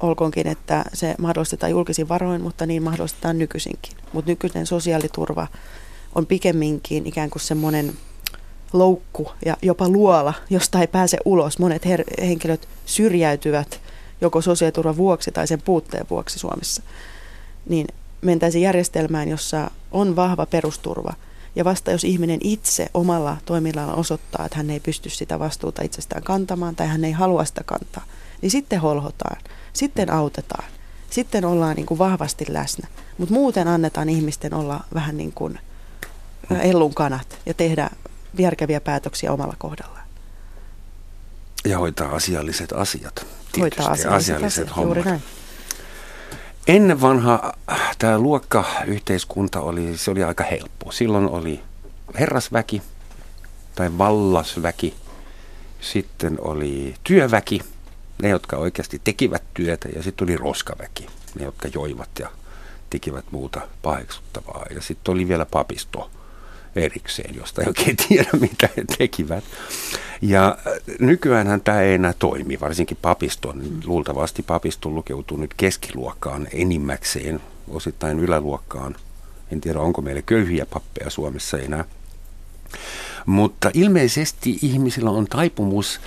olkoonkin, 0.00 0.46
että 0.46 0.84
se 0.94 1.14
mahdollistetaan 1.18 1.70
julkisin 1.70 2.08
varoin, 2.08 2.40
mutta 2.40 2.66
niin 2.66 2.82
mahdollistetaan 2.82 3.38
nykyisinkin. 3.38 3.92
Mutta 4.12 4.30
nykyinen 4.30 4.66
sosiaaliturva 4.66 5.46
on 6.18 6.26
pikemminkin 6.26 7.06
ikään 7.06 7.30
kuin 7.30 7.42
semmoinen 7.42 7.92
loukku 8.72 9.32
ja 9.46 9.56
jopa 9.62 9.88
luola, 9.88 10.34
josta 10.50 10.80
ei 10.80 10.86
pääse 10.86 11.18
ulos. 11.24 11.58
Monet 11.58 11.86
her- 11.86 12.24
henkilöt 12.24 12.68
syrjäytyvät 12.86 13.80
joko 14.20 14.40
sosiaaliturvan 14.40 14.96
vuoksi 14.96 15.32
tai 15.32 15.46
sen 15.46 15.62
puutteen 15.62 16.06
vuoksi 16.10 16.38
Suomessa. 16.38 16.82
Niin 17.68 17.86
mentäisiin 18.20 18.62
järjestelmään, 18.62 19.28
jossa 19.28 19.70
on 19.92 20.16
vahva 20.16 20.46
perusturva. 20.46 21.12
Ja 21.56 21.64
vasta 21.64 21.90
jos 21.90 22.04
ihminen 22.04 22.40
itse 22.42 22.86
omalla 22.94 23.36
toimillaan 23.44 23.94
osoittaa, 23.94 24.44
että 24.44 24.56
hän 24.56 24.70
ei 24.70 24.80
pysty 24.80 25.10
sitä 25.10 25.38
vastuuta 25.38 25.82
itsestään 25.82 26.22
kantamaan 26.22 26.76
tai 26.76 26.86
hän 26.86 27.04
ei 27.04 27.12
halua 27.12 27.44
sitä 27.44 27.64
kantaa, 27.64 28.04
niin 28.42 28.50
sitten 28.50 28.80
holhotaan, 28.80 29.42
sitten 29.72 30.12
autetaan, 30.12 30.64
sitten 31.10 31.44
ollaan 31.44 31.76
niin 31.76 31.86
kuin 31.86 31.98
vahvasti 31.98 32.44
läsnä. 32.48 32.88
Mutta 33.18 33.34
muuten 33.34 33.68
annetaan 33.68 34.08
ihmisten 34.08 34.54
olla 34.54 34.84
vähän 34.94 35.16
niin 35.16 35.32
kuin 35.32 35.58
ellun 36.50 36.94
kanat 36.94 37.38
ja 37.46 37.54
tehdä 37.54 37.90
järkeviä 38.38 38.80
päätöksiä 38.80 39.32
omalla 39.32 39.54
kohdallaan. 39.58 40.08
Ja 41.64 41.78
hoitaa 41.78 42.08
asialliset 42.14 42.72
asiat. 42.72 43.14
Tietysti, 43.14 43.60
Hoitaa 43.60 43.90
asialliset, 43.90 44.36
asialliset 44.36 44.64
asiat, 44.64 44.76
hommat. 44.76 44.96
juuri 44.96 45.10
näin. 45.10 45.22
Ennen 46.68 47.00
vanha 47.00 47.52
tämä 47.98 48.18
luokkayhteiskunta 48.18 49.60
oli, 49.60 49.96
se 49.96 50.10
oli 50.10 50.24
aika 50.24 50.44
helppo. 50.44 50.92
Silloin 50.92 51.28
oli 51.28 51.60
herrasväki 52.18 52.82
tai 53.74 53.98
vallasväki, 53.98 54.94
sitten 55.80 56.38
oli 56.40 56.94
työväki, 57.04 57.60
ne 58.22 58.28
jotka 58.28 58.56
oikeasti 58.56 59.00
tekivät 59.04 59.42
työtä 59.54 59.88
ja 59.96 60.02
sitten 60.02 60.24
oli 60.24 60.36
roskaväki, 60.36 61.06
ne 61.38 61.44
jotka 61.44 61.68
joivat 61.68 62.10
ja 62.18 62.30
tekivät 62.90 63.24
muuta 63.30 63.60
paheksuttavaa. 63.82 64.66
Ja 64.74 64.82
sitten 64.82 65.12
oli 65.12 65.28
vielä 65.28 65.46
papisto 65.46 66.10
erikseen, 66.78 67.34
josta 67.34 67.62
ei 67.62 67.68
oikein 67.68 67.96
tiedä 67.96 68.30
mitä 68.40 68.68
he 68.76 68.84
tekivät. 68.98 69.44
Ja 70.22 70.58
äh, 70.66 70.72
nykyäänhän 71.00 71.60
tämä 71.60 71.80
ei 71.80 71.94
enää 71.94 72.14
toimi, 72.18 72.60
varsinkin 72.60 72.98
papisto. 73.02 73.52
Niin 73.52 73.80
luultavasti 73.84 74.42
papisto 74.42 74.90
lukeutuu 74.90 75.36
nyt 75.36 75.54
keskiluokkaan 75.56 76.48
enimmäkseen, 76.52 77.40
osittain 77.68 78.18
yläluokkaan. 78.18 78.96
En 79.52 79.60
tiedä, 79.60 79.80
onko 79.80 80.02
meillä 80.02 80.22
köyhiä 80.22 80.66
pappeja 80.66 81.10
Suomessa 81.10 81.58
enää. 81.58 81.84
Mutta 83.26 83.70
ilmeisesti 83.74 84.58
ihmisillä 84.62 85.10
on 85.10 85.26
taipumus 85.26 86.00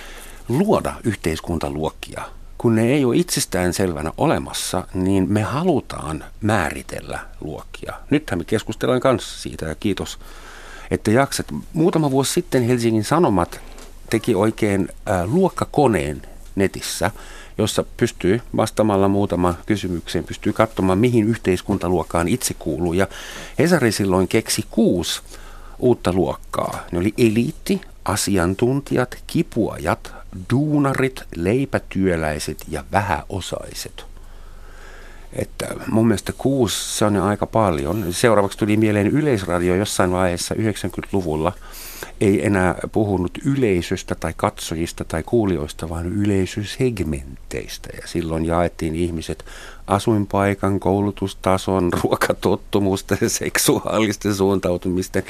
luoda 0.48 0.94
yhteiskuntaluokkia. 1.04 2.22
Kun 2.58 2.74
ne 2.74 2.82
ei 2.82 3.04
ole 3.04 3.16
itsestään 3.16 3.72
selvänä 3.72 4.12
olemassa, 4.16 4.86
niin 4.94 5.32
me 5.32 5.42
halutaan 5.42 6.24
määritellä 6.40 7.18
luokkia. 7.40 7.94
Nythän 8.10 8.38
me 8.38 8.44
keskustellaan 8.44 9.00
kanssa 9.00 9.40
siitä 9.40 9.66
ja 9.66 9.74
kiitos, 9.74 10.18
että 10.92 11.10
jaksat. 11.10 11.46
Muutama 11.72 12.10
vuosi 12.10 12.32
sitten 12.32 12.62
Helsingin 12.62 13.04
Sanomat 13.04 13.60
teki 14.10 14.34
oikein 14.34 14.88
äh, 15.10 15.24
luokkakoneen 15.24 16.22
netissä, 16.56 17.10
jossa 17.58 17.84
pystyy 17.96 18.40
vastaamalla 18.56 19.08
muutama 19.08 19.54
kysymykseen, 19.66 20.24
pystyy 20.24 20.52
katsomaan, 20.52 20.98
mihin 20.98 21.28
yhteiskuntaluokkaan 21.28 22.28
itse 22.28 22.54
kuuluu. 22.54 22.92
Ja 22.92 23.06
Hesari 23.58 23.92
silloin 23.92 24.28
keksi 24.28 24.64
kuusi 24.70 25.20
uutta 25.78 26.12
luokkaa. 26.12 26.84
Ne 26.92 26.98
oli 26.98 27.14
eliitti, 27.18 27.80
asiantuntijat, 28.04 29.22
kipuajat, 29.26 30.12
duunarit, 30.50 31.22
leipätyöläiset 31.36 32.64
ja 32.68 32.84
vähäosaiset. 32.92 34.11
Että 35.32 35.66
mun 35.90 36.06
mielestä 36.06 36.32
kuusi, 36.38 36.98
se 36.98 37.04
on 37.04 37.16
aika 37.16 37.46
paljon. 37.46 38.06
Seuraavaksi 38.10 38.58
tuli 38.58 38.76
mieleen 38.76 39.06
Yleisradio 39.06 39.74
jossain 39.74 40.12
vaiheessa 40.12 40.54
90-luvulla. 40.54 41.52
Ei 42.20 42.46
enää 42.46 42.74
puhunut 42.92 43.38
yleisöstä 43.44 44.14
tai 44.14 44.32
katsojista 44.36 45.04
tai 45.04 45.22
kuulijoista, 45.22 45.88
vaan 45.88 46.06
yleisösegmenteistä. 46.06 47.88
Ja 48.00 48.06
silloin 48.06 48.44
jaettiin 48.44 48.94
ihmiset 48.94 49.44
asuinpaikan, 49.86 50.80
koulutustason, 50.80 51.92
ruokatottumusten, 52.02 53.30
seksuaalisten 53.30 54.34
suuntautumisten 54.34 55.22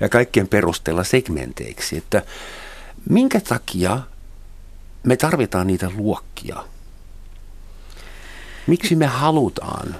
ja 0.00 0.08
kaikkien 0.08 0.48
perusteella 0.48 1.04
segmenteiksi. 1.04 1.96
Että 1.96 2.22
minkä 3.08 3.40
takia 3.40 4.00
me 5.02 5.16
tarvitaan 5.16 5.66
niitä 5.66 5.90
luokkia? 5.96 6.64
Miksi 8.66 8.96
me 8.96 9.06
halutaan 9.06 9.96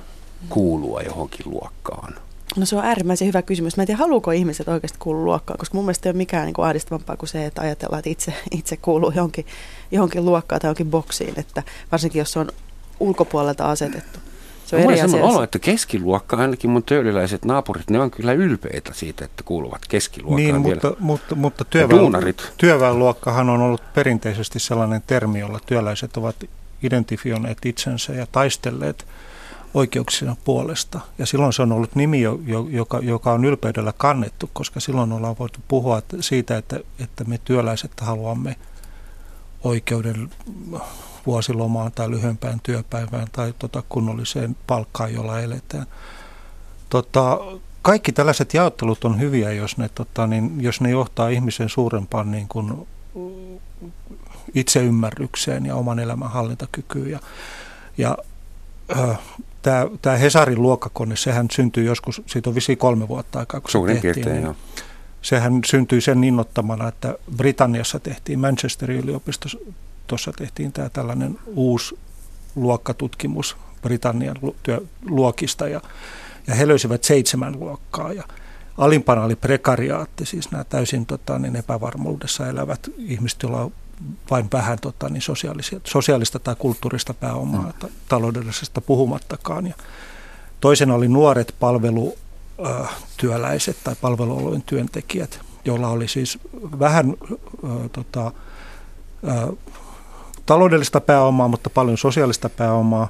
kuulua 0.48 1.00
johonkin 1.02 1.46
luokkaan? 1.50 2.14
No 2.56 2.66
se 2.66 2.76
on 2.76 2.84
äärimmäisen 2.84 3.28
hyvä 3.28 3.42
kysymys. 3.42 3.76
Mä 3.76 3.82
en 3.82 3.86
tiedä, 3.86 3.98
haluuko 3.98 4.30
ihmiset 4.30 4.68
oikeasti 4.68 4.98
kuulua 4.98 5.24
luokkaan, 5.24 5.58
koska 5.58 5.74
mun 5.74 5.84
mielestä 5.84 6.08
ei 6.08 6.10
ole 6.10 6.16
mikään 6.16 6.46
niin 6.46 6.54
kuin 6.54 6.66
ahdistavampaa 6.66 7.16
kuin 7.16 7.28
se, 7.28 7.46
että 7.46 7.62
ajatellaan, 7.62 7.98
että 7.98 8.10
itse, 8.10 8.34
itse 8.50 8.76
kuuluu 8.76 9.12
johonkin, 9.16 9.46
johonkin 9.90 10.24
luokkaan 10.24 10.60
tai 10.60 10.68
johonkin 10.68 10.90
boksiin, 10.90 11.34
että 11.36 11.62
varsinkin 11.92 12.18
jos 12.18 12.32
se 12.32 12.38
on 12.38 12.48
ulkopuolelta 13.00 13.70
asetettu. 13.70 14.18
Se 14.66 14.76
on 14.76 14.82
Mulla 14.82 14.92
eri 14.92 15.00
on 15.00 15.04
asia. 15.04 15.12
sellainen 15.12 15.36
olo, 15.36 15.44
että 15.44 15.58
keskiluokka, 15.58 16.36
ainakin 16.36 16.70
mun 16.70 16.82
töölliläiset 16.82 17.44
naapurit, 17.44 17.90
ne 17.90 18.00
on 18.00 18.10
kyllä 18.10 18.32
ylpeitä 18.32 18.92
siitä, 18.94 19.24
että 19.24 19.42
kuuluvat 19.42 19.82
keskiluokkaan 19.88 20.36
Niin, 20.36 20.64
vielä. 20.64 20.74
mutta, 20.74 20.92
mutta, 20.98 21.34
mutta 21.34 21.64
työväen, 21.64 22.34
työväenluokkahan 22.56 23.50
on 23.50 23.60
ollut 23.60 23.82
perinteisesti 23.94 24.58
sellainen 24.58 25.02
termi, 25.06 25.40
jolla 25.40 25.58
työläiset 25.66 26.16
ovat 26.16 26.36
identifioineet 26.82 27.58
itsensä 27.64 28.12
ja 28.12 28.26
taistelleet 28.32 29.06
oikeuksien 29.74 30.36
puolesta. 30.44 31.00
Ja 31.18 31.26
silloin 31.26 31.52
se 31.52 31.62
on 31.62 31.72
ollut 31.72 31.94
nimi, 31.94 32.20
jo- 32.20 32.40
jo- 32.46 32.68
joka, 32.70 32.98
joka 32.98 33.32
on 33.32 33.44
ylpeydellä 33.44 33.92
kannettu, 33.96 34.50
koska 34.52 34.80
silloin 34.80 35.12
ollaan 35.12 35.38
voitu 35.38 35.58
puhua 35.68 36.02
siitä, 36.20 36.56
että, 36.56 36.80
että 36.98 37.24
me 37.24 37.38
työläiset 37.44 38.00
haluamme 38.00 38.56
oikeuden 39.64 40.30
vuosilomaan 41.26 41.92
tai 41.92 42.10
lyhyempään 42.10 42.60
työpäivään 42.62 43.26
tai 43.32 43.54
tota 43.58 43.82
kunnolliseen 43.88 44.56
palkkaan, 44.66 45.14
jolla 45.14 45.40
eletään. 45.40 45.86
Tota, 46.90 47.38
kaikki 47.82 48.12
tällaiset 48.12 48.54
jaottelut 48.54 49.04
on 49.04 49.20
hyviä, 49.20 49.52
jos 49.52 49.76
ne, 49.76 49.88
tota, 49.88 50.26
niin, 50.26 50.60
jos 50.60 50.80
ne 50.80 50.90
johtaa 50.90 51.28
ihmisen 51.28 51.68
suurempaan 51.68 52.30
niin 52.30 52.48
kuin, 52.48 52.86
itseymmärrykseen 54.54 55.66
ja 55.66 55.76
oman 55.76 55.98
elämän 55.98 56.30
hallintakykyyn. 56.30 57.10
Ja, 57.10 57.20
ja 57.98 58.16
äh, 58.98 59.18
tämä, 59.62 59.86
tämä 60.02 60.16
Hesarin 60.16 60.62
luokkakone, 60.62 61.16
sehän 61.16 61.46
syntyi 61.52 61.84
joskus, 61.84 62.22
siitä 62.26 62.50
on 62.50 62.54
visiin 62.54 62.78
kolme 62.78 63.08
vuotta 63.08 63.38
aikaa, 63.38 63.60
kun 63.60 63.70
Suurin 63.70 63.96
se 63.96 64.02
tehtiin. 64.02 64.14
piirtein, 64.14 64.36
niin 64.36 64.44
joo. 64.44 64.56
Sehän 65.22 65.60
syntyi 65.66 66.00
sen 66.00 66.24
innottamana, 66.24 66.88
että 66.88 67.14
Britanniassa 67.36 67.98
tehtiin, 67.98 68.38
Manchesterin 68.38 68.98
yliopistossa 68.98 69.58
tuossa 70.06 70.32
tehtiin 70.32 70.72
tämä 70.72 70.88
tällainen 70.88 71.38
uusi 71.46 71.98
luokkatutkimus 72.54 73.56
Britannian 73.82 74.36
työ, 74.62 74.80
luokista 75.08 75.68
ja, 75.68 75.80
ja 76.46 76.54
he 76.54 76.68
löysivät 76.68 77.04
seitsemän 77.04 77.60
luokkaa 77.60 78.12
ja 78.12 78.24
alimpana 78.78 79.24
oli 79.24 79.36
prekariaatti, 79.36 80.26
siis 80.26 80.50
nämä 80.50 80.64
täysin 80.64 81.06
tota, 81.06 81.38
niin 81.38 81.56
epävarmuudessa 81.56 82.48
elävät 82.48 82.80
ihmiset, 82.98 83.42
joilla 83.42 83.60
on 83.60 83.72
vain 84.30 84.48
vähän 84.52 84.78
tota, 84.78 85.08
niin 85.08 85.22
sosiaalisia, 85.22 85.80
sosiaalista 85.84 86.38
tai 86.38 86.56
kulttuurista 86.58 87.14
pääomaa, 87.14 87.72
mm. 87.82 87.88
taloudellisesta 88.08 88.80
puhumattakaan. 88.80 89.66
Ja 89.66 89.74
toisena 90.60 90.94
oli 90.94 91.08
nuoret 91.08 91.54
palvelutyöläiset 91.60 93.76
tai 93.84 93.96
palveluolojen 94.00 94.62
työntekijät, 94.62 95.40
joilla 95.64 95.88
oli 95.88 96.08
siis 96.08 96.38
vähän 96.78 97.10
äh, 97.10 97.16
tota, 97.92 98.32
äh, 99.28 99.48
taloudellista 100.46 101.00
pääomaa, 101.00 101.48
mutta 101.48 101.70
paljon 101.70 101.98
sosiaalista 101.98 102.48
pääomaa. 102.48 103.08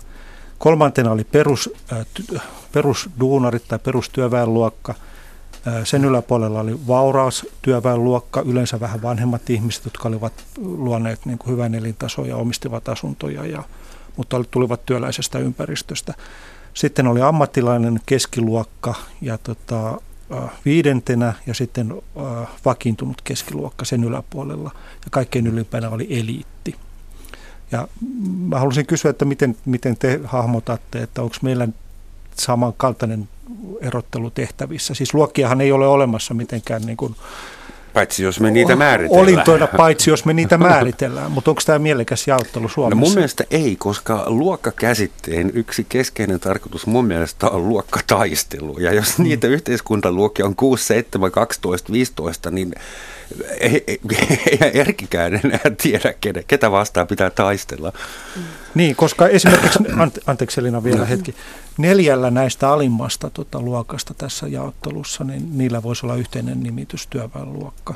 Kolmantena 0.59 1.11
oli 1.11 1.24
perus, 1.24 1.70
ty, 2.14 2.24
perusduunarit 2.72 3.68
tai 3.68 3.78
perustyöväenluokka. 3.78 4.95
Sen 5.84 6.04
yläpuolella 6.04 6.61
oli 6.61 6.86
vauraus 6.86 7.46
työväenluokka, 7.62 8.40
yleensä 8.40 8.80
vähän 8.80 9.02
vanhemmat 9.02 9.50
ihmiset, 9.50 9.84
jotka 9.84 10.08
olivat 10.08 10.32
luoneet 10.58 11.26
niin 11.26 11.38
kuin 11.38 11.52
hyvän 11.52 11.74
elintason 11.74 12.28
ja 12.28 12.36
omistivat 12.36 12.88
asuntoja, 12.88 13.46
ja, 13.46 13.62
mutta 14.16 14.44
tulivat 14.50 14.86
työläisestä 14.86 15.38
ympäristöstä. 15.38 16.14
Sitten 16.74 17.06
oli 17.06 17.22
ammattilainen 17.22 18.00
keskiluokka 18.06 18.94
ja 19.20 19.38
tota, 19.38 20.00
viidentenä 20.64 21.32
ja 21.46 21.54
sitten 21.54 22.02
vakiintunut 22.64 23.22
keskiluokka 23.22 23.84
sen 23.84 24.04
yläpuolella 24.04 24.70
ja 25.04 25.11
kaikkein 25.11 25.46
ylimpänä 25.46 25.90
oli 25.90 26.06
eliitti. 26.11 26.76
Ja 27.72 27.88
mä 28.48 28.58
haluaisin 28.58 28.86
kysyä, 28.86 29.11
että 29.11 29.24
miten, 29.24 29.56
miten 29.64 29.96
te 29.96 30.20
hahmotatte, 30.24 31.02
että 31.02 31.22
onko 31.22 31.36
meillä 31.42 31.68
samankaltainen 32.36 33.28
erottelu 33.80 34.30
tehtävissä. 34.30 34.94
Siis 34.94 35.14
luokkiahan 35.14 35.61
ei 35.61 35.72
ole 35.72 35.86
olemassa 35.86 36.34
mitenkään 36.34 36.82
niin 36.82 36.96
kuin 36.96 37.16
Paitsi 37.92 38.22
jos 38.22 38.40
me 38.40 38.51
niitä 38.51 38.76
määritellään. 38.76 39.22
Olintoina 39.22 39.66
paitsi 39.66 40.11
jos 40.11 40.24
me 40.24 40.32
niitä 40.32 40.59
määritellään, 40.59 41.32
mutta 41.32 41.51
onko 41.51 41.62
tämä 41.66 41.78
mielekäs 41.78 42.28
jaottelu 42.28 42.68
Suomessa? 42.68 43.01
No 43.01 43.07
mun 43.07 43.14
mielestä 43.14 43.44
ei, 43.51 43.76
koska 43.76 44.24
luokkakäsitteen 44.26 45.51
yksi 45.55 45.86
keskeinen 45.88 46.40
tarkoitus 46.40 46.86
mun 46.86 47.05
mielestä 47.05 47.51
on 47.51 47.68
luokkataistelu. 47.68 48.78
Ja 48.78 48.92
jos 48.92 49.18
mm. 49.18 49.24
niitä 49.24 49.46
yhteiskuntaluokkia 49.46 50.46
on 50.46 50.57
6, 50.57 50.84
7, 50.84 51.32
12, 51.32 51.92
15, 51.92 52.51
niin 52.51 52.72
ei, 53.61 53.85
ei, 53.87 54.01
ei 54.62 54.81
Erkikään 54.81 55.35
enää 55.45 55.61
tiedä, 55.83 56.14
ketä 56.47 56.70
vastaan 56.70 57.07
pitää 57.07 57.31
taistella. 57.31 57.93
Mm. 58.37 58.43
Niin, 58.74 58.97
koska 58.97 59.28
esimerkiksi, 59.28 59.78
anteeksi 60.26 60.61
Elina 60.61 60.85
vielä 60.85 60.99
no. 60.99 61.07
hetki, 61.07 61.35
neljällä 61.78 62.31
näistä 62.31 62.70
alimmasta 62.70 63.31
tota, 63.31 63.61
luokasta 63.61 64.14
tässä 64.14 64.49
jaottelussa, 64.49 65.24
niin 65.24 65.59
niillä 65.59 65.83
voisi 65.83 66.07
olla 66.07 66.14
yhteinen 66.14 66.62
nimitys 66.62 67.07
työväenluokka. 67.07 67.95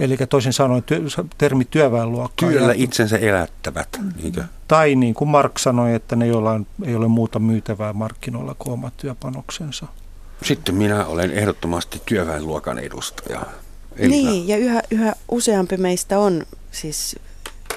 Eli 0.00 0.16
toisin 0.16 0.52
sanoen 0.52 0.82
työ, 0.82 1.00
termi 1.38 1.64
työväenluokka. 1.64 2.46
Työllä 2.46 2.72
ja, 2.72 2.74
itsensä 2.76 3.18
elättävät. 3.18 4.00
Niinkö? 4.22 4.44
Tai 4.68 4.94
niin 4.94 5.14
kuin 5.14 5.28
Mark 5.28 5.58
sanoi, 5.58 5.94
että 5.94 6.16
ne 6.16 6.26
joilla 6.26 6.60
ei 6.84 6.94
ole 6.94 7.08
muuta 7.08 7.38
myytävää 7.38 7.92
markkinoilla 7.92 8.54
kuin 8.58 8.72
omat 8.72 8.96
työpanoksensa. 8.96 9.86
Sitten 10.42 10.74
minä 10.74 11.06
olen 11.06 11.30
ehdottomasti 11.30 12.02
työväenluokan 12.06 12.78
edustaja. 12.78 13.40
Elina. 13.96 14.30
Niin, 14.30 14.48
ja 14.48 14.56
yhä, 14.56 14.82
yhä 14.90 15.12
useampi 15.28 15.76
meistä 15.76 16.18
on 16.18 16.46
siis 16.72 17.16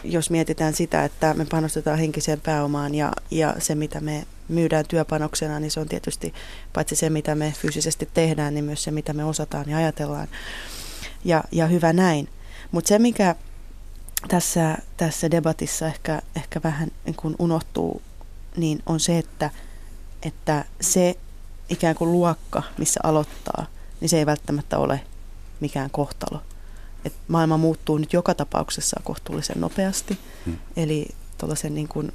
jos 0.04 0.30
mietitään 0.30 0.74
sitä, 0.74 1.06
että 1.06 1.34
me 1.34 1.46
panostetaan 1.46 2.00
henkiseen 2.00 2.42
pääomaan 2.42 2.96
ja, 2.96 3.12
ja 3.32 3.56
se, 3.60 3.76
mitä 3.76 4.00
me 4.00 4.28
myydään 4.48 4.86
työpanoksena, 4.88 5.60
niin 5.60 5.72
se 5.72 5.80
on 5.80 5.88
tietysti 5.88 6.34
paitsi 6.74 6.96
se, 6.96 7.10
mitä 7.10 7.36
me 7.36 7.54
fyysisesti 7.58 8.10
tehdään, 8.14 8.54
niin 8.54 8.66
myös 8.66 8.84
se, 8.84 8.92
mitä 8.92 9.14
me 9.14 9.24
osataan 9.24 9.70
ja 9.70 9.78
ajatellaan. 9.78 10.28
Ja, 11.26 11.44
ja 11.52 11.68
hyvä 11.68 11.94
näin. 11.94 12.30
Mutta 12.72 12.88
se, 12.88 13.00
mikä 13.00 13.36
tässä, 14.28 14.78
tässä 14.98 15.32
debatissa 15.32 15.88
ehkä, 15.88 16.22
ehkä 16.36 16.62
vähän 16.64 16.92
niin 17.06 17.16
kun 17.16 17.36
unohtuu, 17.40 18.02
niin 18.58 18.84
on 18.86 19.00
se, 19.00 19.18
että, 19.18 19.50
että 20.24 20.66
se 20.82 21.16
ikään 21.70 21.96
kuin 21.96 22.12
luokka, 22.12 22.64
missä 22.78 23.00
aloittaa, 23.04 23.66
niin 24.02 24.10
se 24.10 24.18
ei 24.18 24.26
välttämättä 24.26 24.78
ole 24.78 25.02
mikään 25.64 25.90
kohtalo 25.92 26.42
että 27.06 27.20
maailma 27.28 27.58
muuttuu 27.58 27.98
nyt 27.98 28.14
joka 28.14 28.34
tapauksessa 28.34 29.02
kohtuullisen 29.04 29.62
nopeasti. 29.62 30.18
Hmm. 30.46 30.58
Eli 30.78 31.08
tuollaisen 31.38 31.76
niin 31.76 31.88
kuin 31.88 32.12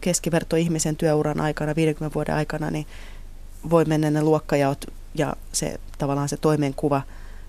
keskivertoihmisen 0.00 0.96
työuran 0.96 1.40
aikana, 1.40 1.76
50 1.76 2.14
vuoden 2.14 2.34
aikana, 2.34 2.70
niin 2.70 2.86
voi 3.70 3.84
mennä 3.84 4.10
ne 4.10 4.22
luokkajaot 4.22 4.84
ja 5.14 5.36
se 5.52 5.80
tavallaan 5.98 6.28
se 6.28 6.36
toimenkuva 6.36 7.02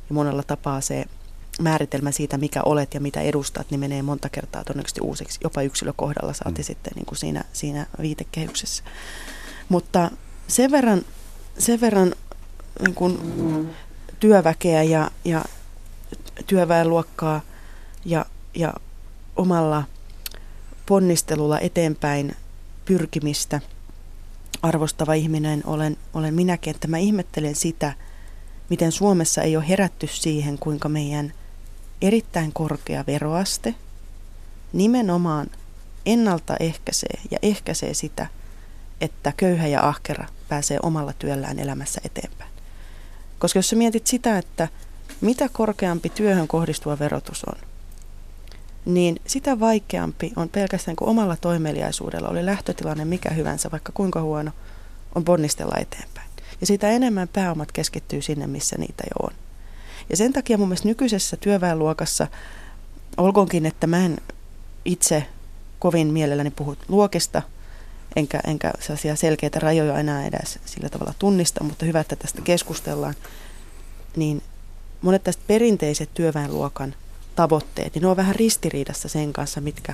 ja 0.09 0.13
monella 0.13 0.43
tapaa 0.43 0.81
se 0.81 1.05
määritelmä 1.61 2.11
siitä, 2.11 2.37
mikä 2.37 2.61
olet 2.65 2.93
ja 2.93 2.99
mitä 2.99 3.21
edustat, 3.21 3.67
niin 3.71 3.79
menee 3.79 4.01
monta 4.01 4.29
kertaa 4.29 4.63
todennäköisesti 4.63 5.01
uusiksi, 5.01 5.39
jopa 5.43 5.61
yksilökohdalla 5.61 6.33
saati 6.33 6.61
hmm. 6.61 6.63
sitten 6.63 6.93
niin 6.95 7.05
kuin 7.05 7.17
siinä, 7.17 7.43
siinä 7.53 7.85
viitekehyksessä. 8.01 8.83
Mutta 9.69 10.11
sen 10.47 10.71
verran, 10.71 11.01
sen 11.57 11.81
verran 11.81 12.15
niin 12.79 12.95
kuin 12.95 13.19
työväkeä 14.21 14.83
ja, 14.83 15.11
ja 15.25 15.45
työväenluokkaa 16.47 17.41
ja, 18.05 18.25
ja 18.55 18.73
omalla 19.35 19.83
ponnistelulla 20.85 21.59
eteenpäin 21.59 22.35
pyrkimistä 22.85 23.61
arvostava 24.61 25.13
ihminen 25.13 25.63
olen, 25.65 25.97
olen 26.13 26.33
minäkin, 26.33 26.75
että 26.75 26.87
mä 26.87 26.97
ihmettelen 26.97 27.55
sitä, 27.55 27.93
miten 28.69 28.91
Suomessa 28.91 29.41
ei 29.41 29.57
ole 29.57 29.67
herätty 29.67 30.07
siihen, 30.07 30.57
kuinka 30.57 30.89
meidän 30.89 31.33
erittäin 32.01 32.53
korkea 32.53 33.03
veroaste 33.07 33.75
nimenomaan 34.73 35.47
ennaltaehkäisee 36.05 37.19
ja 37.31 37.37
ehkäisee 37.41 37.93
sitä, 37.93 38.27
että 39.01 39.33
köyhä 39.37 39.67
ja 39.67 39.87
ahkera 39.87 40.27
pääsee 40.49 40.79
omalla 40.83 41.13
työllään 41.13 41.59
elämässä 41.59 42.01
eteenpäin. 42.05 42.50
Koska 43.41 43.59
jos 43.59 43.69
sä 43.69 43.75
mietit 43.75 44.07
sitä, 44.07 44.37
että 44.37 44.67
mitä 45.21 45.49
korkeampi 45.53 46.09
työhön 46.09 46.47
kohdistuva 46.47 46.99
verotus 46.99 47.43
on, 47.43 47.59
niin 48.85 49.21
sitä 49.27 49.59
vaikeampi 49.59 50.33
on 50.35 50.49
pelkästään 50.49 50.95
kuin 50.95 51.09
omalla 51.09 51.37
toimeliaisuudella, 51.37 52.29
oli 52.29 52.45
lähtötilanne 52.45 53.05
mikä 53.05 53.29
hyvänsä, 53.29 53.71
vaikka 53.71 53.91
kuinka 53.91 54.21
huono, 54.21 54.51
on 55.15 55.23
ponnistella 55.23 55.75
eteenpäin. 55.79 56.29
Ja 56.61 56.67
sitä 56.67 56.89
enemmän 56.89 57.27
pääomat 57.27 57.71
keskittyy 57.71 58.21
sinne, 58.21 58.47
missä 58.47 58.75
niitä 58.77 59.03
jo 59.03 59.27
on. 59.27 59.33
Ja 60.09 60.17
sen 60.17 60.33
takia 60.33 60.57
mun 60.57 60.67
mielestä 60.67 60.87
nykyisessä 60.87 61.37
työväenluokassa, 61.37 62.27
olkoonkin, 63.17 63.65
että 63.65 63.87
mä 63.87 64.05
en 64.05 64.17
itse 64.85 65.25
kovin 65.79 66.07
mielelläni 66.07 66.51
puhu 66.51 66.77
luokista, 66.87 67.41
enkä, 68.15 68.39
enkä 68.47 68.71
sellaisia 68.79 69.15
selkeitä 69.15 69.59
rajoja 69.59 69.99
enää 69.99 70.25
edes 70.25 70.59
sillä 70.65 70.89
tavalla 70.89 71.13
tunnista, 71.19 71.63
mutta 71.63 71.85
hyvä, 71.85 71.99
että 71.99 72.15
tästä 72.15 72.41
keskustellaan, 72.41 73.15
niin 74.15 74.41
monet 75.01 75.23
tästä 75.23 75.43
perinteiset 75.47 76.09
työväenluokan 76.13 76.95
tavoitteet, 77.35 77.93
niin 77.93 78.01
ne 78.01 78.07
on 78.07 78.17
vähän 78.17 78.35
ristiriidassa 78.35 79.09
sen 79.09 79.33
kanssa, 79.33 79.61
mitkä 79.61 79.93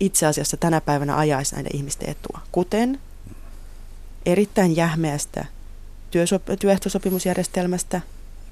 itse 0.00 0.26
asiassa 0.26 0.56
tänä 0.56 0.80
päivänä 0.80 1.16
ajaisi 1.16 1.54
näiden 1.54 1.76
ihmisten 1.76 2.08
etua. 2.08 2.40
Kuten 2.52 3.00
erittäin 4.26 4.76
jähmeästä 4.76 5.44
työehtosopimusjärjestelmästä 6.58 8.00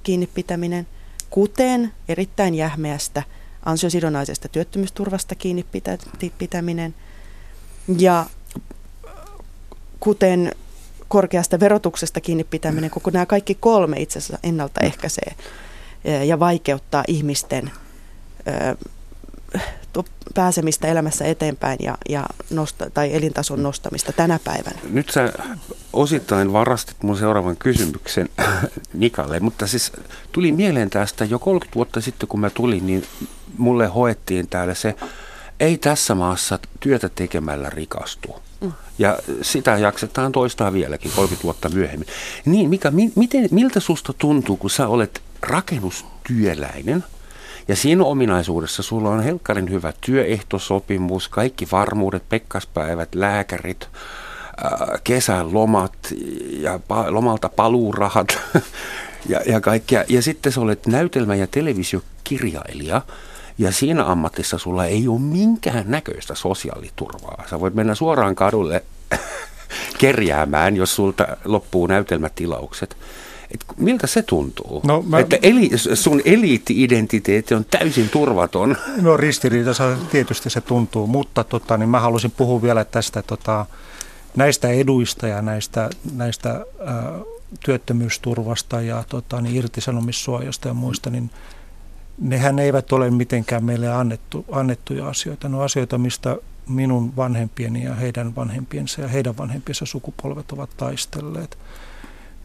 kiinni 0.03 0.27
pitäminen, 0.27 0.87
kuten 1.31 1.93
erittäin 2.09 2.55
jähmeästä 2.55 3.23
ansiosidonnaisesta 3.65 4.49
työttömyysturvasta 4.49 5.35
kiinni 5.35 5.63
pitä- 5.63 5.99
pitäminen 6.39 6.95
ja 7.99 8.27
kuten 10.05 10.53
korkeasta 11.09 11.61
verotuksesta 11.61 12.21
kiinni 12.21 12.45
pitäminen, 12.45 12.91
koko 12.91 13.11
nämä 13.11 13.27
kaikki 13.27 13.55
kolme 13.55 14.01
itse 14.01 14.19
asiassa 14.19 14.39
ennaltaehkäisee 14.43 15.35
ja 16.25 16.41
vaikeuttaa 16.41 17.05
ihmisten 17.09 17.71
pääsemistä 20.35 20.89
elämässä 20.89 21.25
eteenpäin 21.25 21.79
ja, 21.83 21.99
ja 22.09 22.27
nosta, 22.51 22.91
tai 22.91 23.15
elintason 23.15 23.63
nostamista 23.63 24.13
tänä 24.13 24.39
päivänä. 24.45 24.79
Nyt 24.91 25.11
sä 25.11 25.33
osittain 25.93 26.53
varastit 26.53 27.03
mun 27.03 27.19
seuraavan 27.19 27.57
kysymyksen 27.57 28.29
Nikalle, 28.95 29.41
mutta 29.41 29.67
siis 29.67 29.93
tuli 30.33 30.53
mieleen 30.53 30.91
tästä 30.91 31.25
jo 31.25 31.39
30 31.39 31.75
vuotta 31.75 32.01
sitten, 32.01 32.29
kun 32.29 32.41
mä 32.41 32.51
tulin, 32.51 32.87
niin 32.87 33.05
mulle 33.59 33.87
hoettiin 33.87 34.49
täällä 34.49 34.75
se, 34.75 34.95
ei 35.61 35.79
tässä 35.79 36.15
maassa 36.15 36.59
työtä 36.81 37.09
tekemällä 37.09 37.71
rikastu. 37.71 38.37
Ja 38.99 39.19
sitä 39.43 39.79
jaksetaan 39.79 40.33
toistaa 40.33 40.73
vieläkin 40.73 41.11
30 41.17 41.45
vuotta 41.45 41.69
myöhemmin. 41.69 42.09
Niin, 42.45 42.71
Mika, 42.71 42.91
mi, 42.91 43.13
miten, 43.17 43.49
miltä 43.51 43.81
susta 43.81 44.13
tuntuu, 44.13 44.57
kun 44.57 44.71
sä 44.71 44.89
olet 44.89 45.23
rakennustyöläinen 45.43 47.05
ja 47.69 47.77
siinä 47.77 48.05
ominaisuudessa 48.05 48.83
sulla 48.83 49.11
on 49.11 49.23
helkkarin 49.23 49.71
hyvä 49.71 49.93
työehtosopimus, 50.01 51.29
kaikki 51.29 51.69
varmuudet, 51.73 52.29
pekkaspäivät, 52.29 53.15
lääkärit, 53.15 53.89
kesän 55.05 55.55
lomat 55.55 55.93
ja 56.61 56.81
lomalta 57.09 57.49
paluurahat 57.49 58.39
ja, 59.29 59.41
ja 59.47 59.61
kaikkea. 59.61 60.05
Ja 60.09 60.23
sitten 60.23 60.53
sä 60.53 60.61
olet 60.61 60.87
näytelmä- 60.87 61.35
ja 61.35 61.47
televisiokirjailija– 61.47 63.03
ja 63.59 63.73
siinä 63.73 64.05
ammatissa 64.05 64.59
sulla 64.59 64.85
ei 64.85 65.09
ole 65.09 65.21
minkään 65.21 65.85
näköistä 65.87 66.35
sosiaaliturvaa. 66.35 67.45
Sä 67.51 67.61
voit 67.61 67.75
mennä 67.75 67.95
suoraan 67.95 68.35
kadulle 68.35 68.85
kerjäämään, 69.99 70.77
jos 70.77 70.95
sulta 70.95 71.27
loppuu 71.45 71.87
näytelmätilaukset. 71.87 72.97
Et 73.51 73.65
miltä 73.77 74.07
se 74.07 74.23
tuntuu? 74.23 74.81
No, 74.85 75.03
mä... 75.03 75.19
Että 75.19 75.39
eli, 75.43 75.71
sun 75.95 76.23
eliitti-identiteetti 76.25 77.55
on 77.55 77.65
täysin 77.65 78.09
turvaton. 78.09 78.77
No 79.01 79.17
ristiriitaisesti 79.17 80.05
tietysti 80.11 80.51
se 80.51 80.61
tuntuu, 80.61 81.07
mutta 81.07 81.45
tota, 81.45 81.77
niin 81.77 81.89
mä 81.89 82.01
haluaisin 82.01 82.31
puhua 82.31 82.63
vielä 82.63 82.85
tästä 82.85 83.23
tota, 83.23 83.67
näistä 84.37 84.69
eduista 84.69 85.27
ja 85.27 85.43
näistä, 85.43 85.91
näistä 86.13 86.51
ä, 86.51 86.65
työttömyysturvasta 87.65 88.81
ja 88.81 89.05
tota, 89.09 89.41
niin 89.41 89.57
irtisanomissuojasta 89.57 90.69
ja 90.69 90.75
muista, 90.75 91.11
niin 91.11 91.31
nehän 92.19 92.59
eivät 92.59 92.93
ole 92.93 93.11
mitenkään 93.11 93.65
meille 93.65 93.93
annettu, 93.93 94.45
annettuja 94.53 95.09
asioita. 95.09 95.49
Ne 95.49 95.57
on 95.57 95.63
asioita, 95.63 95.99
mistä 95.99 96.37
minun 96.69 97.17
vanhempieni 97.17 97.85
ja 97.85 97.95
heidän 97.95 98.37
vanhempiensa 98.37 99.01
ja 99.01 99.09
heidän 99.09 99.37
vanhempiensa 99.37 99.87
sukupolvet 99.87 100.53
ovat 100.53 100.71
taistelleet. 100.77 101.59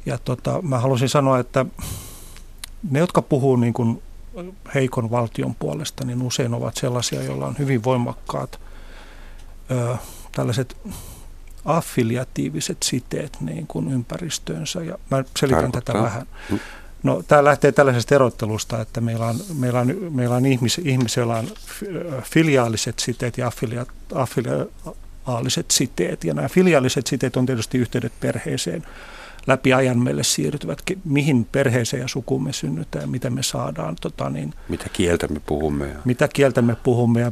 Ja 0.05 0.17
tota, 0.17 0.61
mä 0.61 0.79
halusin 0.79 1.09
sanoa, 1.09 1.39
että 1.39 1.65
ne, 2.89 2.99
jotka 2.99 3.21
puhuu 3.21 3.55
niin 3.55 3.73
kuin 3.73 4.01
heikon 4.75 5.11
valtion 5.11 5.55
puolesta, 5.55 6.05
niin 6.05 6.21
usein 6.21 6.53
ovat 6.53 6.75
sellaisia, 6.75 7.23
joilla 7.23 7.45
on 7.45 7.55
hyvin 7.59 7.83
voimakkaat 7.83 8.59
ö, 9.71 9.97
tällaiset 10.31 10.77
affiliatiiviset 11.65 12.77
siteet 12.83 13.37
niin 13.41 13.67
kuin 13.67 13.91
ympäristöönsä. 13.91 14.83
Ja 14.83 14.97
mä 15.11 15.23
selitän 15.37 15.61
Tarkoittaa. 15.71 15.93
tätä 15.95 16.03
vähän. 16.03 16.27
No, 17.03 17.23
tämä 17.27 17.43
lähtee 17.43 17.71
tällaisesta 17.71 18.15
erottelusta, 18.15 18.81
että 18.81 19.01
meillä 19.01 19.25
on, 19.25 19.35
meillä 19.59 19.79
on, 19.79 19.95
meillä 20.09 20.35
on 20.35 20.45
ihmis, 20.45 20.77
ihmisillä 20.77 21.35
on 21.35 21.47
filiaaliset 22.23 22.99
siteet 22.99 23.37
ja 23.37 23.47
affilia, 23.47 23.85
affiliaaliset 24.15 25.71
siteet. 25.71 26.23
Ja 26.23 26.33
nämä 26.33 26.49
filiaaliset 26.49 27.07
siteet 27.07 27.37
on 27.37 27.45
tietysti 27.45 27.77
yhteydet 27.77 28.13
perheeseen 28.19 28.83
läpi 29.47 29.73
ajan 29.73 29.99
meille 29.99 30.23
siirtyvät, 30.23 30.83
mihin 31.05 31.45
perheeseen 31.51 32.01
ja 32.01 32.07
sukuun 32.07 32.43
me 32.43 32.53
synnytään, 32.53 33.09
mitä 33.09 33.29
me 33.29 33.43
saadaan. 33.43 33.95
Tota 34.01 34.29
niin, 34.29 34.53
mitä 34.69 34.85
kieltä 34.93 35.27
me 35.27 35.39
puhumme. 35.45 35.87
Ja... 35.87 35.99
Mitä 36.05 36.27
kieltä 36.27 36.61
me 36.61 36.75
puhumme 36.75 37.21
ja 37.21 37.31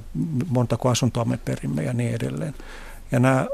montako 0.49 0.89
asuntoa 0.89 1.25
me 1.25 1.39
perimme 1.45 1.83
ja 1.83 1.93
niin 1.93 2.15
edelleen. 2.15 2.53
Ja 3.11 3.19
nämä 3.19 3.45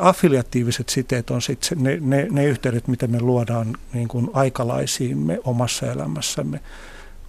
affiliatiiviset 0.00 0.88
siteet 0.88 1.30
on 1.30 1.42
sitten 1.42 1.82
ne, 1.82 1.98
ne, 2.00 2.26
ne 2.30 2.44
yhteydet, 2.44 2.88
mitä 2.88 3.06
me 3.06 3.20
luodaan 3.20 3.76
niin 3.92 4.08
kuin 4.08 4.30
aikalaisiimme 4.32 5.40
omassa 5.44 5.92
elämässämme, 5.92 6.60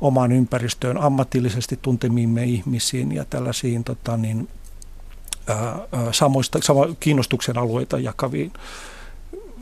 omaan 0.01 0.31
ympäristöön, 0.31 0.97
ammatillisesti 0.97 1.79
tuntemiimme 1.81 2.43
ihmisiin 2.43 3.11
ja 3.11 3.25
tällaisiin 3.25 3.83
tota, 3.83 4.17
niin, 4.17 4.47
samoista, 6.11 6.59
sama, 6.63 6.87
kiinnostuksen 6.99 7.57
alueita 7.57 7.99
jakaviin, 7.99 8.53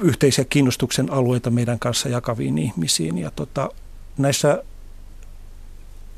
yhteisiä 0.02 0.46
kiinnostuksen 0.46 1.14
alueita 1.14 1.50
meidän 1.50 1.80
kanssa 1.80 2.10
jakaviin 2.10 2.58
ihmisiin. 2.58 3.18
Ja 3.18 3.32
tota, 3.32 3.70
näissä 4.18 4.64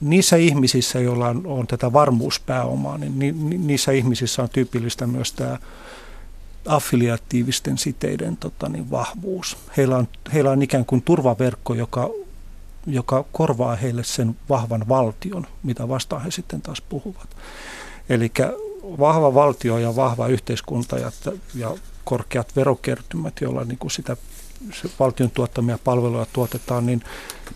niissä 0.01 0.35
ihmisissä, 0.35 0.99
joilla 0.99 1.27
on, 1.27 1.47
on 1.47 1.67
tätä 1.67 1.93
varmuuspääomaa, 1.93 2.97
niin 2.97 3.19
ni, 3.19 3.31
ni, 3.31 3.57
niissä 3.57 3.91
ihmisissä 3.91 4.41
on 4.41 4.49
tyypillistä 4.49 5.07
myös 5.07 5.33
tämä 5.33 5.57
affiliatiivisten 6.65 7.77
siteiden 7.77 8.37
tota, 8.37 8.69
niin 8.69 8.91
vahvuus. 8.91 9.57
Heillä 9.77 9.97
on, 9.97 10.07
heillä 10.33 10.51
on 10.51 10.61
ikään 10.61 10.85
kuin 10.85 11.01
turvaverkko, 11.01 11.73
joka, 11.73 12.09
joka 12.87 13.25
korvaa 13.31 13.75
heille 13.75 14.03
sen 14.03 14.35
vahvan 14.49 14.85
valtion, 14.89 15.47
mitä 15.63 15.87
vastaan 15.87 16.21
he 16.21 16.31
sitten 16.31 16.61
taas 16.61 16.81
puhuvat. 16.81 17.29
Eli 18.09 18.31
vahva 18.83 19.33
valtio 19.33 19.77
ja 19.77 19.95
vahva 19.95 20.27
yhteiskunta 20.27 20.99
ja, 20.99 21.11
ja 21.55 21.75
korkeat 22.03 22.55
verokertymät, 22.55 23.33
joilla 23.41 23.63
niin 23.63 23.77
kuin 23.77 23.91
sitä 23.91 24.17
valtion 24.99 25.31
tuottamia 25.31 25.77
palveluja 25.83 26.25
tuotetaan, 26.33 26.85
niin 26.85 27.03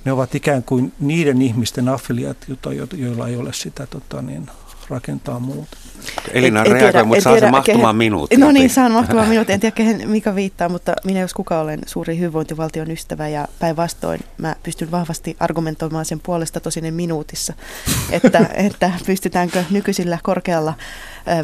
ne 0.06 0.12
ovat 0.12 0.36
ikään 0.36 0.64
kuin 0.64 0.94
niiden 1.00 1.42
ihmisten 1.42 1.90
affiliaatiota, 1.90 2.70
joilla 2.94 3.28
ei 3.28 3.36
ole 3.36 3.54
sitä 3.54 3.88
tota, 3.88 4.22
niin, 4.22 4.50
rakentaa 4.90 5.40
muuta. 5.40 5.78
Elina 6.34 6.64
reagoi, 6.64 7.04
mutta 7.04 7.24
saa 7.24 7.40
se 7.40 7.52
mahtumaan 7.52 7.96
minuutti. 7.96 8.38
No 8.38 8.52
niin, 8.52 8.70
saan 8.70 8.92
mahtumaan 8.92 9.28
minuutti. 9.28 9.54
En 9.54 9.60
tiedä, 9.60 9.76
kehen 9.76 10.10
Mika 10.10 10.36
viittaa, 10.36 10.70
mutta 10.70 10.94
minä 11.04 11.20
jos 11.20 11.34
kuka 11.34 11.60
olen 11.60 11.80
suuri 11.86 12.18
hyvinvointivaltion 12.18 12.92
ystävä 12.92 13.28
ja 13.28 13.48
päinvastoin 13.60 14.20
mä 14.38 14.56
pystyn 14.64 14.92
vahvasti 14.92 15.36
argumentoimaan 15.40 16.06
sen 16.06 16.20
puolesta 16.20 16.60
tosinen 16.60 16.94
minuutissa, 16.94 17.54
että, 18.12 18.50
että 18.54 18.92
pystytäänkö 19.06 19.64
nykyisillä 19.72 20.18
korkealla 20.24 20.74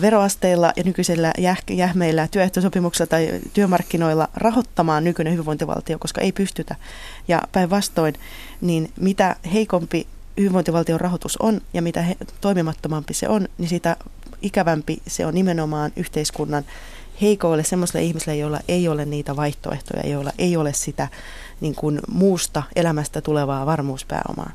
veroasteilla 0.01 0.73
ja 0.75 0.83
nykyisillä 0.83 1.33
jäh- 1.37 1.73
jähmeillä 1.73 2.27
työehtosopimuksilla 2.31 3.07
tai 3.07 3.41
työmarkkinoilla 3.53 4.27
rahoittamaan 4.33 5.03
nykyinen 5.03 5.33
hyvinvointivaltio, 5.33 5.99
koska 5.99 6.21
ei 6.21 6.31
pystytä. 6.31 6.75
Ja 7.27 7.41
päinvastoin, 7.51 8.15
niin 8.61 8.91
mitä 8.99 9.35
heikompi 9.53 10.07
hyvinvointivaltion 10.37 11.01
rahoitus 11.01 11.37
on 11.37 11.61
ja 11.73 11.81
mitä 11.81 12.01
he, 12.01 12.15
toimimattomampi 12.41 13.13
se 13.13 13.29
on, 13.29 13.47
niin 13.57 13.69
sitä 13.69 13.97
ikävämpi 14.41 15.01
se 15.07 15.25
on 15.25 15.33
nimenomaan 15.33 15.91
yhteiskunnan 15.95 16.65
heikoille 17.21 17.63
semmoisille 17.63 18.03
ihmisille, 18.03 18.35
joilla 18.35 18.59
ei 18.67 18.87
ole 18.87 19.05
niitä 19.05 19.35
vaihtoehtoja, 19.35 20.09
joilla 20.09 20.31
ei 20.37 20.57
ole 20.57 20.73
sitä 20.73 21.07
niin 21.61 21.75
kuin 21.75 21.99
muusta 22.11 22.63
elämästä 22.75 23.21
tulevaa 23.21 23.65
varmuuspääomaa. 23.65 24.51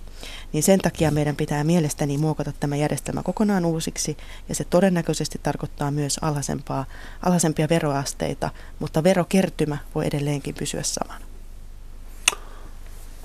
Niin 0.52 0.62
sen 0.62 0.80
takia 0.80 1.10
meidän 1.10 1.36
pitää 1.36 1.64
mielestäni 1.64 2.18
muokata 2.18 2.52
tämä 2.60 2.76
järjestelmä 2.76 3.22
kokonaan 3.22 3.64
uusiksi, 3.64 4.16
ja 4.48 4.54
se 4.54 4.64
todennäköisesti 4.64 5.40
tarkoittaa 5.42 5.90
myös 5.90 6.18
alhaisempaa, 6.22 6.84
alhaisempia 7.22 7.68
veroasteita, 7.68 8.50
mutta 8.78 9.04
verokertymä 9.04 9.78
voi 9.94 10.06
edelleenkin 10.06 10.54
pysyä 10.54 10.82
samana. 10.82 11.24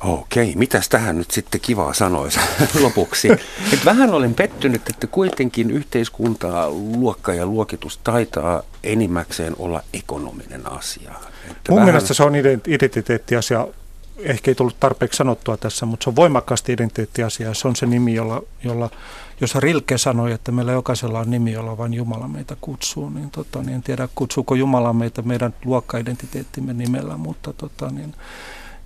Okei, 0.04 0.54
mitäs 0.56 0.90
tähän 0.90 1.18
nyt 1.18 1.32
sitten 1.32 1.62
kivaa 1.62 1.94
sanoisi 1.94 2.40
lopuksi? 2.84 3.30
Et 3.74 3.86
vähän 3.86 4.14
olen 4.14 4.34
pettynyt, 4.34 4.90
että 4.90 5.08
kuitenkin 5.08 5.72
yhteiskuntaa, 5.72 6.70
luokka 6.70 7.34
ja 7.34 7.46
luokitus 7.46 7.98
taitaa 7.98 8.64
enimmäkseen 8.84 9.56
olla 9.60 9.84
ekonominen 9.94 10.72
asia. 10.72 11.12
Että 11.52 11.72
Mun 11.72 11.76
vähän... 11.76 11.86
mielestä 11.86 12.14
se 12.14 12.24
on 12.24 12.34
identiteettiasia. 12.68 13.68
Ehkä 14.24 14.52
ei 14.52 14.56
tullut 14.56 14.80
tarpeeksi 14.80 15.18
sanottua 15.18 15.58
tässä, 15.58 15.86
mutta 15.86 16.04
se 16.04 16.10
on 16.10 16.16
voimakkaasti 16.16 16.74
identiteettiasia. 16.74 17.54
Se 17.54 17.68
on 17.68 17.76
se 17.76 17.86
nimi, 17.86 18.14
jolla, 18.14 18.42
jolla 18.64 18.90
jos 19.42 19.56
Rilke 19.56 19.98
sanoi, 19.98 20.32
että 20.32 20.52
meillä 20.52 20.72
jokaisella 20.72 21.20
on 21.20 21.32
nimi, 21.32 21.52
jolla 21.52 21.78
vain 21.78 21.94
Jumala 21.94 22.28
meitä 22.28 22.58
kutsuu, 22.62 23.10
niin, 23.10 23.32
tota, 23.32 23.60
niin 23.60 23.76
en 23.76 23.84
tiedä 23.84 24.10
kutsuuko 24.16 24.56
Jumala 24.56 24.94
meitä 24.94 25.22
meidän 25.22 25.54
luokkaidentiteettimme 25.66 26.74
nimellä, 26.74 27.18
mutta 27.18 27.54
tota, 27.54 27.90
niin, 27.90 28.14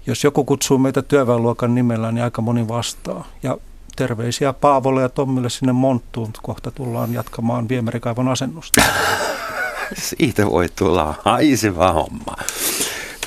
jos 0.07 0.23
joku 0.23 0.43
kutsuu 0.43 0.77
meitä 0.77 1.01
työväenluokan 1.01 1.75
nimellä, 1.75 2.11
niin 2.11 2.23
aika 2.23 2.41
moni 2.41 2.67
vastaa. 2.67 3.27
Ja 3.43 3.57
terveisiä 3.95 4.53
Paavolle 4.53 5.01
ja 5.01 5.09
Tommille 5.09 5.49
sinne 5.49 5.73
Monttuun. 5.73 6.34
Kohta 6.41 6.71
tullaan 6.71 7.13
jatkamaan 7.13 7.69
viemärikaivon 7.69 8.27
asennusta. 8.27 8.81
Siitä 9.97 10.45
voi 10.45 10.69
tulla 10.75 11.15
haiseva 11.25 11.91
homma. 11.91 12.36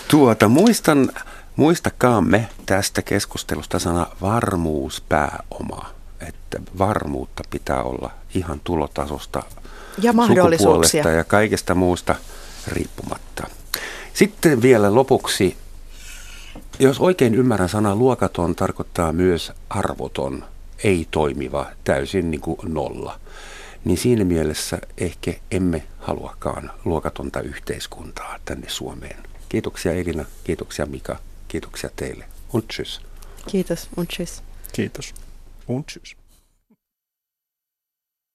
Tuota, 0.09 0.49
muistan, 0.49 1.11
muistakaamme 1.57 2.49
tästä 2.67 3.03
keskustelusta 3.03 3.79
sana 3.79 4.07
varmuuspääoma. 4.21 5.91
Että 6.21 6.59
varmuutta 6.79 7.43
pitää 7.51 7.83
olla 7.83 8.11
ihan 8.35 8.61
tulotasosta, 8.65 9.43
ja 10.03 10.13
mahdollisuuksia. 10.13 11.11
ja 11.11 11.25
kaikesta 11.25 11.75
muusta 11.75 12.15
riippumatta. 12.69 13.47
Sitten 14.15 14.63
vielä 14.63 14.95
lopuksi 14.95 15.57
jos 16.79 17.01
oikein 17.01 17.35
ymmärrän 17.35 17.69
sana 17.69 17.97
luokaton, 17.97 18.55
tarkoittaa 18.55 19.13
myös 19.13 19.53
arvoton, 19.71 20.45
ei 20.85 21.07
toimiva, 21.11 21.67
täysin 21.85 22.31
niin 22.31 22.41
kuin 22.41 22.59
nolla. 22.65 23.21
Niin 23.85 23.99
siinä 23.99 24.25
mielessä 24.25 24.79
ehkä 24.99 25.35
emme 25.51 25.83
haluakaan 25.99 26.71
luokatonta 26.85 27.41
yhteiskuntaa 27.41 28.39
tänne 28.45 28.69
Suomeen. 28.69 29.17
Kiitoksia 29.49 29.93
Elina, 29.93 30.25
kiitoksia 30.45 30.87
Mika, 30.87 31.17
kiitoksia 31.57 31.91
teille. 31.97 32.25
Und 32.53 32.69
tschüss. 32.69 33.01
Kiitos, 33.47 33.89
und 33.97 34.09
tschüss. 34.09 34.43
Kiitos. 34.73 35.13
Und 35.67 35.87
tschüss. 35.87 36.15